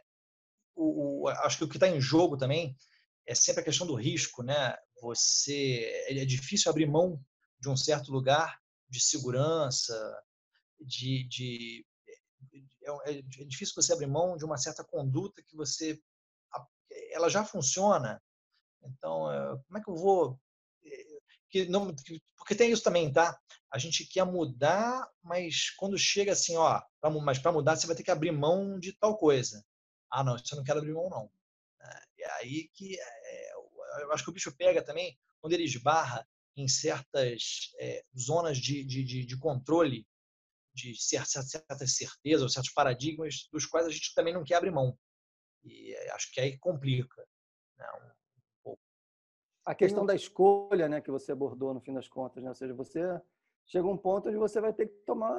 o, 0.75 1.23
o 1.23 1.27
acho 1.27 1.58
que 1.58 1.63
o 1.63 1.67
que 1.67 1.77
está 1.77 1.88
em 1.88 1.99
jogo 1.99 2.38
também 2.38 2.75
é 3.25 3.34
sempre 3.34 3.62
a 3.62 3.65
questão 3.65 3.88
do 3.88 3.95
risco, 3.95 4.43
né? 4.43 4.75
Você 5.01 6.05
é 6.10 6.25
difícil 6.25 6.69
abrir 6.69 6.86
mão 6.86 7.19
de 7.60 7.69
um 7.69 7.75
certo 7.75 8.12
lugar 8.12 8.60
de 8.89 9.00
segurança, 9.00 10.24
de, 10.80 11.28
de 11.28 11.86
é, 12.84 13.12
é, 13.12 13.19
é 13.19 13.45
difícil 13.45 13.74
você 13.76 13.93
abrir 13.93 14.08
mão 14.08 14.38
de 14.38 14.45
uma 14.45 14.58
certa 14.58 14.84
conduta 14.84 15.43
que 15.43 15.56
você 15.56 16.00
ela 17.12 17.30
já 17.30 17.43
funciona. 17.43 18.21
Então, 18.84 19.32
é, 19.32 19.58
como 19.65 19.78
é 19.78 19.82
que 19.82 19.89
eu 19.89 19.95
vou 19.95 20.39
que 21.50 21.65
não, 21.65 21.95
porque 22.38 22.54
tem 22.56 22.71
isso 22.71 22.84
também, 22.84 23.12
tá? 23.12 23.39
A 23.71 23.78
gente 23.78 24.06
quer 24.06 24.26
mudar, 24.26 25.10
mas 25.24 25.69
quando 25.71 25.98
chega 25.98 26.34
assim, 26.34 26.58
ó, 26.58 26.82
pra, 27.00 27.10
mas 27.10 27.39
para 27.39 27.52
mudar 27.52 27.76
você 27.76 27.88
vai 27.88 27.95
ter 27.95 28.04
que 28.04 28.12
abrir 28.12 28.32
mão 28.32 28.78
de 28.80 28.93
tal 28.93 29.17
coisa. 29.17 29.65
Ah, 30.12 30.24
não, 30.24 30.36
isso 30.36 30.54
eu 30.54 30.58
não 30.58 30.63
quero 30.63 30.80
abrir 30.80 30.93
mão, 30.93 31.10
não. 31.10 31.32
É 32.19 32.32
aí 32.41 32.69
que 32.74 33.00
é, 33.00 33.54
eu 34.02 34.12
acho 34.12 34.24
que 34.24 34.30
o 34.30 34.34
bicho 34.34 34.56
pega 34.56 34.82
também 34.82 35.17
quando 35.39 35.54
ele 35.54 35.63
esbarra 35.63 36.28
em 36.58 36.68
certas 36.68 37.74
é, 37.80 38.04
zonas 38.18 38.58
de, 38.58 38.84
de, 38.84 39.26
de, 39.26 39.39
controle, 39.39 40.08
de 40.74 40.96
certas 40.96 41.50
certezas 41.96 42.41
ou 42.41 42.50
certos 42.50 42.72
paradigmas 42.72 43.48
dos 43.52 43.65
quais 43.65 43.88
a 43.88 43.91
gente 43.91 44.13
também 44.13 44.34
não 44.34 44.44
quer 44.44 44.56
abrir 44.56 44.72
mão. 44.72 44.98
E 45.63 45.96
acho 46.12 46.32
que 46.32 46.39
aí 46.39 46.58
complica. 46.58 47.28
Né? 47.78 47.88
a 49.65 49.74
questão 49.74 50.06
da 50.06 50.13
escolha, 50.13 50.88
né, 50.88 51.02
que 51.02 51.10
você 51.10 51.32
abordou 51.32 51.74
no 51.74 51.82
fim 51.82 51.94
das 51.94 52.08
contas, 52.08 52.41
né? 52.44 52.50
Ou 52.50 52.56
seja, 52.56 52.74
você 52.74 53.02
chega 53.65 53.88
um 53.88 53.98
ponto 53.98 54.30
onde 54.30 54.38
você 54.38 54.62
vai 54.62 54.72
ter 54.72 54.86
que 54.86 54.94
tomar, 55.06 55.36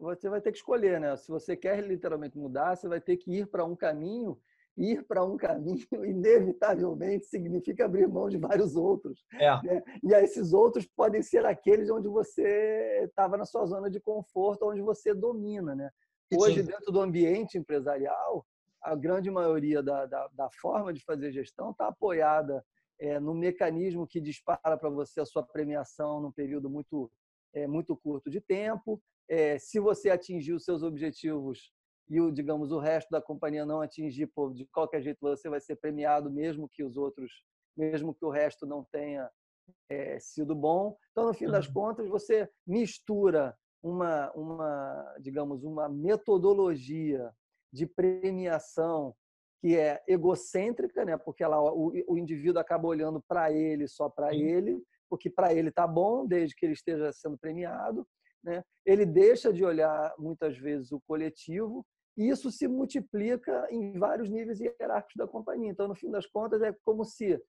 você 0.00 0.28
vai 0.28 0.40
ter 0.40 0.50
que 0.50 0.58
escolher, 0.58 0.98
né? 0.98 1.16
Se 1.16 1.28
você 1.28 1.56
quer 1.56 1.80
literalmente 1.86 2.36
mudar, 2.36 2.76
você 2.76 2.88
vai 2.88 3.00
ter 3.00 3.16
que 3.16 3.30
ir 3.30 3.46
para 3.46 3.64
um 3.64 3.76
caminho. 3.76 4.40
Ir 4.80 5.04
para 5.06 5.22
um 5.22 5.36
caminho, 5.36 5.84
inevitavelmente, 6.06 7.26
significa 7.26 7.84
abrir 7.84 8.08
mão 8.08 8.30
de 8.30 8.38
vários 8.38 8.74
outros. 8.74 9.22
É. 9.34 9.50
Né? 9.62 9.82
E 10.02 10.14
esses 10.14 10.54
outros 10.54 10.86
podem 10.96 11.22
ser 11.22 11.44
aqueles 11.44 11.90
onde 11.90 12.08
você 12.08 13.04
estava 13.04 13.36
na 13.36 13.44
sua 13.44 13.66
zona 13.66 13.90
de 13.90 14.00
conforto, 14.00 14.66
onde 14.70 14.80
você 14.80 15.12
domina. 15.12 15.74
Né? 15.74 15.90
Hoje, 16.34 16.62
Sim. 16.62 16.66
dentro 16.66 16.90
do 16.90 17.00
ambiente 17.00 17.58
empresarial, 17.58 18.46
a 18.82 18.94
grande 18.94 19.30
maioria 19.30 19.82
da, 19.82 20.06
da, 20.06 20.28
da 20.32 20.48
forma 20.62 20.94
de 20.94 21.04
fazer 21.04 21.30
gestão 21.30 21.72
está 21.72 21.88
apoiada 21.88 22.64
é, 22.98 23.20
no 23.20 23.34
mecanismo 23.34 24.06
que 24.06 24.18
dispara 24.18 24.78
para 24.78 24.88
você 24.88 25.20
a 25.20 25.26
sua 25.26 25.42
premiação 25.42 26.20
num 26.20 26.32
período 26.32 26.70
muito, 26.70 27.10
é, 27.54 27.66
muito 27.66 27.94
curto 27.96 28.30
de 28.30 28.40
tempo. 28.40 28.98
É, 29.28 29.58
se 29.58 29.78
você 29.78 30.08
atingir 30.08 30.54
os 30.54 30.64
seus 30.64 30.82
objetivos 30.82 31.70
e 32.10 32.20
o, 32.20 32.32
digamos, 32.32 32.72
o 32.72 32.80
resto 32.80 33.08
da 33.08 33.22
companhia 33.22 33.64
não 33.64 33.80
atingir, 33.80 34.26
pô, 34.26 34.50
de 34.50 34.66
qualquer 34.66 35.00
jeito 35.00 35.20
você 35.20 35.48
vai 35.48 35.60
ser 35.60 35.76
premiado, 35.76 36.28
mesmo 36.28 36.68
que 36.68 36.82
os 36.82 36.96
outros, 36.96 37.30
mesmo 37.76 38.12
que 38.12 38.24
o 38.24 38.30
resto 38.30 38.66
não 38.66 38.84
tenha 38.90 39.30
é, 39.88 40.18
sido 40.18 40.52
bom. 40.56 40.96
Então, 41.12 41.26
no 41.26 41.32
fim 41.32 41.46
das 41.46 41.68
uhum. 41.68 41.72
contas, 41.74 42.08
você 42.08 42.50
mistura 42.66 43.56
uma, 43.80 44.28
uma, 44.32 45.14
digamos, 45.20 45.62
uma 45.62 45.88
metodologia 45.88 47.30
de 47.72 47.86
premiação 47.86 49.14
que 49.60 49.76
é 49.76 50.02
egocêntrica, 50.08 51.04
né? 51.04 51.16
Porque 51.16 51.44
ela, 51.44 51.62
o, 51.62 51.92
o 52.08 52.18
indivíduo 52.18 52.60
acaba 52.60 52.88
olhando 52.88 53.22
para 53.28 53.52
ele, 53.52 53.86
só 53.86 54.08
para 54.08 54.34
ele, 54.34 54.82
porque 55.08 55.30
para 55.30 55.54
ele 55.54 55.68
está 55.68 55.86
bom, 55.86 56.26
desde 56.26 56.56
que 56.56 56.66
ele 56.66 56.72
esteja 56.72 57.12
sendo 57.12 57.38
premiado. 57.38 58.04
Né? 58.42 58.64
Ele 58.84 59.06
deixa 59.06 59.52
de 59.52 59.64
olhar 59.64 60.14
muitas 60.18 60.56
vezes 60.56 60.90
o 60.90 61.00
coletivo 61.06 61.86
e 62.20 62.28
isso 62.28 62.50
se 62.50 62.68
multiplica 62.68 63.66
em 63.70 63.98
vários 63.98 64.28
níveis 64.28 64.60
hierárquicos 64.60 65.16
da 65.16 65.26
companhia. 65.26 65.70
Então, 65.70 65.88
no 65.88 65.94
fim 65.94 66.10
das 66.10 66.26
contas, 66.26 66.60
é 66.60 66.70
como 66.84 67.02
se, 67.02 67.42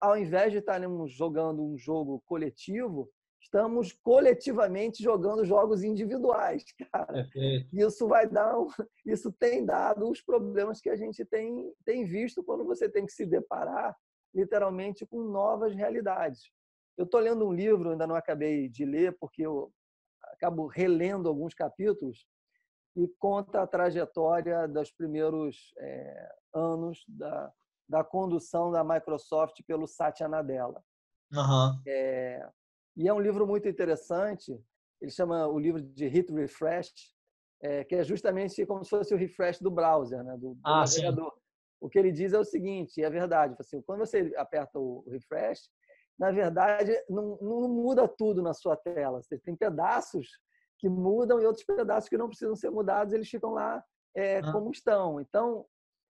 ao 0.00 0.16
invés 0.16 0.52
de 0.52 0.58
estarmos 0.58 1.10
jogando 1.10 1.60
um 1.60 1.76
jogo 1.76 2.22
coletivo, 2.24 3.10
estamos 3.42 3.90
coletivamente 3.92 5.02
jogando 5.02 5.44
jogos 5.44 5.82
individuais, 5.82 6.62
cara. 6.92 7.28
Isso 7.72 8.06
vai 8.06 8.28
dar, 8.28 8.60
um, 8.60 8.68
isso 9.04 9.32
tem 9.32 9.64
dado 9.64 10.08
os 10.08 10.22
problemas 10.22 10.80
que 10.80 10.88
a 10.88 10.94
gente 10.94 11.24
tem, 11.24 11.74
tem 11.84 12.04
visto 12.04 12.44
quando 12.44 12.64
você 12.64 12.88
tem 12.88 13.04
que 13.04 13.12
se 13.12 13.26
deparar 13.26 13.96
literalmente 14.32 15.04
com 15.04 15.20
novas 15.24 15.74
realidades. 15.74 16.42
Eu 16.96 17.06
estou 17.06 17.18
lendo 17.18 17.44
um 17.44 17.52
livro, 17.52 17.90
ainda 17.90 18.06
não 18.06 18.14
acabei 18.14 18.68
de 18.68 18.84
ler, 18.84 19.16
porque 19.18 19.42
eu 19.42 19.72
acabo 20.22 20.68
relendo 20.68 21.28
alguns 21.28 21.54
capítulos, 21.54 22.24
e 22.96 23.08
conta 23.18 23.62
a 23.62 23.66
trajetória 23.66 24.68
dos 24.68 24.90
primeiros 24.92 25.72
é, 25.78 26.28
anos 26.54 27.04
da, 27.08 27.52
da 27.88 28.04
condução 28.04 28.70
da 28.70 28.84
Microsoft 28.84 29.62
pelo 29.66 29.86
Satya 29.86 30.28
Nadella. 30.28 30.82
Uhum. 31.32 31.80
É, 31.86 32.46
e 32.96 33.08
é 33.08 33.12
um 33.12 33.20
livro 33.20 33.46
muito 33.46 33.68
interessante. 33.68 34.52
Ele 35.00 35.10
chama 35.10 35.46
o 35.46 35.58
livro 35.58 35.80
de 35.80 36.06
Hit 36.06 36.30
Refresh, 36.32 36.92
é, 37.62 37.84
que 37.84 37.94
é 37.94 38.04
justamente 38.04 38.64
como 38.66 38.84
se 38.84 38.90
fosse 38.90 39.14
o 39.14 39.16
refresh 39.16 39.58
do 39.60 39.70
browser, 39.70 40.22
né? 40.22 40.32
do, 40.32 40.54
do 40.54 40.60
ah, 40.64 40.80
navegador. 40.80 41.32
Sim. 41.32 41.40
o 41.80 41.88
que 41.88 41.98
ele 41.98 42.12
diz 42.12 42.32
é 42.32 42.38
o 42.38 42.44
seguinte, 42.44 43.02
é 43.02 43.08
verdade, 43.08 43.54
assim, 43.58 43.80
quando 43.82 44.00
você 44.00 44.32
aperta 44.36 44.78
o 44.78 45.04
refresh, 45.08 45.70
na 46.18 46.30
verdade, 46.30 46.92
não, 47.08 47.38
não 47.40 47.68
muda 47.68 48.06
tudo 48.06 48.42
na 48.42 48.52
sua 48.52 48.76
tela. 48.76 49.22
Você 49.22 49.38
tem 49.38 49.56
pedaços 49.56 50.28
que 50.82 50.88
mudam 50.88 51.40
e 51.40 51.46
outros 51.46 51.64
pedaços 51.64 52.08
que 52.10 52.18
não 52.18 52.26
precisam 52.26 52.56
ser 52.56 52.68
mudados, 52.68 53.14
eles 53.14 53.30
ficam 53.30 53.52
lá 53.52 53.84
é, 54.16 54.38
ah. 54.38 54.50
como 54.50 54.72
estão. 54.72 55.20
Então, 55.20 55.64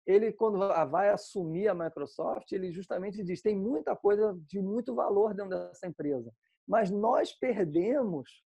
ele, 0.08 0.32
quando 0.32 0.58
vai 0.90 1.10
assumir 1.10 1.68
a 1.68 1.76
Microsoft, 1.76 2.50
ele 2.54 2.72
justamente 2.72 3.22
diz: 3.22 3.42
tem 3.42 3.54
muita 3.54 3.98
coisa 3.98 4.34
de 4.48 4.62
muito 4.62 4.96
valor 4.96 5.34
dentro 5.34 5.50
dessa 5.50 5.86
empresa, 5.86 6.34
mas 6.66 6.90
nós 6.90 7.34
perdemos 7.34 8.46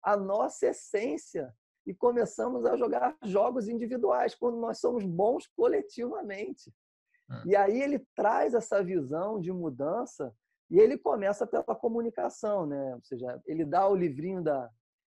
a 0.00 0.16
nossa 0.16 0.68
essência 0.68 1.52
e 1.84 1.92
começamos 1.92 2.64
a 2.64 2.76
jogar 2.76 3.16
jogos 3.24 3.66
individuais 3.68 4.32
quando 4.32 4.56
nós 4.56 4.78
somos 4.78 5.04
bons 5.04 5.48
coletivamente. 5.56 6.72
Ah. 7.28 7.42
E 7.44 7.56
aí 7.56 7.82
ele 7.82 7.98
traz 8.14 8.54
essa 8.54 8.80
visão 8.80 9.40
de 9.40 9.50
mudança 9.52 10.32
e 10.70 10.78
ele 10.78 10.96
começa 10.96 11.44
pela 11.48 11.74
comunicação, 11.74 12.64
né? 12.64 12.94
Ou 12.94 13.02
seja, 13.02 13.42
ele 13.44 13.64
dá 13.64 13.88
o 13.88 13.96
livrinho 13.96 14.40
da, 14.40 14.70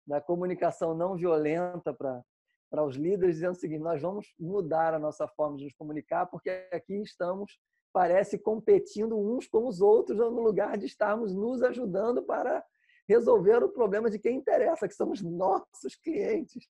da 0.07 0.21
comunicação 0.21 0.95
não 0.95 1.17
violenta 1.17 1.93
para 1.93 2.23
para 2.71 2.85
os 2.85 2.95
líderes, 2.95 3.35
dizendo 3.35 3.53
o 3.53 3.59
seguinte: 3.59 3.83
nós 3.83 4.01
vamos 4.01 4.33
mudar 4.39 4.95
a 4.95 4.99
nossa 4.99 5.27
forma 5.27 5.57
de 5.57 5.65
nos 5.65 5.75
comunicar, 5.75 6.27
porque 6.27 6.49
aqui 6.73 7.03
estamos, 7.03 7.59
parece, 7.93 8.39
competindo 8.39 9.19
uns 9.19 9.49
com 9.49 9.67
os 9.67 9.81
outros, 9.81 10.19
no 10.19 10.41
lugar 10.41 10.79
de 10.79 10.87
estarmos 10.87 11.35
nos 11.35 11.63
ajudando 11.63 12.23
para 12.23 12.65
resolver 13.09 13.65
o 13.65 13.69
problema 13.69 14.09
de 14.09 14.21
quem 14.21 14.37
interessa, 14.37 14.87
que 14.87 14.95
somos 14.95 15.21
nossos 15.21 15.97
clientes. 15.97 16.69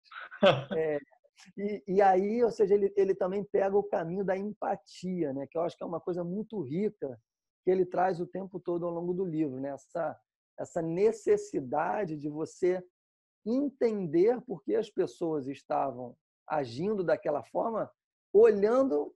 É, 0.75 0.99
e, 1.57 1.83
e, 1.87 2.03
aí, 2.03 2.43
ou 2.43 2.51
seja, 2.51 2.75
ele, 2.75 2.93
ele 2.97 3.15
também 3.15 3.45
pega 3.45 3.77
o 3.77 3.83
caminho 3.83 4.25
da 4.25 4.37
empatia, 4.37 5.33
né? 5.33 5.47
que 5.51 5.57
eu 5.57 5.63
acho 5.63 5.77
que 5.77 5.83
é 5.83 5.87
uma 5.87 6.01
coisa 6.01 6.25
muito 6.25 6.61
rica 6.61 7.19
que 7.65 7.71
ele 7.71 7.85
traz 7.85 8.21
o 8.21 8.27
tempo 8.27 8.59
todo 8.59 8.87
ao 8.87 8.93
longo 8.93 9.13
do 9.13 9.25
livro, 9.25 9.61
né? 9.61 9.71
essa, 9.71 10.19
essa 10.59 10.83
necessidade 10.83 12.17
de 12.17 12.29
você 12.29 12.83
entender 13.45 14.41
por 14.43 14.63
que 14.63 14.75
as 14.75 14.91
pessoas 14.91 15.47
estavam 15.47 16.17
agindo 16.47 17.05
daquela 17.05 17.43
forma, 17.45 17.91
olhando, 18.33 19.15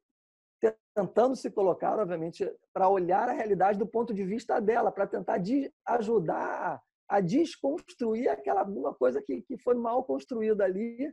tentando 0.94 1.36
se 1.36 1.50
colocar, 1.50 1.98
obviamente, 1.98 2.50
para 2.72 2.88
olhar 2.88 3.28
a 3.28 3.32
realidade 3.32 3.78
do 3.78 3.86
ponto 3.86 4.14
de 4.14 4.24
vista 4.24 4.60
dela, 4.60 4.92
para 4.92 5.06
tentar 5.06 5.38
de 5.38 5.72
ajudar 5.86 6.80
a 7.08 7.20
desconstruir 7.20 8.28
aquela 8.28 8.60
alguma 8.60 8.94
coisa 8.94 9.20
que, 9.20 9.42
que 9.42 9.58
foi 9.58 9.74
mal 9.74 10.04
construída 10.04 10.64
ali 10.64 11.12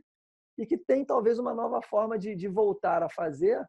e 0.58 0.66
que 0.66 0.78
tem 0.78 1.04
talvez 1.04 1.38
uma 1.38 1.54
nova 1.54 1.82
forma 1.82 2.18
de, 2.18 2.34
de 2.34 2.48
voltar 2.48 3.02
a 3.02 3.08
fazer, 3.08 3.64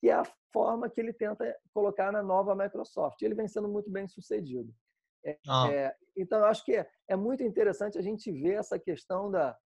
que 0.00 0.08
é 0.08 0.14
a 0.14 0.24
forma 0.52 0.88
que 0.88 1.00
ele 1.00 1.12
tenta 1.12 1.56
colocar 1.72 2.10
na 2.12 2.22
nova 2.22 2.54
Microsoft. 2.54 3.20
Ele 3.22 3.34
vem 3.34 3.48
sendo 3.48 3.68
muito 3.68 3.90
bem 3.90 4.06
sucedido. 4.08 4.72
Ah. 5.48 5.70
é, 5.70 5.96
então, 6.16 6.38
eu 6.38 6.46
acho 6.46 6.64
que 6.64 6.76
é, 6.76 6.88
é, 7.08 7.16
muito 7.16 7.42
interessante 7.42 7.98
a 7.98 8.02
gente 8.02 8.30
ver 8.30 8.54
essa 8.54 8.78
questão 8.78 9.30
da, 9.30 9.56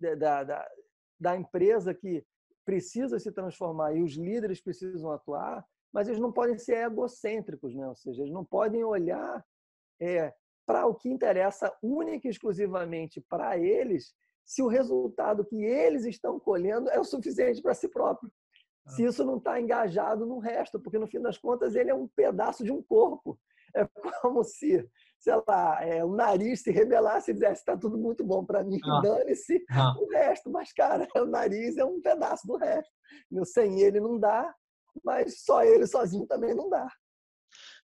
da, 0.00 0.44
da, 0.44 0.70
da 1.20 1.36
empresa 1.36 1.94
que 1.94 2.24
precisa 2.64 3.18
se 3.18 3.30
transformar 3.32 3.94
e 3.94 4.02
os 4.02 4.12
líderes 4.12 4.60
precisam 4.60 5.10
atuar, 5.10 5.64
mas 5.92 6.08
eles 6.08 6.20
não 6.20 6.32
podem 6.32 6.56
ser 6.56 6.86
egocêntricos, 6.86 7.74
né? 7.74 7.86
ou 7.86 7.94
seja, 7.94 8.22
eles 8.22 8.32
não 8.32 8.44
podem 8.44 8.82
olhar 8.82 9.44
é, 10.00 10.32
para 10.66 10.86
o 10.86 10.94
que 10.94 11.08
interessa 11.08 11.72
única 11.82 12.26
e 12.26 12.30
exclusivamente 12.30 13.20
para 13.20 13.58
eles, 13.58 14.14
se 14.44 14.62
o 14.62 14.68
resultado 14.68 15.44
que 15.44 15.62
eles 15.62 16.04
estão 16.04 16.38
colhendo 16.38 16.88
é 16.90 16.98
o 16.98 17.04
suficiente 17.04 17.62
para 17.62 17.74
si 17.74 17.88
próprio. 17.88 18.32
Se 18.88 19.04
ah. 19.04 19.08
isso 19.08 19.24
não 19.24 19.36
está 19.36 19.60
engajado 19.60 20.26
no 20.26 20.38
resto, 20.38 20.80
porque 20.80 20.98
no 20.98 21.06
fim 21.06 21.20
das 21.20 21.38
contas 21.38 21.74
ele 21.74 21.90
é 21.90 21.94
um 21.94 22.08
pedaço 22.08 22.64
de 22.64 22.72
um 22.72 22.82
corpo. 22.82 23.38
É 23.74 23.86
como 24.20 24.44
se, 24.44 24.88
sei 25.18 25.34
lá, 25.46 25.84
é, 25.84 26.04
o 26.04 26.14
nariz 26.14 26.62
se 26.62 26.70
rebelasse 26.70 27.30
e 27.30 27.34
dissesse: 27.34 27.60
está 27.60 27.76
tudo 27.76 27.96
muito 27.96 28.24
bom 28.24 28.44
para 28.44 28.62
mim, 28.62 28.78
ah. 28.84 29.00
dane-se 29.02 29.64
ah. 29.70 29.94
o 29.98 30.08
resto. 30.08 30.50
Mas, 30.50 30.72
cara, 30.72 31.08
o 31.16 31.24
nariz 31.24 31.76
é 31.76 31.84
um 31.84 32.00
pedaço 32.00 32.46
do 32.46 32.56
resto. 32.56 32.92
Sem 33.46 33.80
ele 33.80 34.00
não 34.00 34.18
dá, 34.18 34.54
mas 35.04 35.42
só 35.42 35.62
ele 35.64 35.86
sozinho 35.86 36.26
também 36.26 36.54
não 36.54 36.68
dá. 36.68 36.88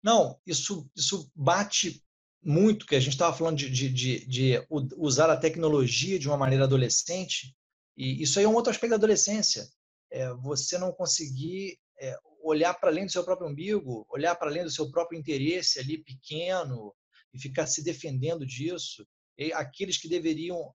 Não, 0.03 0.39
isso, 0.47 0.87
isso 0.95 1.30
bate 1.35 2.05
muito, 2.43 2.85
que 2.85 2.95
a 2.95 3.01
gente 3.01 3.14
estava 3.14 3.35
falando 3.35 3.57
de, 3.57 3.70
de, 3.70 3.89
de, 3.89 4.26
de, 4.26 4.66
usar 4.99 5.30
a 5.30 5.37
tecnologia 5.37 6.18
de 6.18 6.28
uma 6.28 6.37
maneira 6.37 6.64
adolescente, 6.64 7.57
e 7.97 8.22
isso 8.22 8.39
aí 8.39 8.45
é 8.45 8.49
um 8.49 8.55
outro 8.55 8.70
aspecto 8.70 8.91
da 8.91 8.97
adolescência. 8.97 9.66
É 10.11 10.32
você 10.35 10.76
não 10.76 10.93
conseguir 10.93 11.78
é, 11.99 12.16
olhar 12.45 12.74
para 12.74 12.90
além 12.90 13.07
do 13.07 13.12
seu 13.12 13.24
próprio 13.24 13.49
umbigo, 13.49 14.07
olhar 14.11 14.34
para 14.36 14.49
além 14.49 14.62
do 14.62 14.70
seu 14.70 14.90
próprio 14.90 15.18
interesse 15.18 15.78
ali 15.78 15.99
pequeno 16.05 16.95
e 17.32 17.40
ficar 17.40 17.66
se 17.66 17.82
defendendo 17.82 18.47
disso. 18.47 19.07
E 19.38 19.53
aqueles 19.53 19.99
que 19.99 20.09
deveriam 20.09 20.72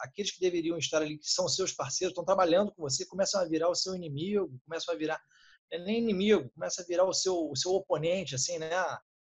aqueles 0.00 0.32
que 0.32 0.40
deveriam 0.40 0.76
estar 0.76 1.00
ali, 1.00 1.16
que 1.16 1.28
são 1.28 1.46
seus 1.46 1.72
parceiros, 1.72 2.10
estão 2.10 2.24
trabalhando 2.24 2.72
com 2.74 2.82
você, 2.82 3.06
começam 3.06 3.40
a 3.40 3.44
virar 3.44 3.68
o 3.68 3.74
seu 3.74 3.94
inimigo, 3.94 4.58
começam 4.66 4.92
a 4.92 4.98
virar 4.98 5.20
é 5.70 5.78
nem 5.78 6.02
inimigo, 6.02 6.50
começa 6.50 6.82
a 6.82 6.84
virar 6.84 7.04
o 7.04 7.14
seu 7.14 7.48
o 7.50 7.56
seu 7.56 7.70
oponente, 7.70 8.34
assim, 8.34 8.58
né? 8.58 8.68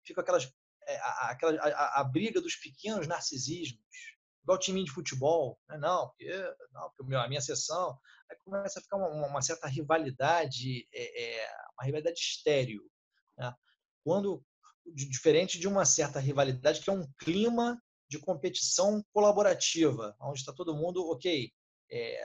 Fica 0.05 0.21
aquelas 0.21 0.53
é, 0.87 0.99
aquela 1.31 1.59
a, 1.63 2.01
a, 2.01 2.05
briga 2.05 2.41
dos 2.41 2.57
pequenos 2.57 3.07
narcisismos, 3.07 3.81
igual 4.43 4.59
time 4.59 4.85
de 4.85 4.91
futebol, 4.91 5.59
né? 5.69 5.79
não, 5.79 6.09
porque, 6.09 6.55
não, 6.73 6.91
porque 6.97 7.15
a 7.15 7.29
minha 7.29 7.41
sessão, 7.41 7.99
começa 8.45 8.79
a 8.79 8.83
ficar 8.83 8.97
uma, 8.97 9.27
uma 9.27 9.43
certa 9.43 9.67
rivalidade 9.67 10.87
é, 10.93 11.43
é, 11.43 11.49
uma 11.77 11.85
rivalidade 11.85 12.19
estéreo. 12.19 12.83
Né? 13.39 13.53
Quando, 14.05 14.45
diferente 14.87 15.59
de 15.59 15.67
uma 15.67 15.85
certa 15.85 16.19
rivalidade 16.19 16.81
que 16.81 16.91
é 16.91 16.93
um 16.93 17.07
clima 17.19 17.81
de 18.09 18.19
competição 18.19 19.03
colaborativa, 19.13 20.15
onde 20.21 20.41
está 20.41 20.53
todo 20.53 20.77
mundo, 20.77 21.09
ok, 21.11 21.51
é, 21.91 22.23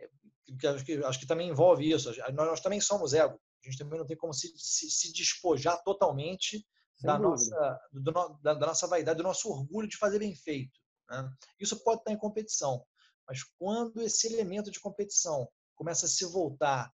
é, 0.00 0.68
acho, 0.68 0.84
que, 0.84 1.04
acho 1.04 1.20
que 1.20 1.26
também 1.26 1.48
envolve 1.48 1.90
isso. 1.90 2.08
Nós, 2.32 2.34
nós, 2.34 2.60
também 2.60 2.80
somos 2.80 3.12
ego. 3.12 3.38
A 3.62 3.68
gente 3.68 3.78
também 3.78 3.98
não 3.98 4.06
tem 4.06 4.16
como 4.16 4.32
se, 4.32 4.52
se, 4.56 4.90
se 4.90 5.12
despojar 5.12 5.82
totalmente 5.82 6.64
da 7.02 7.18
nossa, 7.18 7.80
do, 7.92 8.12
da, 8.42 8.54
da, 8.54 8.66
nossa 8.66 8.86
vaidade, 8.86 9.18
do 9.18 9.22
nosso 9.22 9.48
orgulho 9.50 9.88
de 9.88 9.96
fazer 9.96 10.18
bem 10.18 10.34
feito. 10.34 10.80
Né? 11.08 11.30
Isso 11.60 11.82
pode 11.84 12.00
estar 12.00 12.12
em 12.12 12.18
competição, 12.18 12.84
mas 13.28 13.44
quando 13.58 14.00
esse 14.00 14.26
elemento 14.32 14.70
de 14.70 14.80
competição 14.80 15.48
começa 15.74 16.06
a 16.06 16.08
se 16.08 16.24
voltar 16.24 16.90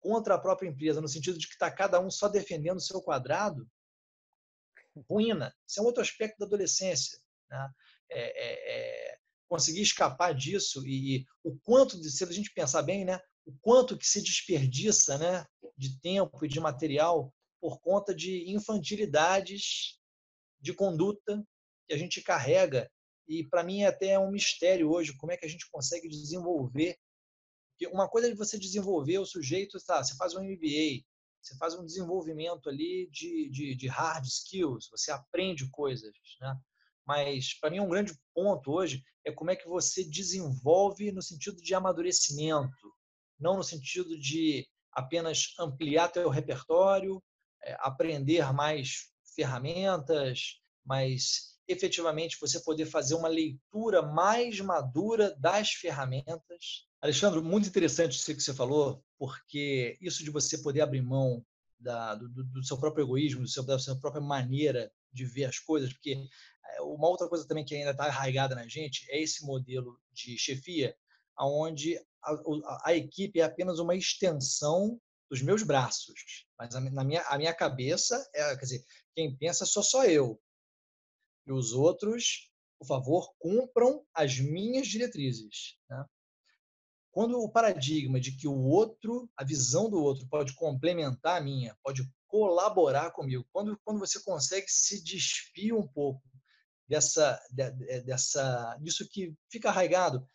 contra 0.00 0.34
a 0.34 0.40
própria 0.40 0.68
empresa, 0.68 1.00
no 1.00 1.08
sentido 1.08 1.38
de 1.38 1.46
que 1.46 1.52
está 1.52 1.70
cada 1.70 2.00
um 2.00 2.10
só 2.10 2.28
defendendo 2.28 2.78
o 2.78 2.82
seu 2.82 3.02
quadrado, 3.02 3.68
ruína. 5.08 5.54
Isso 5.66 5.78
é 5.78 5.82
um 5.82 5.86
outro 5.86 6.02
aspecto 6.02 6.38
da 6.38 6.46
adolescência. 6.46 7.18
Né? 7.48 7.70
É, 8.10 8.20
é, 8.20 9.10
é 9.14 9.18
conseguir 9.48 9.82
escapar 9.82 10.32
disso 10.32 10.86
e 10.86 11.26
o 11.42 11.58
quanto, 11.58 12.02
se 12.02 12.22
a 12.22 12.26
gente 12.30 12.52
pensar 12.52 12.82
bem, 12.82 13.04
né, 13.04 13.20
o 13.44 13.52
quanto 13.60 13.98
que 13.98 14.06
se 14.06 14.22
desperdiça 14.22 15.18
né, 15.18 15.44
de 15.76 16.00
tempo 16.00 16.44
e 16.44 16.48
de 16.48 16.60
material 16.60 17.34
por 17.60 17.80
conta 17.80 18.14
de 18.14 18.48
infantilidades 18.50 19.98
de 20.60 20.72
conduta 20.72 21.44
que 21.88 21.94
a 21.94 21.98
gente 21.98 22.22
carrega. 22.22 22.90
E 23.30 23.44
para 23.44 23.64
mim 23.64 23.82
é 23.82 23.86
até 23.86 24.18
um 24.18 24.30
mistério 24.30 24.90
hoje 24.90 25.16
como 25.16 25.32
é 25.32 25.36
que 25.36 25.46
a 25.46 25.48
gente 25.48 25.70
consegue 25.70 26.08
desenvolver 26.08 26.98
porque 27.80 27.94
uma 27.94 28.06
coisa 28.06 28.30
é 28.30 28.34
você 28.34 28.58
desenvolver 28.58 29.18
o 29.18 29.24
sujeito, 29.24 29.82
tá, 29.86 30.04
você 30.04 30.14
faz 30.14 30.34
um 30.34 30.42
MBA, 30.42 31.02
você 31.40 31.56
faz 31.56 31.74
um 31.74 31.82
desenvolvimento 31.82 32.68
ali 32.68 33.08
de, 33.10 33.48
de, 33.48 33.74
de 33.74 33.88
hard 33.88 34.26
skills, 34.26 34.86
você 34.90 35.10
aprende 35.10 35.66
coisas, 35.70 36.12
né? 36.42 36.60
Mas 37.06 37.58
para 37.58 37.70
mim 37.70 37.80
um 37.80 37.88
grande 37.88 38.12
ponto 38.34 38.70
hoje 38.70 39.02
é 39.24 39.32
como 39.32 39.50
é 39.50 39.56
que 39.56 39.66
você 39.66 40.04
desenvolve 40.04 41.10
no 41.10 41.22
sentido 41.22 41.56
de 41.62 41.74
amadurecimento, 41.74 42.94
não 43.38 43.56
no 43.56 43.64
sentido 43.64 44.18
de 44.18 44.68
apenas 44.92 45.54
ampliar 45.58 46.12
teu 46.12 46.28
repertório, 46.28 47.22
é, 47.62 47.74
aprender 47.80 48.52
mais 48.52 49.10
ferramentas, 49.34 50.60
mas 50.84 51.58
efetivamente 51.70 52.38
você 52.40 52.60
poder 52.60 52.86
fazer 52.86 53.14
uma 53.14 53.28
leitura 53.28 54.02
mais 54.02 54.60
madura 54.60 55.34
das 55.38 55.70
ferramentas 55.70 56.88
Alexandre, 57.02 57.40
muito 57.40 57.66
interessante 57.66 58.12
isso 58.12 58.34
que 58.34 58.42
você 58.42 58.52
falou, 58.52 59.02
porque 59.18 59.96
isso 60.02 60.22
de 60.22 60.30
você 60.30 60.58
poder 60.58 60.82
abrir 60.82 61.00
mão 61.00 61.44
da, 61.78 62.14
do, 62.14 62.28
do, 62.28 62.62
seu 62.62 62.78
próprio 62.78 63.04
egoísmo, 63.04 63.40
do 63.40 63.48
seu, 63.48 63.62
da 63.62 63.78
sua 63.78 63.98
própria 63.98 64.20
maneira 64.20 64.92
de 65.10 65.24
ver 65.24 65.46
as 65.46 65.58
coisas, 65.58 65.90
porque 65.94 66.12
eh, 66.12 66.82
uma 66.82 67.08
outra 67.08 67.26
coisa 67.26 67.48
também 67.48 67.64
que 67.64 67.74
ainda 67.74 67.92
está 67.92 68.04
arraigada 68.04 68.54
na 68.54 68.68
gente 68.68 69.10
é 69.10 69.18
esse 69.18 69.46
modelo 69.46 69.98
de 70.12 70.36
chefia, 70.36 70.94
onde 71.38 71.96
a, 72.22 72.32
a, 72.32 72.82
a, 72.90 72.94
equipe 72.94 73.40
é 73.40 73.44
apenas 73.44 73.78
uma 73.78 73.96
extensão 73.96 75.00
dos 75.30 75.40
meus 75.40 75.62
braços, 75.62 76.44
mas 76.58 76.74
a, 76.74 76.80
na 76.80 77.02
minha, 77.02 77.22
a 77.22 77.38
minha 77.38 77.54
cabeça, 77.54 78.28
é, 78.34 78.54
quer 78.56 78.62
dizer, 78.62 78.84
quem 79.14 79.34
pensa 79.34 79.64
sou 79.64 79.82
só 79.82 80.04
eu. 80.04 80.38
E 81.46 81.52
os 81.52 81.72
outros, 81.72 82.50
por 82.78 82.86
favor, 82.86 83.32
cumpram 83.38 84.04
as 84.14 84.38
minhas 84.38 84.86
diretrizes. 84.86 85.76
Né? 85.88 86.04
quando 87.12 87.40
o 87.40 87.50
paradigma 87.50 88.20
de 88.20 88.32
que 88.36 88.46
o 88.46 88.56
outro, 88.56 89.28
a 89.36 89.44
visão 89.44 89.90
do 89.90 90.00
outro 90.00 90.26
pode 90.28 90.54
complementar 90.54 91.38
a 91.38 91.40
minha, 91.40 91.76
pode 91.82 92.08
colaborar 92.26 93.10
comigo, 93.10 93.44
quando, 93.52 93.78
quando 93.84 93.98
você 93.98 94.22
consegue 94.22 94.66
se 94.68 95.02
despir 95.02 95.74
um 95.74 95.86
pouco 95.86 96.22
dessa, 96.88 97.40
dessa, 98.04 98.76
disso 98.80 99.08
que 99.08 99.34
fica 99.50 99.68
arraigado, 99.68 100.26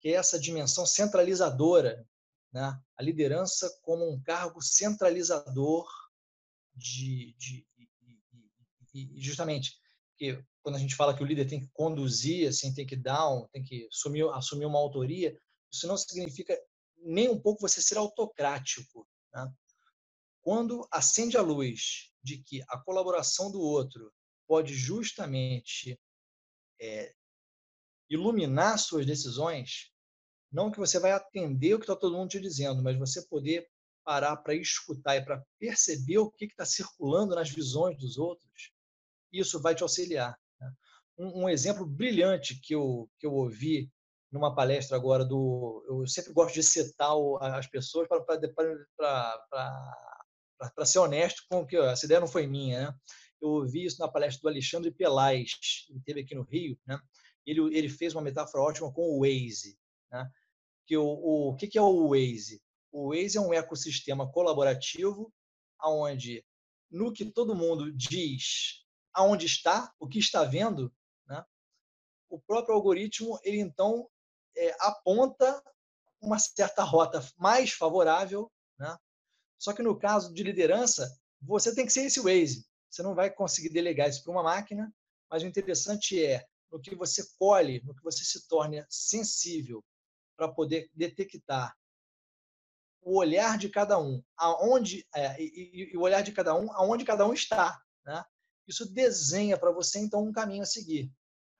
que 0.00 0.08
é 0.08 0.12
essa 0.12 0.38
dimensão 0.38 0.84
centralizadora, 0.84 2.04
né? 2.52 2.80
a 2.96 3.02
liderança 3.02 3.70
como 3.82 4.10
um 4.10 4.20
cargo 4.20 4.60
centralizador 4.60 5.86
de, 6.74 7.34
de, 7.38 7.66
de, 8.92 9.06
de 9.06 9.20
justamente 9.20 9.78
que 10.16 10.44
quando 10.64 10.76
a 10.76 10.78
gente 10.78 10.96
fala 10.96 11.14
que 11.14 11.22
o 11.22 11.26
líder 11.26 11.46
tem 11.46 11.60
que 11.60 11.68
conduzir, 11.74 12.48
assim, 12.48 12.72
tem 12.72 12.86
que 12.86 12.96
dar, 12.96 13.28
um, 13.28 13.46
tem 13.48 13.62
que 13.62 13.86
assumir, 13.92 14.26
assumir 14.30 14.64
uma 14.64 14.78
autoria, 14.78 15.38
isso 15.70 15.86
não 15.86 15.96
significa 15.96 16.58
nem 16.96 17.28
um 17.28 17.38
pouco 17.38 17.60
você 17.60 17.82
ser 17.82 17.98
autocrático. 17.98 19.06
Né? 19.30 19.52
Quando 20.40 20.88
acende 20.90 21.36
a 21.36 21.42
luz 21.42 22.10
de 22.22 22.38
que 22.38 22.62
a 22.68 22.78
colaboração 22.78 23.52
do 23.52 23.60
outro 23.60 24.10
pode 24.48 24.72
justamente 24.72 26.00
é, 26.80 27.14
iluminar 28.08 28.78
suas 28.78 29.04
decisões, 29.04 29.92
não 30.50 30.70
que 30.70 30.78
você 30.78 30.98
vai 30.98 31.12
atender 31.12 31.74
o 31.74 31.78
que 31.78 31.84
está 31.84 31.94
todo 31.94 32.16
mundo 32.16 32.30
te 32.30 32.40
dizendo, 32.40 32.82
mas 32.82 32.98
você 32.98 33.20
poder 33.26 33.68
parar 34.02 34.38
para 34.38 34.54
escutar 34.54 35.16
e 35.16 35.24
para 35.24 35.44
perceber 35.58 36.16
o 36.16 36.30
que 36.30 36.46
está 36.46 36.64
circulando 36.64 37.34
nas 37.34 37.50
visões 37.50 37.98
dos 37.98 38.16
outros, 38.16 38.72
isso 39.30 39.60
vai 39.60 39.74
te 39.74 39.82
auxiliar. 39.82 40.38
Um, 41.16 41.44
um, 41.44 41.48
exemplo 41.48 41.86
brilhante 41.86 42.60
que 42.60 42.74
eu, 42.74 43.08
que 43.18 43.26
eu 43.26 43.32
ouvi 43.32 43.90
numa 44.32 44.54
palestra 44.54 44.96
agora 44.96 45.24
do. 45.24 45.84
Eu 45.88 46.06
sempre 46.06 46.32
gosto 46.32 46.54
de 46.54 46.62
citar 46.62 47.12
as 47.40 47.66
pessoas 47.68 48.08
para 48.08 48.26
ser 50.84 50.98
honesto 50.98 51.42
com 51.48 51.64
que 51.64 51.76
essa 51.76 52.04
ideia 52.04 52.20
não 52.20 52.26
foi 52.26 52.46
minha. 52.46 52.88
Né? 52.88 52.94
Eu 53.40 53.50
ouvi 53.50 53.84
isso 53.84 54.00
na 54.00 54.08
palestra 54.08 54.42
do 54.42 54.48
Alexandre 54.48 54.90
Pelais, 54.90 55.52
que 55.54 56.00
teve 56.04 56.22
aqui 56.22 56.34
no 56.34 56.42
Rio. 56.42 56.76
Né? 56.86 56.98
Ele, 57.46 57.60
ele 57.76 57.88
fez 57.88 58.14
uma 58.14 58.22
metáfora 58.22 58.64
ótima 58.64 58.92
com 58.92 59.02
o 59.02 59.20
Waze. 59.20 59.78
Né? 60.10 60.28
Que 60.86 60.96
o, 60.96 61.04
o, 61.04 61.50
o 61.50 61.56
que, 61.56 61.68
que 61.68 61.78
é 61.78 61.82
o 61.82 62.08
Waze? 62.08 62.60
O 62.90 63.10
Waze 63.10 63.38
é 63.38 63.40
um 63.40 63.54
ecossistema 63.54 64.30
colaborativo 64.30 65.32
onde, 65.82 66.44
no 66.90 67.12
que 67.12 67.24
todo 67.24 67.54
mundo 67.54 67.92
diz 67.92 68.84
aonde 69.12 69.46
está, 69.46 69.92
o 70.00 70.08
que 70.08 70.18
está 70.18 70.44
vendo? 70.44 70.92
O 72.34 72.40
próprio 72.40 72.74
algoritmo 72.74 73.38
ele 73.44 73.60
então 73.60 74.10
é, 74.56 74.74
aponta 74.80 75.62
uma 76.20 76.38
certa 76.38 76.82
rota 76.82 77.24
mais 77.36 77.70
favorável, 77.70 78.50
né? 78.78 78.96
Só 79.58 79.72
que 79.72 79.82
no 79.82 79.98
caso 79.98 80.34
de 80.34 80.42
liderança, 80.42 81.08
você 81.40 81.74
tem 81.74 81.86
que 81.86 81.92
ser 81.92 82.06
esse 82.06 82.20
Waze. 82.20 82.66
Você 82.90 83.02
não 83.02 83.14
vai 83.14 83.30
conseguir 83.30 83.68
delegar 83.68 84.08
isso 84.08 84.22
para 84.22 84.32
uma 84.32 84.42
máquina, 84.42 84.92
mas 85.30 85.42
o 85.42 85.46
interessante 85.46 86.22
é 86.22 86.44
no 86.70 86.80
que 86.80 86.94
você 86.96 87.24
colhe, 87.38 87.80
no 87.84 87.94
que 87.94 88.02
você 88.02 88.24
se 88.24 88.48
torne 88.48 88.84
sensível 88.88 89.84
para 90.36 90.48
poder 90.48 90.90
detectar 90.92 91.72
o 93.00 93.16
olhar 93.18 93.58
de 93.58 93.68
cada 93.68 93.98
um, 93.98 94.22
aonde 94.36 95.06
é, 95.14 95.40
e, 95.40 95.92
e, 95.92 95.96
o 95.96 96.00
olhar 96.00 96.22
de 96.22 96.32
cada 96.32 96.54
um, 96.54 96.72
aonde 96.72 97.04
cada 97.04 97.26
um 97.26 97.32
está, 97.32 97.80
né? 98.04 98.24
Isso 98.66 98.90
desenha 98.90 99.58
para 99.58 99.70
você 99.70 99.98
então 99.98 100.24
um 100.24 100.32
caminho 100.32 100.62
a 100.62 100.66
seguir. 100.66 101.12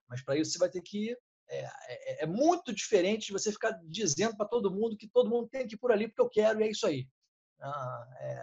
Mas 0.08 0.22
para 0.22 0.36
isso 0.36 0.52
você 0.52 0.58
vai 0.58 0.70
ter 0.70 0.80
que 0.82 1.16
é, 1.48 1.64
é, 1.88 2.24
é, 2.24 2.26
muito 2.26 2.74
diferente 2.74 3.26
de 3.26 3.32
você 3.32 3.52
ficar 3.52 3.72
dizendo 3.84 4.36
para 4.36 4.48
todo 4.48 4.70
mundo 4.70 4.96
que 4.96 5.08
todo 5.08 5.28
mundo 5.28 5.48
tem 5.48 5.66
que 5.66 5.74
ir 5.74 5.78
por 5.78 5.92
ali 5.92 6.08
porque 6.08 6.20
eu 6.20 6.30
quero 6.30 6.60
e 6.60 6.64
é 6.64 6.70
isso 6.70 6.86
aí. 6.86 7.06
Ah, 7.60 8.08
é... 8.18 8.42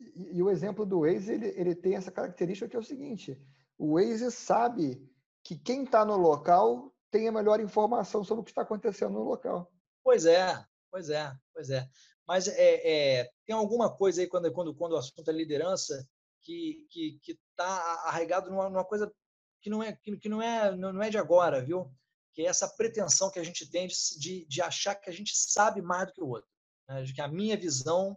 e, 0.00 0.36
e, 0.36 0.42
o 0.42 0.50
exemplo 0.50 0.84
do 0.84 1.00
Waze, 1.00 1.32
ele, 1.32 1.48
ele 1.56 1.74
tem 1.74 1.96
essa 1.96 2.10
característica 2.10 2.68
que 2.68 2.76
é 2.76 2.78
o 2.78 2.84
seguinte, 2.84 3.40
o 3.78 3.94
Waze 3.94 4.30
sabe 4.30 5.02
que 5.42 5.58
quem 5.58 5.84
está 5.84 6.04
no 6.04 6.16
local 6.16 6.94
tem 7.10 7.28
a 7.28 7.32
melhor 7.32 7.60
informação 7.60 8.24
sobre 8.24 8.42
o 8.42 8.44
que 8.44 8.50
está 8.50 8.62
acontecendo 8.62 9.12
no 9.12 9.24
local. 9.24 9.70
Pois 10.02 10.26
é, 10.26 10.64
pois 10.90 11.08
é, 11.08 11.32
pois 11.54 11.70
é. 11.70 11.88
Mas 12.26 12.48
é, 12.48 13.20
é, 13.20 13.30
tem 13.46 13.54
alguma 13.54 13.94
coisa 13.94 14.20
aí 14.20 14.26
quando, 14.26 14.52
quando, 14.52 14.74
quando 14.74 14.92
o 14.92 14.96
assunto 14.96 15.28
é 15.28 15.32
liderança 15.32 16.06
que 16.42 16.86
que 16.90 17.20
está 17.50 17.66
arraigado 18.04 18.50
numa, 18.50 18.68
numa, 18.68 18.84
coisa 18.84 19.12
que 19.60 19.70
não 19.70 19.82
é 19.82 19.92
que, 19.92 20.28
não 20.28 20.42
é 20.42 20.74
não 20.74 21.02
é 21.02 21.10
de 21.10 21.18
agora, 21.18 21.62
viu? 21.62 21.90
que 22.36 22.42
é 22.42 22.46
essa 22.46 22.68
pretensão 22.68 23.30
que 23.30 23.38
a 23.38 23.42
gente 23.42 23.68
tem 23.70 23.88
de, 23.88 24.44
de 24.46 24.60
achar 24.60 24.94
que 24.94 25.08
a 25.08 25.12
gente 25.12 25.34
sabe 25.34 25.80
mais 25.80 26.08
do 26.08 26.12
que 26.12 26.22
o 26.22 26.28
outro, 26.28 26.50
né? 26.86 27.02
de 27.02 27.14
que 27.14 27.22
a 27.22 27.28
minha 27.28 27.56
visão 27.56 28.14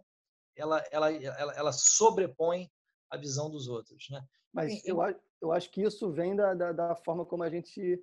ela, 0.54 0.84
ela, 0.90 1.10
ela, 1.10 1.54
ela 1.54 1.72
sobrepõe 1.72 2.70
a 3.10 3.16
visão 3.16 3.48
dos 3.48 3.66
outros. 3.66 4.08
Né? 4.10 4.22
Mas 4.52 4.84
eu, 4.84 4.98
eu 5.40 5.52
acho 5.52 5.70
que 5.70 5.80
isso 5.80 6.12
vem 6.12 6.36
da, 6.36 6.52
da, 6.52 6.70
da 6.70 6.94
forma 6.96 7.24
como 7.24 7.42
a 7.42 7.48
gente 7.48 7.98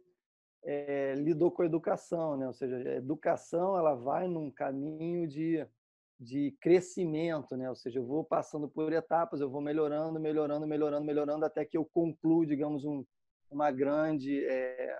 é, 0.64 1.14
lidou 1.14 1.52
com 1.52 1.62
a 1.62 1.68
educação, 1.68 2.36
né? 2.36 2.48
ou 2.48 2.54
seja, 2.54 2.78
a 2.78 2.96
educação 2.96 3.78
ela 3.78 3.94
vai 3.94 4.28
num 4.28 4.50
caminho 4.50 5.28
de, 5.28 5.68
de 6.20 6.58
crescimento, 6.60 7.56
né? 7.56 7.70
ou 7.70 7.76
seja, 7.76 8.00
eu 8.00 8.06
vou 8.08 8.24
passando 8.24 8.68
por 8.68 8.92
etapas, 8.92 9.40
eu 9.40 9.52
vou 9.52 9.62
melhorando, 9.62 10.20
melhorando, 10.20 10.66
melhorando, 10.66 11.06
melhorando, 11.06 11.46
até 11.46 11.64
que 11.64 11.78
eu 11.78 11.86
concluo, 11.86 12.44
digamos, 12.44 12.84
um, 12.86 13.06
uma 13.50 13.72
grande 13.72 14.46
é, 14.46 14.98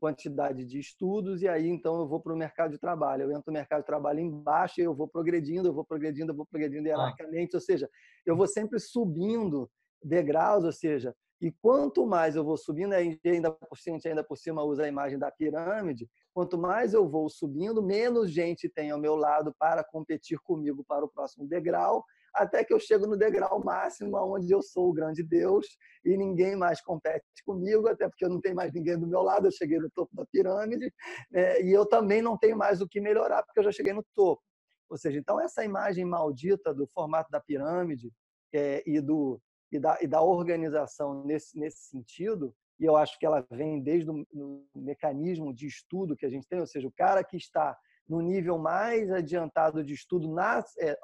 quantidade 0.00 0.64
de 0.64 0.78
estudos 0.78 1.40
e 1.40 1.48
aí 1.48 1.66
então 1.68 1.98
eu 1.98 2.06
vou 2.06 2.20
para 2.20 2.34
o 2.34 2.36
mercado 2.36 2.72
de 2.72 2.78
trabalho. 2.78 3.22
Eu 3.22 3.30
entro 3.30 3.44
no 3.46 3.52
mercado 3.52 3.80
de 3.80 3.86
trabalho 3.86 4.20
embaixo 4.20 4.80
e 4.80 4.84
eu 4.84 4.94
vou 4.94 5.08
progredindo, 5.08 5.68
eu 5.68 5.72
vou 5.72 5.84
progredindo, 5.84 6.32
eu 6.32 6.36
vou 6.36 6.46
progredindo 6.46 6.86
ah. 6.86 6.90
hierarquicamente, 6.90 7.54
ah. 7.54 7.58
ou 7.58 7.60
seja, 7.60 7.88
eu 8.26 8.36
vou 8.36 8.46
sempre 8.46 8.78
subindo 8.78 9.70
degraus, 10.02 10.64
ou 10.64 10.72
seja, 10.72 11.14
e 11.40 11.50
quanto 11.50 12.06
mais 12.06 12.36
eu 12.36 12.44
vou 12.44 12.56
subindo, 12.56 12.92
ainda 12.92 13.50
por 13.50 13.76
cima, 13.76 13.98
ainda 14.04 14.24
por 14.24 14.36
cima 14.36 14.62
usa 14.62 14.84
a 14.84 14.88
imagem 14.88 15.18
da 15.18 15.30
pirâmide, 15.30 16.08
quanto 16.32 16.56
mais 16.56 16.94
eu 16.94 17.08
vou 17.08 17.28
subindo, 17.28 17.82
menos 17.82 18.30
gente 18.30 18.68
tem 18.68 18.90
ao 18.90 18.98
meu 18.98 19.16
lado 19.16 19.54
para 19.58 19.84
competir 19.84 20.38
comigo 20.40 20.84
para 20.84 21.04
o 21.04 21.08
próximo 21.08 21.46
degrau, 21.46 22.04
até 22.34 22.64
que 22.64 22.72
eu 22.72 22.80
chego 22.80 23.06
no 23.06 23.16
degrau 23.16 23.62
máximo, 23.64 24.16
onde 24.16 24.52
eu 24.52 24.60
sou 24.62 24.90
o 24.90 24.92
grande 24.92 25.22
Deus 25.22 25.66
e 26.04 26.16
ninguém 26.16 26.56
mais 26.56 26.80
compete 26.80 27.24
comigo, 27.46 27.88
até 27.88 28.08
porque 28.08 28.24
eu 28.24 28.28
não 28.28 28.40
tenho 28.40 28.56
mais 28.56 28.72
ninguém 28.72 28.98
do 28.98 29.06
meu 29.06 29.22
lado, 29.22 29.46
eu 29.46 29.52
cheguei 29.52 29.78
no 29.78 29.90
topo 29.90 30.14
da 30.14 30.26
pirâmide, 30.26 30.92
né? 31.30 31.60
e 31.62 31.70
eu 31.70 31.86
também 31.86 32.20
não 32.20 32.36
tenho 32.36 32.56
mais 32.56 32.80
o 32.80 32.88
que 32.88 33.00
melhorar, 33.00 33.42
porque 33.42 33.60
eu 33.60 33.64
já 33.64 33.72
cheguei 33.72 33.92
no 33.92 34.04
topo. 34.14 34.42
Ou 34.90 34.98
seja, 34.98 35.18
então 35.18 35.40
essa 35.40 35.64
imagem 35.64 36.04
maldita 36.04 36.74
do 36.74 36.86
formato 36.88 37.30
da 37.30 37.40
pirâmide 37.40 38.12
é, 38.52 38.82
e, 38.86 39.00
do, 39.00 39.40
e, 39.72 39.78
da, 39.78 39.98
e 40.02 40.06
da 40.06 40.22
organização 40.22 41.24
nesse, 41.24 41.58
nesse 41.58 41.88
sentido, 41.88 42.54
e 42.78 42.84
eu 42.84 42.96
acho 42.96 43.18
que 43.18 43.26
ela 43.26 43.46
vem 43.50 43.80
desde 43.80 44.10
o 44.10 44.66
mecanismo 44.74 45.54
de 45.54 45.66
estudo 45.66 46.16
que 46.16 46.26
a 46.26 46.30
gente 46.30 46.46
tem, 46.48 46.60
ou 46.60 46.66
seja, 46.66 46.86
o 46.86 46.92
cara 46.92 47.22
que 47.22 47.36
está 47.36 47.76
no 48.08 48.20
nível 48.20 48.58
mais 48.58 49.10
adiantado 49.10 49.82
de 49.82 49.94
estudo 49.94 50.28
nas, 50.32 50.76
é, 50.78 50.96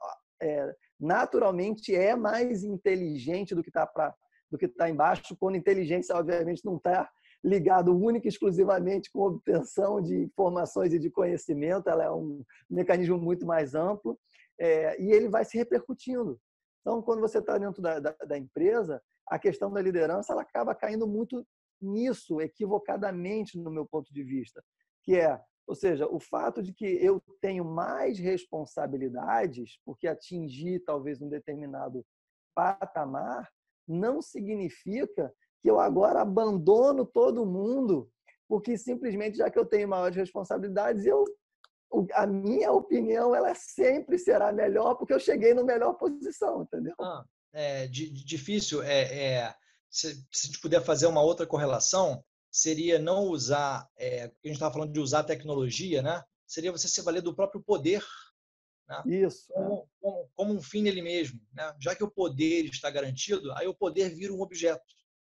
é, 0.42 0.74
naturalmente 1.00 1.94
é 1.94 2.14
mais 2.14 2.62
inteligente 2.62 3.54
do 3.54 3.62
que 3.62 3.70
está 3.70 3.86
para 3.86 4.14
do 4.50 4.58
que 4.58 4.66
está 4.66 4.90
embaixo, 4.90 5.36
quando 5.38 5.54
inteligência 5.54 6.16
obviamente 6.16 6.64
não 6.64 6.76
está 6.76 7.08
ligado 7.42 7.96
única 7.96 8.26
e 8.26 8.28
exclusivamente 8.28 9.10
com 9.10 9.20
obtenção 9.20 10.00
de 10.00 10.24
informações 10.24 10.92
e 10.92 10.98
de 10.98 11.08
conhecimento, 11.08 11.88
ela 11.88 12.04
é 12.04 12.10
um 12.10 12.44
mecanismo 12.68 13.16
muito 13.16 13.46
mais 13.46 13.74
amplo 13.74 14.18
é, 14.58 15.00
e 15.00 15.12
ele 15.12 15.28
vai 15.28 15.44
se 15.44 15.56
repercutindo. 15.56 16.38
Então, 16.80 17.00
quando 17.00 17.20
você 17.20 17.38
está 17.38 17.56
dentro 17.56 17.80
da, 17.80 17.98
da, 17.98 18.14
da, 18.26 18.36
empresa, 18.36 19.00
a 19.26 19.38
questão 19.38 19.72
da 19.72 19.80
liderança 19.80 20.32
ela 20.32 20.42
acaba 20.42 20.74
caindo 20.74 21.06
muito 21.06 21.46
nisso, 21.80 22.40
equivocadamente, 22.40 23.58
no 23.58 23.70
meu 23.70 23.86
ponto 23.86 24.12
de 24.12 24.22
vista, 24.22 24.62
que 25.02 25.16
é 25.16 25.40
ou 25.66 25.74
seja, 25.74 26.06
o 26.06 26.18
fato 26.18 26.62
de 26.62 26.72
que 26.72 26.84
eu 26.84 27.22
tenho 27.40 27.64
mais 27.64 28.18
responsabilidades, 28.18 29.78
porque 29.84 30.08
atingi 30.08 30.80
talvez 30.80 31.20
um 31.20 31.28
determinado 31.28 32.04
patamar, 32.54 33.48
não 33.86 34.20
significa 34.20 35.32
que 35.62 35.70
eu 35.70 35.78
agora 35.78 36.20
abandono 36.20 37.04
todo 37.04 37.46
mundo, 37.46 38.10
porque 38.48 38.76
simplesmente 38.76 39.38
já 39.38 39.50
que 39.50 39.58
eu 39.58 39.66
tenho 39.66 39.88
maiores 39.88 40.16
responsabilidades, 40.16 41.04
eu 41.04 41.24
a 42.14 42.26
minha 42.26 42.70
opinião 42.70 43.34
ela 43.34 43.52
sempre 43.54 44.16
será 44.16 44.52
melhor 44.52 44.94
porque 44.94 45.12
eu 45.12 45.18
cheguei 45.18 45.52
na 45.54 45.64
melhor 45.64 45.94
posição, 45.94 46.62
entendeu? 46.62 46.94
Ah, 47.00 47.24
é 47.52 47.88
difícil. 47.88 48.82
É, 48.82 49.02
é, 49.02 49.54
se, 49.90 50.24
se 50.32 50.60
puder 50.60 50.82
fazer 50.82 51.06
uma 51.06 51.22
outra 51.22 51.46
correlação, 51.46 52.24
seria 52.50 52.98
não 52.98 53.24
usar, 53.24 53.88
é, 53.96 54.24
a 54.24 54.46
gente 54.46 54.54
estava 54.54 54.72
falando 54.72 54.92
de 54.92 55.00
usar 55.00 55.24
tecnologia, 55.24 56.02
né? 56.02 56.22
Seria 56.46 56.72
você 56.72 56.88
se 56.88 57.00
valer 57.02 57.22
do 57.22 57.34
próprio 57.34 57.62
poder, 57.62 58.02
né? 58.88 59.02
Isso. 59.06 59.46
Como, 59.52 59.74
é. 59.74 59.86
como, 60.00 60.30
como, 60.34 60.54
um 60.54 60.62
fim 60.62 60.82
nele 60.82 61.00
mesmo, 61.00 61.40
né? 61.52 61.72
Já 61.80 61.94
que 61.94 62.02
o 62.02 62.10
poder 62.10 62.64
está 62.64 62.90
garantido, 62.90 63.52
aí 63.52 63.68
o 63.68 63.74
poder 63.74 64.10
vira 64.14 64.32
um 64.32 64.40
objeto. 64.40 64.82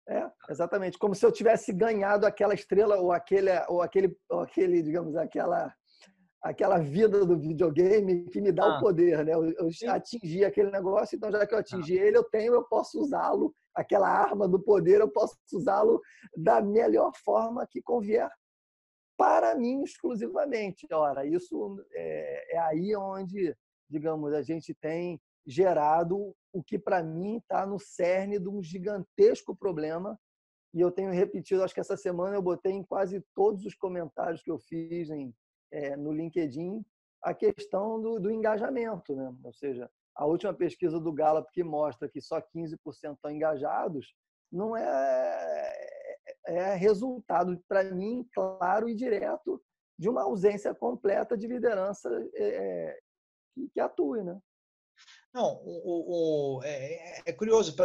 É, 0.08 0.28
exatamente. 0.50 0.98
Como 0.98 1.14
se 1.14 1.26
eu 1.26 1.32
tivesse 1.32 1.72
ganhado 1.72 2.26
aquela 2.26 2.54
estrela 2.54 2.98
ou 2.98 3.12
aquele, 3.12 3.52
ou 3.68 3.82
aquele, 3.82 4.18
ou 4.30 4.40
aquele 4.40 4.82
digamos, 4.82 5.16
aquela 5.16 5.74
aquela 6.42 6.78
vida 6.78 7.26
do 7.26 7.38
videogame 7.38 8.24
que 8.30 8.40
me 8.40 8.52
dá 8.52 8.64
ah. 8.64 8.78
o 8.78 8.80
poder, 8.80 9.26
né? 9.26 9.34
Eu, 9.34 9.52
eu 9.52 9.92
atingi 9.92 10.46
aquele 10.46 10.72
negócio, 10.72 11.16
então 11.16 11.32
já 11.32 11.46
que 11.46 11.54
eu 11.54 11.60
atingi 11.60 12.00
ah. 12.00 12.06
ele, 12.06 12.18
eu 12.18 12.24
tenho, 12.24 12.54
eu 12.54 12.64
posso 12.64 13.00
usá-lo, 13.00 13.54
aquela 13.80 14.08
arma 14.08 14.48
do 14.48 14.60
poder, 14.60 15.00
eu 15.00 15.10
posso 15.10 15.38
usá-lo 15.54 16.02
da 16.36 16.62
melhor 16.62 17.12
forma 17.24 17.68
que 17.68 17.82
convier 17.82 18.30
para 19.18 19.56
mim 19.56 19.84
exclusivamente. 19.84 20.88
Ora, 20.92 21.26
isso 21.26 21.84
é, 21.94 22.56
é 22.56 22.60
aí 22.60 22.96
onde, 22.96 23.56
digamos, 23.90 24.34
a 24.34 24.42
gente 24.42 24.74
tem 24.74 25.20
gerado 25.46 26.36
o 26.54 26.64
que 26.64 26.78
para 26.78 27.04
mim 27.04 27.38
está 27.38 27.66
no 27.66 27.80
cerne 27.80 28.40
de 28.40 28.48
um 28.48 28.62
gigantesco 28.62 29.56
problema. 29.56 30.18
E 30.74 30.80
eu 30.80 30.92
tenho 30.92 31.12
repetido, 31.12 31.64
acho 31.64 31.74
que 31.74 31.80
essa 31.80 31.98
semana 31.98 32.36
eu 32.36 32.42
botei 32.42 32.72
em 32.72 32.84
quase 32.84 33.24
todos 33.36 33.66
os 33.66 33.76
comentários 33.76 34.42
que 34.44 34.52
eu 34.52 34.60
fiz 34.60 35.10
em, 35.10 35.34
é, 35.72 35.98
no 35.98 36.12
LinkedIn 36.12 36.86
a 37.24 37.34
questão 37.34 38.00
do, 38.02 38.20
do, 38.20 38.32
engajamento. 38.32 39.16
Né? 39.16 39.36
Ou 39.44 39.54
seja, 39.54 39.90
a 40.20 40.26
última 40.26 40.54
pesquisa 40.54 41.00
do 41.00 41.14
Gallup 41.14 41.50
que 41.54 41.64
mostra 41.64 42.10
que 42.10 42.20
só 42.20 42.42
15% 42.42 42.78
estão 43.14 43.32
engajados 43.32 44.14
não 44.52 44.76
é 44.76 45.90
é 46.46 46.74
resultado, 46.76 47.62
para 47.68 47.84
mim, 47.84 48.28
claro 48.34 48.90
e 48.90 48.96
direto, 48.96 49.62
de 49.98 50.10
uma 50.10 50.24
ausência 50.24 50.74
completa 50.74 51.38
de 51.38 51.48
liderança 51.48 52.10
é, 52.34 53.00
que, 53.54 53.70
que, 53.70 53.80
atue. 53.80 54.24
Né? 54.24 54.40
Não, 55.34 55.62
o, 55.64 56.58
o 56.58 56.64
é, 56.64 57.22
é, 57.26 57.34
curioso, 57.34 57.76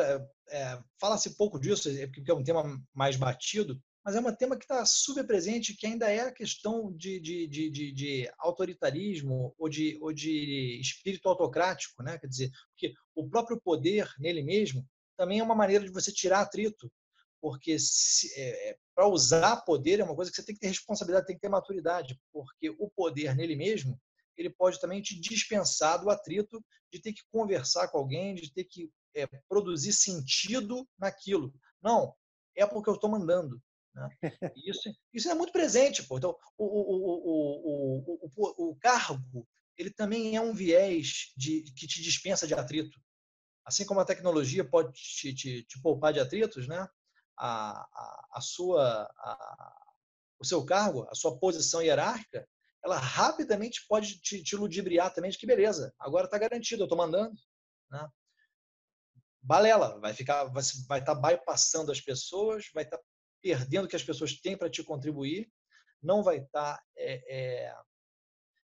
é, 0.49 0.83
fala-se 0.99 1.37
pouco 1.37 1.59
disso, 1.59 1.89
é 1.91 2.07
porque 2.07 2.31
é 2.31 2.35
um 2.35 2.45
tema 2.45 2.65
mais 2.95 3.17
batido, 3.17 3.79
mas 4.05 4.15
é 4.15 4.21
um 4.21 4.35
tema 4.35 4.57
que 4.57 4.65
está 4.65 4.85
super 4.85 5.27
presente, 5.27 5.77
que 5.77 5.87
ainda 5.87 6.11
é 6.11 6.21
a 6.21 6.33
questão 6.33 6.93
de, 6.93 7.19
de, 7.19 7.47
de, 7.47 7.71
de, 7.71 7.93
de 7.93 8.33
autoritarismo 8.39 9.55
ou 9.59 9.69
de, 9.69 9.99
ou 10.03 10.13
de 10.13 10.79
espírito 10.81 11.29
autocrático, 11.29 12.03
né? 12.03 12.19
quer 12.19 12.27
dizer, 12.27 12.51
porque 12.71 12.95
o 13.15 13.29
próprio 13.29 13.61
poder 13.61 14.09
nele 14.19 14.43
mesmo 14.43 14.87
também 15.17 15.39
é 15.39 15.43
uma 15.43 15.55
maneira 15.55 15.85
de 15.85 15.93
você 15.93 16.13
tirar 16.13 16.41
atrito 16.41 16.91
porque 17.41 17.77
é, 18.37 18.71
é 18.71 18.79
para 18.95 19.07
usar 19.07 19.57
poder 19.67 20.01
é 20.01 20.05
uma 20.05 20.15
coisa 20.15 20.31
que 20.31 20.37
você 20.37 20.45
tem 20.47 20.55
que 20.55 20.61
ter 20.63 20.69
responsabilidade, 20.69 21.27
tem 21.27 21.37
que 21.37 21.43
ter 21.43 21.51
maturidade, 21.51 22.19
porque 22.33 22.71
o 22.71 22.89
poder 22.89 23.37
nele 23.37 23.55
mesmo 23.55 24.01
ele 24.35 24.49
pode 24.49 24.81
também 24.81 25.03
te 25.03 25.19
dispensar 25.21 26.01
do 26.01 26.09
atrito 26.09 26.65
de 26.91 27.01
ter 27.01 27.13
que 27.13 27.23
conversar 27.31 27.89
com 27.89 27.99
alguém, 27.99 28.35
de 28.35 28.51
ter 28.51 28.65
que 28.65 28.91
é, 29.15 29.27
produzir 29.47 29.93
sentido 29.93 30.89
naquilo. 30.99 31.53
Não, 31.83 32.15
é 32.57 32.67
porque 32.67 32.89
eu 32.89 32.95
estou 32.95 33.11
mandando. 33.11 33.61
Né? 33.95 34.09
Isso, 34.57 34.95
isso 35.13 35.31
é 35.31 35.35
muito 35.35 35.53
presente. 35.53 36.03
Pô. 36.03 36.19
Então, 36.19 36.37
o, 36.59 36.65
o, 36.65 38.21
o, 38.37 38.71
o, 38.71 38.77
cargo 38.77 39.47
ele 39.77 39.91
também 39.91 40.37
é 40.37 40.41
um 40.41 40.55
viés 40.55 41.33
de, 41.37 41.63
que 41.77 41.87
te 41.87 42.03
dispensa 42.03 42.47
de 42.47 42.55
atrito. 42.55 43.01
Assim 43.65 43.85
como 43.87 44.01
a 44.01 44.05
tecnologia 44.05 44.65
pode 44.65 44.93
te, 44.93 45.35
te, 45.35 45.63
te 45.65 45.81
poupar 45.81 46.13
de 46.13 46.21
atritos, 46.21 46.69
né? 46.69 46.87
a, 47.37 47.81
a, 47.81 48.29
a 48.35 48.41
sua, 48.41 49.03
a, 49.19 49.85
o 50.39 50.45
seu 50.45 50.65
cargo, 50.65 51.07
a 51.11 51.15
sua 51.15 51.39
posição 51.39 51.83
hierárquica, 51.83 52.49
ela 52.85 52.99
rapidamente 52.99 53.85
pode 53.89 54.21
te, 54.21 54.43
te 54.43 54.57
ludibriar 54.57 55.13
também 55.13 55.31
de 55.31 55.39
que 55.39 55.47
beleza, 55.47 55.95
agora 55.99 56.27
está 56.27 56.39
garantido, 56.39 56.83
eu 56.83 56.85
estou 56.85 56.99
mandando. 56.99 57.35
Né? 57.91 58.09
Balela, 59.43 59.99
vai 60.01 60.13
ficar, 60.13 60.45
vai, 60.45 60.63
vai 60.87 61.01
estar 61.01 61.15
tá 61.15 61.21
bypassando 61.21 61.91
as 61.91 62.01
pessoas, 62.01 62.67
vai 62.75 62.85
estar 62.85 62.99
tá 62.99 63.05
perdendo 63.45 63.85
o 63.85 63.89
que 63.89 63.95
as 63.95 64.03
pessoas 64.03 64.41
têm 64.41 64.57
para 64.57 64.71
te 64.71 64.83
contribuir, 64.83 65.53
não 66.03 66.23
vai 66.23 66.39
estar 66.39 66.79
tá, 66.79 66.85
é, 66.97 67.67
é, 67.67 67.77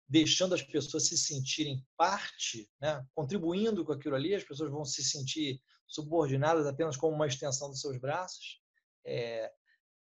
deixando 0.08 0.54
as 0.54 0.62
pessoas 0.62 1.08
se 1.08 1.18
sentirem 1.18 1.86
parte, 1.94 2.70
né? 2.80 3.06
contribuindo 3.14 3.84
com 3.84 3.92
aquilo 3.92 4.14
ali, 4.14 4.34
as 4.34 4.42
pessoas 4.42 4.70
vão 4.70 4.82
se 4.82 5.04
sentir 5.04 5.60
subordinadas 5.86 6.66
apenas 6.66 6.96
como 6.96 7.14
uma 7.14 7.26
extensão 7.26 7.68
dos 7.68 7.82
seus 7.82 7.98
braços. 7.98 8.62
É, 9.04 9.52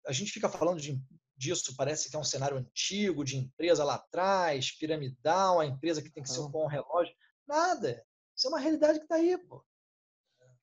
a 0.06 0.12
gente 0.12 0.30
fica 0.30 0.48
falando 0.48 0.80
de, 0.80 1.02
disso, 1.36 1.74
parece 1.76 2.08
que 2.08 2.14
é 2.14 2.18
um 2.20 2.24
cenário 2.24 2.56
antigo, 2.56 3.24
de 3.24 3.36
empresa 3.36 3.82
lá 3.82 3.96
atrás, 3.96 4.70
piramidal, 4.70 5.58
a 5.58 5.66
empresa 5.66 6.00
que 6.00 6.10
tem 6.10 6.22
que 6.22 6.30
ser 6.30 6.40
com 6.52 6.64
um 6.64 6.68
relógio. 6.68 7.12
Nada. 7.48 8.06
Isso 8.36 8.46
é 8.46 8.50
uma 8.50 8.60
realidade 8.60 9.00
que 9.00 9.06
está 9.06 9.16
aí, 9.16 9.36
pô. 9.38 9.64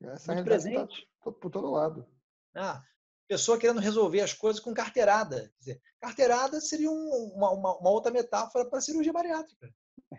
Essa 0.02 0.34
Muito 0.34 0.48
realidade 0.48 0.74
tá 0.74 0.86
presente. 0.86 1.10
Tá 1.22 1.32
por 1.34 1.52
todo 1.52 1.72
lado. 1.72 2.08
Ah, 2.56 2.82
pessoa 3.30 3.60
querendo 3.60 3.80
resolver 3.80 4.22
as 4.22 4.34
coisas 4.34 4.60
com 4.60 4.74
carteirada. 4.74 5.42
Quer 5.42 5.60
dizer, 5.60 5.82
carteirada 6.02 6.60
seria 6.60 6.90
um, 6.90 7.32
uma, 7.36 7.52
uma, 7.52 7.78
uma, 7.78 7.90
outra 7.92 8.12
metáfora 8.12 8.66
para 8.66 8.82
cirurgia 8.82 9.14
bariátrica. 9.14 9.72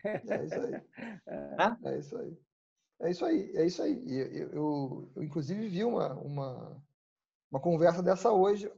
É 0.04 0.44
isso 0.44 0.54
aí. 0.54 0.80
É, 1.26 1.90
é 1.90 1.98
isso 1.98 2.16
aí. 2.16 2.38
É 3.02 3.10
isso 3.10 3.24
aí, 3.24 3.56
é 3.56 3.66
isso 3.66 3.82
aí. 3.82 4.04
Eu, 4.08 4.52
eu, 4.52 5.10
eu, 5.16 5.22
inclusive 5.22 5.68
vi 5.68 5.84
uma, 5.84 6.14
uma, 6.20 6.82
uma 7.50 7.60
conversa 7.60 8.02
dessa 8.02 8.30
hoje, 8.30 8.70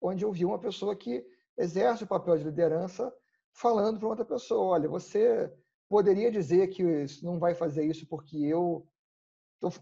onde 0.00 0.24
eu 0.24 0.32
vi 0.32 0.44
uma 0.44 0.58
pessoa 0.58 0.96
que 0.96 1.26
exerce 1.58 2.04
o 2.04 2.06
papel 2.06 2.38
de 2.38 2.44
liderança 2.44 3.12
falando 3.52 3.98
para 3.98 4.08
outra 4.08 4.24
pessoa, 4.24 4.74
olha, 4.74 4.88
você 4.88 5.52
poderia 5.88 6.30
dizer 6.30 6.68
que 6.68 6.82
não 7.22 7.38
vai 7.38 7.54
fazer 7.54 7.84
isso 7.84 8.06
porque 8.08 8.38
eu 8.38 8.86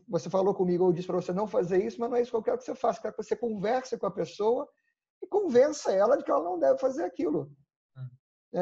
você 0.08 0.30
falou 0.30 0.54
comigo, 0.54 0.86
eu 0.86 0.92
disse 0.92 1.06
para 1.06 1.16
você 1.16 1.32
não 1.32 1.46
fazer 1.46 1.84
isso, 1.84 1.98
mas 1.98 2.10
não 2.10 2.16
é 2.16 2.22
isso 2.22 2.30
que 2.30 2.36
eu 2.36 2.42
quero 2.42 2.58
que 2.58 2.64
você 2.64 2.74
faça. 2.74 2.98
Eu 2.98 3.02
quero 3.02 3.16
que 3.16 3.22
você 3.22 3.36
converse 3.36 3.98
com 3.98 4.06
a 4.06 4.10
pessoa 4.10 4.68
e 5.22 5.26
convença 5.26 5.92
ela 5.92 6.16
de 6.16 6.24
que 6.24 6.30
ela 6.30 6.42
não 6.42 6.58
deve 6.58 6.78
fazer 6.78 7.04
aquilo. 7.04 7.50
É, 8.54 8.60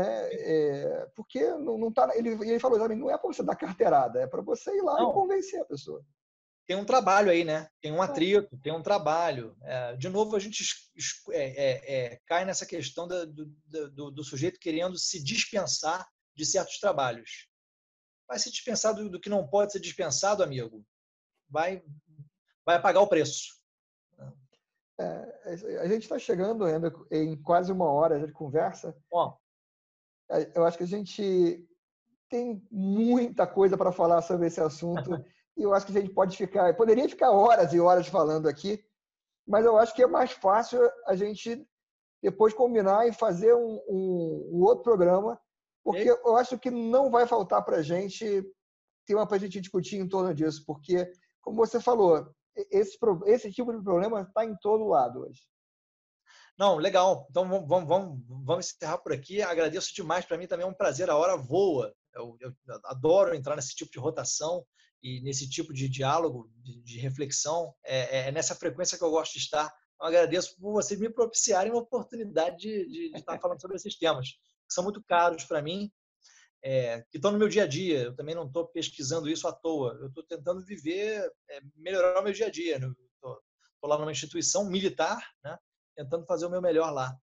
é, 0.53 1.07
porque 1.17 1.45
não, 1.55 1.77
não 1.77 1.93
tá, 1.93 2.09
ele, 2.17 2.31
ele 2.31 2.61
falou 2.61 2.79
não 2.89 3.11
é 3.11 3.19
para 3.19 3.27
você 3.27 3.43
dar 3.43 3.57
carteirada, 3.57 4.21
é 4.21 4.27
para 4.27 4.41
você 4.41 4.71
ir 4.77 4.83
lá 4.83 4.95
não. 4.95 5.11
e 5.11 5.15
convencer 5.15 5.61
a 5.61 5.65
pessoa. 5.65 6.05
Tem 6.65 6.77
um 6.77 6.85
trabalho 6.85 7.33
aí, 7.33 7.43
né? 7.43 7.69
Tem 7.83 7.91
um 7.91 8.01
atrito, 8.01 8.57
tem 8.63 8.73
um 8.73 8.83
trabalho. 8.83 9.57
É, 9.65 9.97
de 9.97 10.09
novo, 10.09 10.37
a 10.37 10.39
gente 10.39 10.63
é, 11.31 11.41
é, 11.41 11.95
é, 12.13 12.21
cai 12.25 12.45
nessa 12.45 12.65
questão 12.65 13.09
do, 13.09 13.27
do, 13.27 14.11
do, 14.13 14.23
sujeito 14.23 14.61
querendo 14.61 14.97
se 14.97 15.21
dispensar 15.21 16.07
de 16.33 16.47
certos 16.47 16.79
trabalhos. 16.79 17.49
Vai 18.29 18.39
se 18.39 18.53
dispensar 18.53 18.95
do, 18.95 19.11
do 19.11 19.21
que 19.21 19.29
não 19.29 19.49
pode 19.49 19.73
ser 19.73 19.81
dispensado, 19.81 20.45
amigo. 20.45 20.87
Vai, 21.51 21.83
vai 22.65 22.81
pagar 22.81 23.01
o 23.01 23.09
preço. 23.09 23.61
a 24.99 25.87
gente 25.89 26.03
está 26.03 26.19
chegando 26.19 26.65
ainda 26.65 26.93
em 27.11 27.37
quase 27.43 27.73
uma 27.73 27.91
hora 27.91 28.25
de 28.25 28.33
conversa. 28.33 28.97
Ó, 29.13 29.37
eu 30.55 30.65
acho 30.65 30.79
que 30.79 30.85
a 30.85 30.87
gente 30.87 31.67
tem 32.29 32.65
muita 32.71 33.47
coisa 33.47 33.77
para 33.77 33.91
falar 33.91 34.23
sobre 34.23 34.47
esse 34.47 34.61
assunto 34.61 35.11
e 35.57 35.63
eu 35.63 35.75
acho 35.75 35.87
que 35.87 35.97
a 35.97 36.01
gente 36.01 36.15
pode 36.15 36.37
ficar, 36.37 36.77
poderia 36.77 37.09
ficar 37.09 37.33
horas 37.33 37.73
e 37.73 37.81
horas 37.81 38.07
falando 38.07 38.49
aqui, 38.49 38.83
mas 39.47 39.65
eu 39.65 39.77
acho 39.77 39.93
que 39.95 40.03
é 40.03 40.07
mais 40.07 40.31
fácil 40.31 40.81
a 41.07 41.17
gente 41.17 41.67
depois 42.23 42.55
combinar 42.55 43.09
e 43.09 43.13
fazer 43.13 43.53
um, 43.55 43.83
um, 43.89 44.51
um 44.53 44.63
outro 44.63 44.85
programa, 44.85 45.41
porque 45.83 46.09
eu 46.09 46.37
acho 46.37 46.59
que 46.59 46.71
não 46.71 47.11
vai 47.11 47.27
faltar 47.27 47.65
para 47.65 47.79
a 47.79 47.83
gente 47.83 48.45
tema 49.11 49.27
para 49.27 49.37
a 49.37 49.41
gente 49.41 49.61
discutir 49.61 49.97
em 49.97 50.09
torno 50.09 50.33
disso, 50.33 50.63
porque, 50.65 51.11
como 51.41 51.57
você 51.57 51.81
falou, 51.81 52.33
esse, 52.71 52.99
esse 53.27 53.53
tipo 53.53 53.73
de 53.73 53.83
problema 53.83 54.23
está 54.23 54.45
em 54.45 54.57
todo 54.57 54.89
lado 54.89 55.21
hoje. 55.21 55.41
Não, 56.59 56.77
legal. 56.77 57.27
Então 57.31 57.49
vamos, 57.49 57.89
vamos, 57.89 58.23
vamos 58.45 58.75
encerrar 58.75 58.99
por 58.99 59.13
aqui. 59.13 59.41
Agradeço 59.41 59.95
demais. 59.95 60.27
Para 60.27 60.37
mim 60.37 60.47
também 60.47 60.67
é 60.67 60.69
um 60.69 60.75
prazer. 60.75 61.09
A 61.09 61.17
hora 61.17 61.37
voa. 61.37 61.95
Eu, 62.15 62.37
eu, 62.41 62.53
adoro 62.85 63.35
entrar 63.35 63.57
nesse 63.57 63.75
tipo 63.75 63.91
de 63.91 63.99
rotação 63.99 64.65
e 65.03 65.23
nesse 65.23 65.49
tipo 65.49 65.73
de 65.73 65.89
diálogo, 65.89 66.51
de, 66.57 66.83
de 66.83 66.99
reflexão. 66.99 67.75
É, 67.83 68.19
é, 68.19 68.29
é, 68.29 68.33
nessa 68.33 68.55
frequência 68.55 68.99
que 68.99 69.05
eu 69.05 69.11
gosto 69.11 69.33
de 69.33 69.39
estar. 69.39 69.73
Então, 69.95 70.07
agradeço 70.07 70.55
por 70.61 70.73
vocês 70.73 71.01
me 71.01 71.09
propiciarem 71.09 71.73
uma 71.73 71.81
oportunidade 71.81 72.59
de, 72.59 72.87
de, 72.89 73.11
de 73.11 73.19
estar 73.19 73.39
falando 73.39 73.61
sobre 73.61 73.77
esses 73.77 73.97
temas, 73.97 74.29
que 74.29 74.75
são 74.75 74.85
muito 74.85 75.03
caros 75.03 75.45
para 75.45 75.63
mim, 75.63 75.91
é, 76.63 77.03
que 77.11 77.17
estão 77.19 77.33
no 77.33 77.39
meu 77.39 77.49
dia 77.49 77.65
a 77.65 77.67
dia. 77.67 78.05
Eu 78.05 78.17
também 78.17 78.35
não 78.35 78.47
estou 78.47 78.67
pesquisando 78.67 79.29
isso 79.29 79.47
à 79.49 79.53
toa. 79.53 79.97
Eu 80.01 80.09
estou 80.09 80.23
tentando 80.23 80.65
viver, 80.65 81.31
é, 81.49 81.61
melhorar 81.77 82.21
o 82.21 82.25
meu 82.25 82.33
dia 82.33 82.47
a 82.47 82.51
dia. 82.51 82.77
Estou 82.77 83.43
lá 83.83 83.99
numa 83.99 84.13
instituição 84.13 84.69
militar, 84.69 85.19
né? 85.43 85.59
tentando 85.97 86.27
fazer 86.27 86.47
o 86.47 86.51
meu 86.51 86.63
melhor 86.63 86.91
lá. 86.91 87.17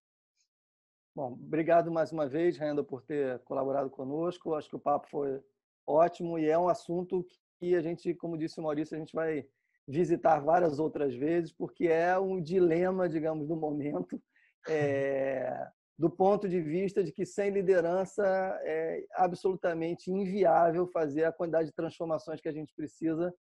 Bom, 1.16 1.34
obrigado 1.34 1.92
mais 1.92 2.12
uma 2.12 2.28
vez, 2.28 2.58
Renda, 2.58 2.84
por 2.84 3.02
ter 3.02 3.40
colaborado 3.40 3.90
conosco. 3.90 4.54
Acho 4.54 4.70
que 4.70 4.76
o 4.76 4.80
papo 4.80 5.08
foi 5.10 5.42
ótimo 5.86 6.38
e 6.38 6.48
é 6.48 6.58
um 6.58 6.68
assunto 6.68 7.26
que 7.60 7.76
a 7.76 7.82
gente, 7.82 8.14
como 8.14 8.38
disse 8.38 8.60
o 8.60 8.64
Maurício, 8.64 8.96
a 8.96 9.00
gente 9.00 9.16
vai 9.16 9.48
visitar 9.88 10.40
várias 10.40 10.80
outras 10.80 11.16
vezes, 11.16 11.52
porque 11.52 11.88
é 11.88 12.20
um 12.20 12.42
dilema, 12.42 13.08
digamos, 13.08 13.48
do 13.48 13.56
momento, 13.56 14.22
é, 14.68 15.68
do 15.98 16.10
ponto 16.10 16.48
de 16.48 16.62
vista 16.62 17.04
de 17.04 17.12
que 17.12 17.26
sem 17.26 17.50
liderança 17.50 18.24
é 18.64 19.04
absolutamente 19.16 20.12
inviável 20.12 20.88
fazer 20.88 21.24
a 21.26 21.32
quantidade 21.32 21.70
de 21.70 21.76
transformações 21.76 22.40
que 22.40 22.48
a 22.48 22.52
gente 22.52 22.72
precisa 22.76 23.34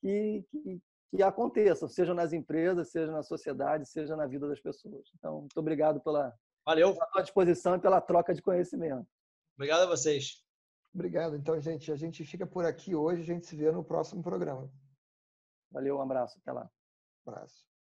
que, 0.00 0.44
que, 0.50 0.80
que 1.10 1.22
aconteçam, 1.22 1.88
seja 1.88 2.14
nas 2.14 2.32
empresas, 2.32 2.90
seja 2.90 3.10
na 3.10 3.22
sociedade, 3.22 3.88
seja 3.88 4.14
na 4.14 4.26
vida 4.26 4.46
das 4.46 4.60
pessoas. 4.60 5.08
Então, 5.16 5.40
muito 5.40 5.58
obrigado 5.58 6.00
pela, 6.00 6.32
Valeu. 6.64 6.94
pela 6.94 7.22
disposição 7.22 7.74
e 7.74 7.80
pela 7.80 8.00
troca 8.00 8.32
de 8.32 8.42
conhecimento. 8.42 9.06
Obrigado 9.56 9.82
a 9.82 9.86
vocês. 9.86 10.44
Obrigado. 10.94 11.36
Então, 11.36 11.60
gente, 11.60 11.90
a 11.90 11.96
gente 11.96 12.24
fica 12.24 12.46
por 12.46 12.64
aqui 12.64 12.94
hoje. 12.94 13.22
A 13.22 13.24
gente 13.24 13.46
se 13.46 13.56
vê 13.56 13.72
no 13.72 13.84
próximo 13.84 14.22
programa. 14.22 14.70
Valeu, 15.72 15.96
um 15.96 16.00
abraço. 16.00 16.38
Até 16.38 16.52
lá. 16.52 16.70
Um 17.26 17.30
abraço. 17.30 17.73